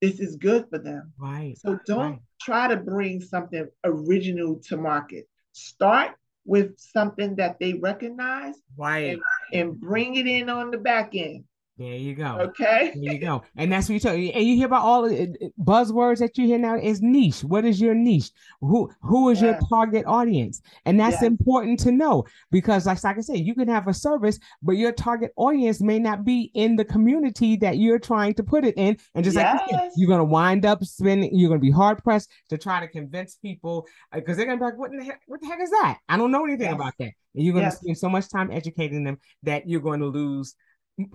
this 0.00 0.20
is 0.20 0.36
good 0.36 0.66
for 0.70 0.78
them. 0.78 1.12
Right. 1.18 1.56
So 1.58 1.78
don't 1.86 1.98
Right. 2.12 2.22
try 2.40 2.68
to 2.68 2.76
bring 2.76 3.20
something 3.20 3.66
original 3.84 4.56
to 4.68 4.76
market. 4.76 5.28
Start 5.52 6.12
with 6.44 6.78
something 6.78 7.36
that 7.36 7.58
they 7.60 7.74
recognize 7.74 8.54
Right. 8.76 9.18
and 9.52 9.78
bring 9.78 10.16
it 10.16 10.26
in 10.26 10.48
on 10.48 10.70
the 10.70 10.78
back 10.78 11.14
end. 11.14 11.44
There 11.80 11.96
you 11.96 12.14
go. 12.14 12.36
Okay. 12.40 12.92
There 12.94 13.10
you 13.14 13.18
go. 13.18 13.42
And 13.56 13.72
that's 13.72 13.88
what 13.88 13.94
you 13.94 14.00
tell 14.00 14.14
you. 14.14 14.28
And 14.32 14.44
you 14.46 14.54
hear 14.54 14.66
about 14.66 14.82
all 14.82 15.08
the 15.08 15.22
uh, 15.22 15.48
buzzwords 15.58 16.18
that 16.18 16.36
you 16.36 16.44
hear 16.46 16.58
now 16.58 16.76
is 16.76 17.00
niche. 17.00 17.42
What 17.42 17.64
is 17.64 17.80
your 17.80 17.94
niche? 17.94 18.30
Who 18.60 18.90
who 19.00 19.30
is 19.30 19.40
your 19.40 19.58
target 19.70 20.04
audience? 20.06 20.60
And 20.84 21.00
that's 21.00 21.22
Yes. 21.22 21.22
important 21.22 21.80
to 21.80 21.90
know 21.90 22.26
because 22.50 22.84
like, 22.84 23.02
like 23.02 23.16
I 23.16 23.20
said, 23.22 23.38
you 23.38 23.54
can 23.54 23.66
have 23.68 23.88
a 23.88 23.94
service, 23.94 24.38
but 24.62 24.72
your 24.72 24.92
target 24.92 25.32
audience 25.36 25.80
may 25.80 25.98
not 25.98 26.22
be 26.22 26.50
in 26.52 26.76
the 26.76 26.84
community 26.84 27.56
that 27.56 27.78
you're 27.78 27.98
trying 27.98 28.34
to 28.34 28.42
put 28.42 28.66
it 28.66 28.74
in. 28.76 28.98
And 29.14 29.24
just 29.24 29.38
like 29.38 29.46
you 29.50 29.58
said, 29.70 29.90
you're 29.96 30.10
gonna 30.10 30.22
wind 30.22 30.66
up 30.66 30.84
spending, 30.84 31.30
you're 31.34 31.48
gonna 31.48 31.60
be 31.60 31.70
hard 31.70 32.04
pressed 32.04 32.28
to 32.50 32.58
try 32.58 32.80
to 32.80 32.88
convince 32.88 33.36
people 33.36 33.86
because 34.12 34.36
they're 34.36 34.44
gonna 34.44 34.58
be 34.58 34.66
like, 34.66 34.76
what 34.76 34.90
in 34.90 34.98
the 34.98 35.04
heck, 35.04 35.22
what 35.26 35.40
the 35.40 35.46
heck 35.46 35.60
is 35.62 35.70
that? 35.70 35.96
I 36.10 36.18
don't 36.18 36.30
know 36.30 36.44
anything 36.44 36.66
Yes. 36.66 36.74
about 36.74 36.92
that. 36.98 37.12
And 37.34 37.44
you're 37.44 37.54
gonna 37.54 37.66
Yes. 37.68 37.80
spend 37.80 37.96
so 37.96 38.10
much 38.10 38.28
time 38.28 38.50
educating 38.50 39.02
them 39.02 39.16
that 39.44 39.66
you're 39.66 39.80
going 39.80 40.00
to 40.00 40.06
lose 40.06 40.56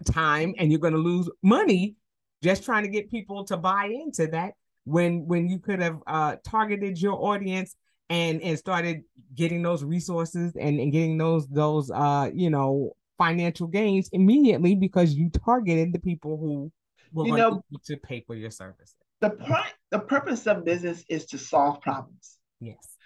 time 0.05 0.53
and 0.57 0.71
you're 0.71 0.79
going 0.79 0.93
to 0.93 0.99
lose 0.99 1.29
money 1.43 1.95
just 2.43 2.63
trying 2.63 2.83
to 2.83 2.89
get 2.89 3.09
people 3.09 3.43
to 3.45 3.57
buy 3.57 3.85
into 3.85 4.27
that 4.27 4.53
when 4.83 5.25
when 5.25 5.47
you 5.49 5.57
could 5.59 5.81
have 5.81 5.97
uh 6.07 6.35
targeted 6.43 7.01
your 7.01 7.13
audience 7.13 7.75
and 8.09 8.41
and 8.41 8.57
started 8.59 9.01
getting 9.33 9.61
those 9.63 9.83
resources 9.83 10.55
and, 10.59 10.79
and 10.79 10.91
getting 10.91 11.17
those 11.17 11.47
those 11.47 11.89
uh 11.91 12.29
you 12.33 12.49
know 12.49 12.91
financial 13.17 13.65
gains 13.67 14.09
immediately 14.11 14.75
because 14.75 15.13
you 15.15 15.29
targeted 15.43 15.91
the 15.93 15.99
people 15.99 16.37
who 16.37 16.71
were 17.13 17.25
You 17.27 17.35
know- 17.37 17.61
to 17.85 17.97
pay 17.97 18.21
for 18.27 18.35
your 18.35 18.51
service 18.51 18.93
The 19.21 19.31
point, 19.31 19.73
the 19.91 19.99
purpose 19.99 20.45
of 20.47 20.65
business 20.65 21.03
is 21.09 21.25
to 21.27 21.37
solve 21.37 21.81
problems. 21.81 22.37
yes 22.59 22.97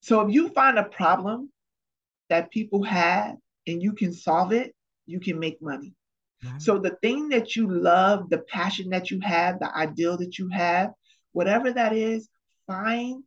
So 0.00 0.20
if 0.22 0.34
you 0.34 0.48
find 0.50 0.78
a 0.78 0.84
problem 0.84 1.50
that 2.28 2.50
people 2.50 2.82
have 2.82 3.36
and 3.66 3.82
you 3.82 3.92
can 3.92 4.12
solve 4.12 4.52
it, 4.52 4.74
you 5.06 5.20
can 5.20 5.38
make 5.38 5.60
money. 5.62 5.94
So 6.58 6.78
the 6.78 6.96
thing 7.02 7.28
that 7.30 7.56
you 7.56 7.68
love, 7.70 8.30
the 8.30 8.38
passion 8.38 8.90
that 8.90 9.10
you 9.10 9.20
have, 9.20 9.58
the 9.60 9.74
ideal 9.76 10.16
that 10.18 10.38
you 10.38 10.48
have, 10.48 10.92
whatever 11.32 11.72
that 11.72 11.92
is, 11.92 12.28
find 12.66 13.22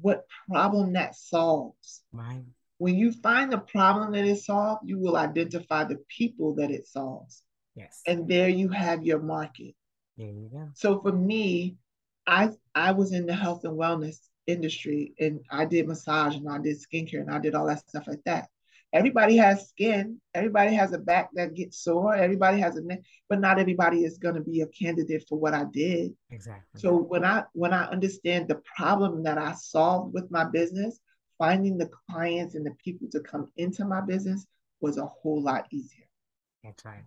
what 0.00 0.26
problem 0.48 0.92
that 0.94 1.14
solves. 1.16 2.02
right 2.12 2.44
When 2.78 2.96
you 2.96 3.12
find 3.12 3.52
the 3.52 3.58
problem 3.58 4.12
that 4.12 4.24
it 4.24 4.38
solves, 4.38 4.80
you 4.84 4.98
will 4.98 5.16
identify 5.16 5.84
the 5.84 5.98
people 6.08 6.54
that 6.56 6.70
it 6.70 6.86
solves. 6.86 7.42
yes 7.74 8.02
And 8.06 8.28
there 8.28 8.48
you 8.48 8.68
have 8.68 9.04
your 9.04 9.20
market. 9.20 9.74
there 10.16 10.28
you 10.28 10.48
go 10.52 10.68
So 10.74 11.00
for 11.00 11.12
me, 11.12 11.76
I 12.26 12.50
I 12.74 12.92
was 12.92 13.12
in 13.12 13.26
the 13.26 13.34
health 13.34 13.64
and 13.64 13.78
wellness 13.78 14.18
industry 14.46 15.14
and 15.18 15.40
I 15.50 15.64
did 15.64 15.86
massage 15.88 16.36
and 16.36 16.48
I 16.48 16.58
did 16.58 16.76
skincare 16.78 17.20
and 17.20 17.30
I 17.30 17.38
did 17.38 17.54
all 17.54 17.66
that 17.66 17.88
stuff 17.88 18.06
like 18.06 18.22
that. 18.24 18.48
Everybody 18.92 19.36
has 19.36 19.68
skin, 19.68 20.20
everybody 20.34 20.74
has 20.74 20.92
a 20.92 20.98
back 20.98 21.28
that 21.34 21.54
gets 21.54 21.80
sore, 21.82 22.14
everybody 22.14 22.58
has 22.60 22.76
a 22.76 22.82
neck, 22.82 23.00
but 23.28 23.40
not 23.40 23.58
everybody 23.58 24.04
is 24.04 24.16
going 24.16 24.36
to 24.36 24.40
be 24.40 24.60
a 24.62 24.66
candidate 24.68 25.24
for 25.28 25.38
what 25.38 25.54
I 25.54 25.64
did. 25.72 26.12
exactly 26.30 26.80
So 26.80 26.96
when 26.96 27.24
I 27.24 27.44
when 27.52 27.72
I 27.72 27.84
understand 27.86 28.48
the 28.48 28.60
problem 28.76 29.22
that 29.24 29.38
I 29.38 29.52
solved 29.54 30.14
with 30.14 30.30
my 30.30 30.44
business, 30.44 30.98
finding 31.36 31.76
the 31.76 31.90
clients 32.10 32.54
and 32.54 32.64
the 32.64 32.72
people 32.82 33.08
to 33.12 33.20
come 33.20 33.50
into 33.56 33.84
my 33.84 34.00
business 34.00 34.46
was 34.80 34.96
a 34.98 35.06
whole 35.06 35.42
lot 35.42 35.66
easier. 35.70 36.04
that's 36.64 36.84
right 36.84 37.02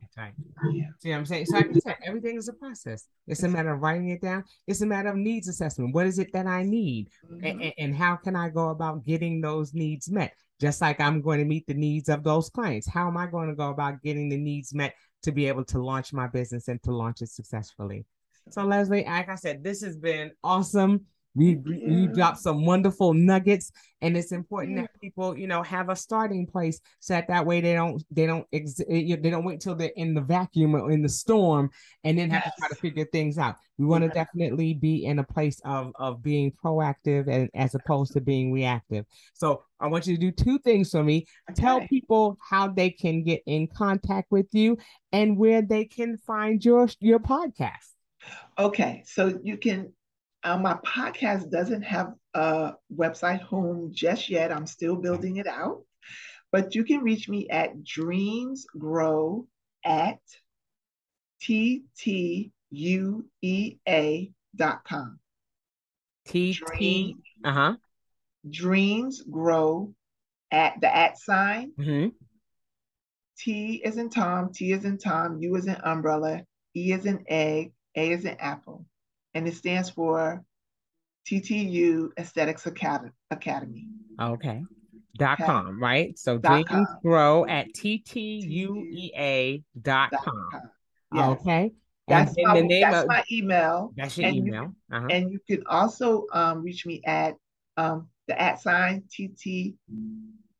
that's 0.00 0.16
right 0.16 0.34
Yeah. 0.70 0.84
See 1.00 1.10
what 1.10 1.16
I'm 1.16 1.26
saying? 1.26 1.46
So 1.46 1.56
I 1.58 1.64
said, 1.82 1.96
everything 2.04 2.36
is 2.36 2.48
a 2.48 2.52
process. 2.52 3.06
It's 3.26 3.42
a 3.42 3.48
matter 3.48 3.72
of 3.72 3.80
writing 3.80 4.10
it 4.10 4.20
down. 4.20 4.44
It's 4.66 4.80
a 4.82 4.86
matter 4.86 5.08
of 5.08 5.16
needs 5.16 5.48
assessment. 5.48 5.94
What 5.94 6.06
is 6.06 6.18
it 6.20 6.32
that 6.34 6.46
I 6.46 6.62
need? 6.62 7.08
Mhm. 7.30 7.50
And, 7.62 7.72
and 7.78 7.96
how 7.96 8.16
can 8.16 8.36
I 8.36 8.48
go 8.50 8.68
about 8.68 9.04
getting 9.04 9.40
those 9.40 9.74
needs 9.74 10.08
met? 10.10 10.32
Just 10.62 10.80
like 10.80 11.00
I'm 11.00 11.20
going 11.20 11.40
to 11.40 11.44
meet 11.44 11.66
the 11.66 11.74
needs 11.74 12.08
of 12.08 12.22
those 12.22 12.48
clients. 12.48 12.88
How 12.88 13.08
am 13.08 13.16
I 13.16 13.26
going 13.26 13.48
to 13.48 13.54
go 13.56 13.70
about 13.70 14.00
getting 14.00 14.28
the 14.28 14.36
needs 14.36 14.72
met 14.72 14.94
to 15.24 15.32
be 15.32 15.48
able 15.48 15.64
to 15.64 15.82
launch 15.82 16.12
my 16.12 16.28
business 16.28 16.68
and 16.68 16.80
to 16.84 16.94
launch 16.94 17.20
it 17.20 17.30
successfully? 17.30 18.06
So 18.48 18.64
Leslie, 18.64 19.04
like 19.04 19.28
I 19.28 19.34
said, 19.34 19.64
this 19.64 19.82
has 19.82 19.96
been 19.96 20.30
awesome. 20.44 21.06
We 21.34 21.56
we 21.56 21.82
you 21.86 21.96
you. 22.02 22.08
dropped 22.08 22.38
some 22.38 22.66
wonderful 22.66 23.14
nuggets, 23.14 23.72
and 24.02 24.16
it's 24.16 24.32
important 24.32 24.76
that 24.76 24.90
people, 25.00 25.36
you 25.36 25.46
know, 25.46 25.62
have 25.62 25.88
a 25.88 25.96
starting 25.96 26.46
place 26.46 26.78
so 27.00 27.14
that 27.14 27.28
that 27.28 27.46
way 27.46 27.60
they 27.62 27.72
don't 27.72 28.02
they 28.10 28.26
don't 28.26 28.46
ex- 28.52 28.80
eh, 28.80 28.96
you 28.96 29.16
know, 29.16 29.22
they 29.22 29.30
don't 29.30 29.44
wait 29.44 29.60
till 29.60 29.74
they're 29.74 29.90
in 29.96 30.12
the 30.12 30.20
vacuum 30.20 30.74
or 30.74 30.90
in 30.90 31.00
the 31.02 31.08
storm 31.08 31.70
and 32.04 32.18
then 32.18 32.30
have 32.30 32.44
to 32.44 32.50
try 32.58 32.68
to 32.68 32.74
figure 32.76 33.06
things 33.06 33.38
out. 33.38 33.56
We 33.78 33.86
want 33.86 34.02
to 34.02 34.08
Yeah. 34.08 34.24
definitely 34.24 34.74
be 34.74 35.04
in 35.06 35.18
a 35.20 35.24
place 35.24 35.58
of 35.64 35.92
of 35.98 36.22
being 36.22 36.52
proactive 36.52 37.28
and 37.28 37.48
as 37.54 37.74
opposed 37.74 38.12
to 38.12 38.20
being 38.20 38.52
reactive. 38.52 39.06
So 39.32 39.64
I 39.80 39.86
want 39.86 40.06
you 40.06 40.14
to 40.16 40.20
do 40.20 40.32
two 40.32 40.58
things 40.58 40.90
for 40.90 41.02
me. 41.02 41.26
Tell 41.54 41.80
people 41.80 42.36
how 42.40 42.68
they 42.68 42.90
can 42.90 43.22
get 43.22 43.42
in 43.46 43.68
contact 43.68 44.30
with 44.30 44.48
you 44.52 44.76
and 45.12 45.38
where 45.38 45.62
they 45.62 45.86
can 45.86 46.18
find 46.18 46.62
your 46.62 46.88
your 47.00 47.20
podcast. 47.20 47.88
Okay, 48.58 49.02
so 49.06 49.38
you 49.42 49.56
can, 49.56 49.92
uh, 50.44 50.58
my 50.58 50.74
podcast 50.84 51.50
doesn't 51.50 51.82
have 51.82 52.14
a 52.34 52.74
website 52.94 53.40
home 53.40 53.90
just 53.92 54.28
yet. 54.28 54.52
I'm 54.52 54.66
still 54.66 54.96
building 54.96 55.36
it 55.36 55.46
out, 55.46 55.82
but 56.50 56.74
you 56.74 56.84
can 56.84 57.00
reach 57.00 57.28
me 57.28 57.48
at 57.48 57.84
Dreams 57.84 58.66
Grow 58.78 59.46
at 59.84 60.20
T 61.40 61.84
T 61.96 62.52
U 62.70 63.26
E 63.42 63.76
A 63.88 64.32
TTgrow.com. 64.58 65.18
T 66.26 66.58
T. 66.76 67.16
Uh 67.44 67.52
huh. 67.52 67.76
Dreams 68.48 69.22
grow 69.22 69.94
at 70.50 70.80
the 70.80 70.94
at 70.94 71.18
sign. 71.18 71.72
Mm-hmm. 71.78 72.08
T 73.38 73.82
is 73.84 73.96
in 73.96 74.10
Tom, 74.10 74.52
T 74.52 74.72
is 74.72 74.84
in 74.84 74.98
Tom, 74.98 75.38
U 75.40 75.56
is 75.56 75.66
in 75.66 75.76
umbrella, 75.82 76.44
E 76.76 76.92
is 76.92 77.06
in 77.06 77.24
egg, 77.28 77.72
A 77.96 78.10
is 78.10 78.24
in 78.24 78.36
apple. 78.38 78.86
And 79.34 79.48
it 79.48 79.54
stands 79.54 79.90
for 79.90 80.44
TTU 81.28 82.10
Aesthetics 82.18 82.66
Academy. 82.66 83.88
Okay. 84.20 84.64
Dot 85.18 85.40
Okay. 85.40 85.46
com, 85.46 85.80
right? 85.80 86.18
So 86.18 86.38
Dot 86.38 86.66
dreams 86.66 86.88
com. 86.88 86.98
grow 87.02 87.46
at 87.46 87.72
ttuea 87.74 89.62
dot 89.80 90.10
com. 90.12 90.50
Yes. 91.14 91.28
Okay. 91.40 91.72
That's, 92.08 92.34
then 92.34 92.44
my, 92.46 92.60
the 92.60 92.66
name 92.66 92.82
that's 92.82 93.02
of 93.02 93.08
my 93.08 93.24
email. 93.30 93.92
that's 93.96 94.18
your 94.18 94.26
and 94.28 94.36
you 94.36 94.42
email. 94.46 94.74
Uh-huh. 94.90 95.06
And 95.10 95.30
you 95.30 95.38
can 95.48 95.62
also 95.66 96.26
um, 96.32 96.62
reach 96.62 96.84
me 96.84 97.00
at 97.06 97.36
um, 97.76 98.08
the 98.26 98.40
at 98.40 98.60
sign 98.60 99.02
TT 99.08 99.74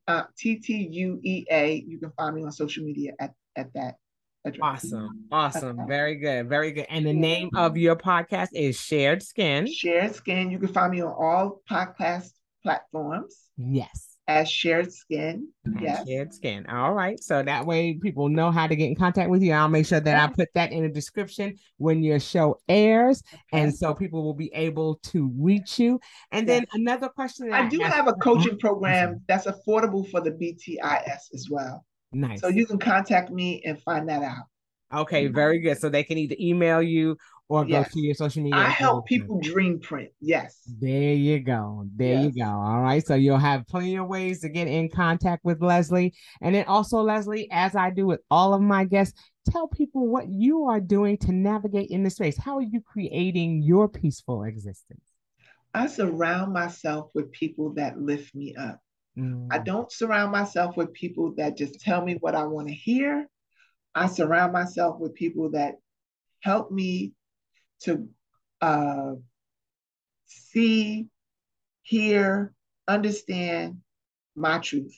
uh, 0.07 0.25
TTUEA. 0.39 1.85
You 1.87 1.99
can 1.99 2.13
find 2.17 2.37
me 2.37 2.45
on 2.45 2.53
social 2.53 2.85
media 2.85 3.13
at, 3.19 3.33
at 3.57 3.73
that 3.75 3.97
address. 4.45 4.85
Awesome. 4.85 5.25
Awesome. 5.31 5.87
Very 5.87 6.17
good. 6.17 6.49
Very 6.49 6.73
good. 6.73 6.87
And 6.89 7.07
the 7.07 7.13
name 7.13 7.51
of 7.55 7.77
your 7.77 7.97
podcast 7.97 8.49
is 8.53 8.79
Shared 8.81 9.23
Skin. 9.23 9.67
Shared 9.73 10.15
Skin. 10.15 10.51
You 10.51 10.59
can 10.59 10.69
find 10.69 10.93
me 10.93 11.01
on 11.03 11.13
all 11.13 11.61
podcast 11.71 12.31
platforms 12.63 13.37
Yes. 13.57 14.17
as 14.29 14.49
Shared 14.49 14.93
Skin. 14.93 15.49
Yes. 15.81 16.07
Shared 16.09 16.33
Skin. 16.33 16.67
All 16.67 16.93
right. 16.95 17.23
So 17.23 17.43
that 17.43 17.67
way 17.67 17.95
people 17.95 18.29
know 18.29 18.51
how 18.51 18.67
to 18.67 18.77
get 18.77 18.87
in 18.87 18.95
contact 18.95 19.31
with 19.31 19.43
you. 19.43 19.53
I'll 19.53 19.69
make 19.69 19.87
sure 19.87 20.01
that 20.01 20.17
I 20.31 20.33
put 20.33 20.49
that 20.55 20.73
in 20.73 20.83
the 20.83 20.89
description 20.89 21.57
when 21.79 22.03
your 22.03 22.21
show 22.21 22.61
airs. 22.69 23.23
And 23.53 23.75
so 23.75 23.95
people 23.95 24.23
will 24.23 24.35
be 24.35 24.53
able 24.55 24.97
to 25.05 25.33
reach 25.39 25.79
you. 25.79 26.01
And 26.31 26.49
then 26.49 26.67
another 26.73 27.09
question 27.09 27.49
that 27.51 27.63
I 27.65 27.69
do 27.69 27.81
have 27.81 28.09
a 28.09 28.15
coaching 28.15 28.59
program 28.59 29.21
that's 29.29 29.47
affordable 29.47 30.09
for 30.11 30.21
the 30.21 30.31
BTIS 30.31 31.35
as 31.35 31.49
well. 31.51 31.85
Nice. 32.13 32.41
So 32.41 32.49
you 32.49 32.67
can 32.67 32.79
contact 32.79 33.31
me 33.31 33.63
and 33.65 33.81
find 33.83 34.09
that 34.09 34.23
out. 34.23 34.45
Okay, 34.95 35.25
mm-hmm. 35.25 35.35
very 35.35 35.59
good. 35.59 35.79
So 35.79 35.89
they 35.89 36.05
can 36.05 36.19
either 36.19 36.37
email 36.39 36.83
you 36.83 37.17
or 37.49 37.65
go 37.65 37.71
Yes. 37.71 37.93
to 37.93 38.01
your 38.01 38.15
social 38.15 38.43
media. 38.43 38.59
I 38.59 38.69
help 38.69 39.07
people 39.07 39.41
dream 39.41 39.81
print. 39.81 40.11
Yes. 40.21 40.61
There 40.81 41.15
you 41.15 41.41
go. 41.41 41.87
There 41.97 42.15
Yes. 42.15 42.25
you 42.35 42.43
go. 42.45 42.49
All 42.51 42.81
right. 42.81 43.05
So 43.05 43.15
you'll 43.15 43.39
have 43.39 43.67
plenty 43.67 43.97
of 43.97 44.07
ways 44.07 44.41
to 44.41 44.49
get 44.49 44.69
in 44.69 44.89
contact 44.89 45.45
with 45.45 45.63
Leslie. 45.63 46.15
And 46.41 46.55
then 46.55 46.65
also, 46.67 47.01
Leslie, 47.03 47.49
as 47.51 47.75
I 47.75 47.91
do 47.91 48.07
with 48.07 48.21
all 48.31 48.55
of 48.55 48.63
my 48.63 48.85
guests, 48.85 49.19
tell 49.51 49.69
people 49.69 50.07
what 50.09 50.29
you 50.29 50.65
are 50.65 50.81
doing 50.81 51.17
to 51.19 51.33
navigate 51.33 51.91
in 51.91 52.05
the 52.05 52.11
space. 52.11 52.37
How 52.37 52.57
are 52.57 52.63
you 52.63 52.81
creating 52.81 53.63
your 53.63 53.89
peaceful 53.89 54.45
existence? 54.45 55.03
I 55.75 55.87
surround 55.87 56.53
myself 56.53 57.11
with 57.15 57.33
people 57.33 57.73
that 57.75 57.99
lift 57.99 58.35
me 58.35 58.55
up. 58.55 58.81
I 59.51 59.59
Mm, 59.59 59.59
don't 59.59 59.93
surround 59.93 60.33
myself 60.33 60.77
with 60.77 60.93
people 60.93 61.35
that 61.37 61.57
just 61.57 61.81
tell 61.81 62.03
me 62.05 62.15
what 62.21 62.35
I 62.35 62.45
want 62.45 62.69
to 62.69 62.75
hear. 62.75 63.29
I 63.95 64.07
surround 64.07 64.53
myself 64.53 64.99
with 64.99 65.15
people 65.15 65.51
that 65.51 65.77
help 66.41 66.71
me 66.71 67.13
to 67.81 68.09
uh, 68.61 69.13
see, 70.27 71.09
hear, 71.83 72.53
understand 72.89 73.79
my 74.35 74.59
truth, 74.59 74.97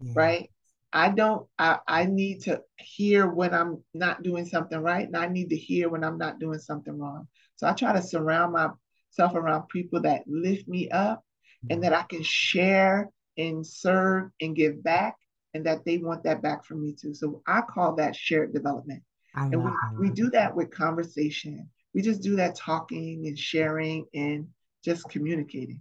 yeah. 0.00 0.14
right? 0.14 0.50
I 0.92 1.10
don't, 1.10 1.46
I, 1.58 1.78
I 1.86 2.04
need 2.06 2.42
to 2.42 2.62
hear 2.76 3.28
when 3.28 3.52
I'm 3.52 3.82
not 3.92 4.22
doing 4.22 4.46
something 4.46 4.78
right, 4.78 5.06
and 5.06 5.16
I 5.16 5.26
need 5.28 5.50
to 5.50 5.56
hear 5.56 5.88
when 5.88 6.04
I'm 6.04 6.18
not 6.18 6.38
doing 6.38 6.58
something 6.58 6.96
wrong. 6.98 7.28
So 7.56 7.66
I 7.66 7.72
try 7.72 7.92
to 7.92 8.02
surround 8.02 8.52
myself 8.52 9.34
around 9.34 9.68
people 9.68 10.02
that 10.02 10.22
lift 10.26 10.68
me 10.68 10.88
up 10.90 11.24
and 11.68 11.82
that 11.82 11.92
I 11.92 12.02
can 12.02 12.22
share 12.22 13.10
and 13.38 13.66
serve 13.66 14.30
and 14.40 14.56
give 14.56 14.82
back, 14.82 15.16
and 15.54 15.64
that 15.66 15.84
they 15.84 15.98
want 15.98 16.22
that 16.24 16.42
back 16.42 16.64
from 16.64 16.82
me 16.82 16.94
too. 16.94 17.14
So 17.14 17.42
I 17.46 17.60
call 17.62 17.96
that 17.96 18.16
shared 18.16 18.52
development. 18.52 19.02
I 19.34 19.46
And 19.46 19.64
we, 19.64 19.70
we 19.98 20.10
do 20.10 20.30
that 20.30 20.54
with 20.54 20.70
conversation. 20.70 21.68
We 21.94 22.02
just 22.02 22.22
do 22.22 22.36
that 22.36 22.56
talking 22.56 23.26
and 23.26 23.38
sharing 23.38 24.06
and 24.14 24.48
just 24.84 25.08
communicating. 25.08 25.80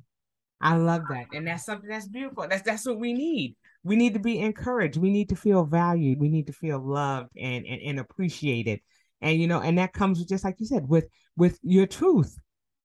I 0.61 0.77
love 0.77 1.03
that. 1.09 1.27
And 1.33 1.47
that's 1.47 1.65
something 1.65 1.89
that's 1.89 2.07
beautiful. 2.07 2.47
That's 2.49 2.63
that's 2.63 2.85
what 2.85 2.99
we 2.99 3.13
need. 3.13 3.55
We 3.83 3.95
need 3.95 4.13
to 4.13 4.19
be 4.19 4.39
encouraged. 4.39 4.97
We 4.97 5.11
need 5.11 5.29
to 5.29 5.35
feel 5.35 5.63
valued. 5.63 6.19
We 6.19 6.29
need 6.29 6.47
to 6.47 6.53
feel 6.53 6.79
loved 6.79 7.29
and 7.37 7.65
and, 7.65 7.81
and 7.81 7.99
appreciated. 7.99 8.79
And 9.21 9.39
you 9.39 9.47
know, 9.47 9.61
and 9.61 9.77
that 9.77 9.93
comes 9.93 10.19
with 10.19 10.29
just 10.29 10.43
like 10.43 10.55
you 10.59 10.65
said, 10.65 10.87
with 10.87 11.07
with 11.35 11.59
your 11.61 11.85
truth. 11.85 12.37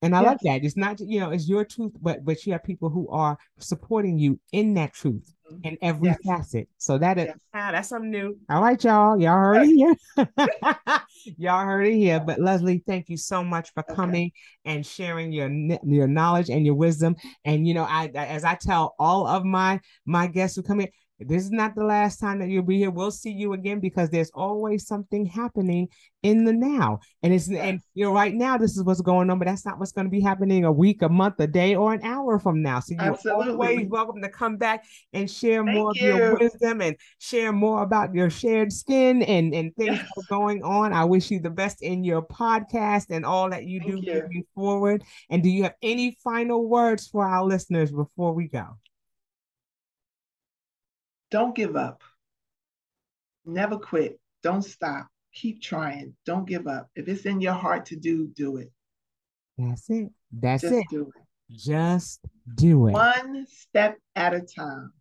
And 0.03 0.17
I 0.17 0.21
like 0.21 0.39
that. 0.45 0.65
It's 0.65 0.77
not, 0.79 0.99
you 1.01 1.21
know, 1.21 1.31
it's 1.31 1.49
your 1.49 1.65
truth, 1.65 1.93
but 2.01 2.25
but 2.25 2.47
you 2.47 2.53
have 2.53 2.65
people 2.65 2.89
who 2.89 3.09
are 3.11 3.37
supporting 3.59 4.19
you 4.19 4.41
in 4.53 4.73
that 4.75 4.95
truth 4.95 5.35
Mhm. 5.53 5.61
in 5.65 5.79
every 5.83 6.09
Yes. 6.09 6.19
facet. 6.25 6.69
So 6.79 6.97
that 6.99 7.19
is 7.19 7.27
Yes. 7.27 7.39
ah, 7.53 7.71
that's 7.73 7.89
something 7.91 8.11
new. 8.11 8.39
All 8.49 8.63
right, 8.63 8.83
y'all. 8.83 9.21
Y'all 9.21 9.37
heard 9.39 9.63
it 9.63 9.75
here. 9.75 9.95
y'all 11.39 11.65
heard 11.67 11.87
it 11.87 11.97
here. 11.97 12.21
But 12.21 12.41
Leslie, 12.41 12.83
thank 12.87 13.09
you 13.11 13.17
so 13.19 13.45
much 13.45 13.73
for 13.75 13.83
Okay. 13.83 13.95
coming 13.95 14.33
and 14.65 14.87
sharing 14.87 15.33
your 15.33 15.51
your 15.85 16.09
knowledge 16.09 16.49
and 16.51 16.65
your 16.65 16.77
wisdom. 16.77 17.15
And 17.45 17.67
you 17.69 17.75
know, 17.75 17.85
I- 17.85 18.11
as 18.15 18.45
I 18.45 18.55
tell 18.55 18.95
all 18.99 19.27
of 19.27 19.45
my 19.45 19.81
my 20.07 20.27
guests 20.29 20.57
who 20.57 20.63
come 20.63 20.81
in, 20.81 20.89
this 21.21 21.43
is 21.45 21.51
not 21.51 21.75
the 21.75 21.85
last 21.85 22.19
time 22.19 22.39
that 22.39 22.49
you'll 22.49 22.63
be 22.63 22.79
here. 22.79 22.91
We'll 22.91 23.11
see 23.11 23.31
you 23.31 23.53
again 23.53 23.81
because 23.81 24.11
there's 24.11 24.31
always 24.35 24.87
something 24.87 25.27
happening 25.27 25.89
in 26.23 26.45
the 26.45 26.53
now. 26.53 27.01
And 27.23 27.33
it's 27.33 27.49
and 27.51 27.81
you 27.95 28.05
know, 28.05 28.13
right 28.13 28.35
now 28.35 28.57
this 28.57 28.77
is 28.77 28.85
what's 28.85 29.01
going 29.01 29.31
on, 29.31 29.39
but 29.39 29.47
that's 29.47 29.65
not 29.65 29.79
what's 29.79 29.93
going 29.93 30.07
to 30.07 30.11
be 30.11 30.21
happening 30.21 30.65
a 30.65 30.73
week, 30.73 31.03
a 31.03 31.09
month, 31.09 31.41
a 31.41 31.47
day, 31.47 31.75
or 31.75 31.93
an 31.93 32.03
hour 32.03 32.39
from 32.39 32.63
now. 32.63 32.81
So 32.81 32.95
you're 32.95 33.13
Absolutely. 33.13 33.51
always 33.53 33.89
welcome 33.89 34.23
to 34.23 34.29
come 34.29 34.57
back 34.57 34.85
and 35.13 35.31
share 35.31 35.63
Thank 35.65 35.75
more 35.77 35.91
of 35.91 35.97
your 35.97 36.39
wisdom 36.39 36.81
and 36.81 36.97
share 37.19 37.53
more 37.53 37.83
about 37.83 38.15
your 38.15 38.31
shared 38.31 38.73
skin 38.73 39.23
and, 39.23 39.55
and 39.55 39.75
things 39.77 39.99
Yes. 39.99 40.25
going 40.29 40.63
on. 40.63 40.93
I 40.93 41.05
wish 41.05 41.31
you 41.31 41.41
the 41.41 41.51
best 41.51 41.83
in 41.83 42.05
your 42.05 42.23
podcast 42.23 43.07
and 43.11 43.25
all 43.25 43.51
that 43.51 43.65
you 43.65 43.81
Thank 43.81 44.05
do 44.05 44.07
you. 44.07 44.23
moving 44.23 44.45
forward. 44.55 45.05
And 45.29 45.43
do 45.43 45.51
you 45.51 45.65
have 45.65 45.75
any 45.83 46.17
final 46.23 46.67
words 46.69 47.09
for 47.09 47.25
our 47.27 47.45
listeners 47.45 47.91
before 47.91 48.33
we 48.33 48.49
go? 48.49 48.77
Don't 51.31 51.55
give 51.55 51.77
up. 51.77 52.03
Never 53.45 53.79
quit. 53.79 54.21
Don't 54.43 54.63
stop. 54.63 55.07
Keep 55.33 55.63
trying. 55.63 56.15
Don't 56.27 56.47
give 56.47 56.67
up. 56.67 56.89
If 56.97 57.09
it's 57.09 57.25
in 57.25 57.41
your 57.41 57.53
heart 57.53 57.87
to 57.87 57.97
do, 57.97 58.27
do 58.29 58.57
it. 58.57 58.71
That's 59.59 59.89
it. 59.91 60.09
That's 60.33 60.63
Just 60.63 60.75
it. 60.75 60.87
do 60.91 61.03
it. 61.15 61.23
Just 61.57 62.21
do 62.55 62.89
it. 62.89 62.93
One 62.93 63.47
step 63.49 63.99
at 64.17 64.35
a 64.35 64.41
time. 64.41 64.93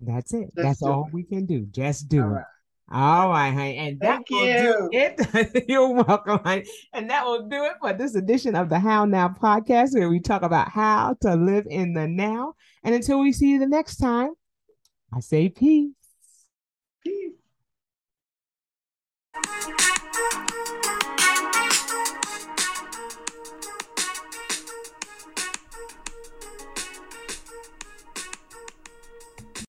That's 0.00 0.32
it. 0.34 0.44
Just 0.54 0.56
That's 0.56 0.82
all 0.82 1.06
it. 1.08 1.14
we 1.14 1.22
can 1.24 1.46
do. 1.46 1.66
Just 1.70 2.08
do 2.08 2.22
All 2.22 2.28
it. 2.28 2.32
right. 2.32 2.44
All 2.92 3.30
right, 3.30 3.50
honey. 3.50 3.76
And 3.78 4.00
that 4.00 4.22
Thank 4.28 4.30
will 4.30 4.46
you. 4.46 4.62
do 4.62 4.88
it. 4.92 5.64
You're 5.68 5.88
welcome, 6.04 6.40
honey. 6.44 6.66
And 6.92 7.08
that 7.08 7.24
will 7.24 7.48
do 7.48 7.64
it 7.64 7.72
for 7.80 7.94
this 7.94 8.14
edition 8.14 8.54
of 8.54 8.68
the 8.68 8.78
How 8.78 9.06
Now 9.06 9.28
podcast, 9.28 9.94
where 9.94 10.10
we 10.10 10.20
talk 10.20 10.42
about 10.42 10.68
how 10.68 11.16
to 11.22 11.34
live 11.34 11.66
in 11.70 11.94
the 11.94 12.06
now. 12.06 12.54
And 12.82 12.94
until 12.94 13.20
we 13.20 13.32
see 13.32 13.48
you 13.48 13.58
the 13.58 13.66
next 13.66 13.96
time, 13.96 14.32
I 15.16 15.20
say 15.20 15.48
peace. 15.48 15.92
Peace. 17.04 17.34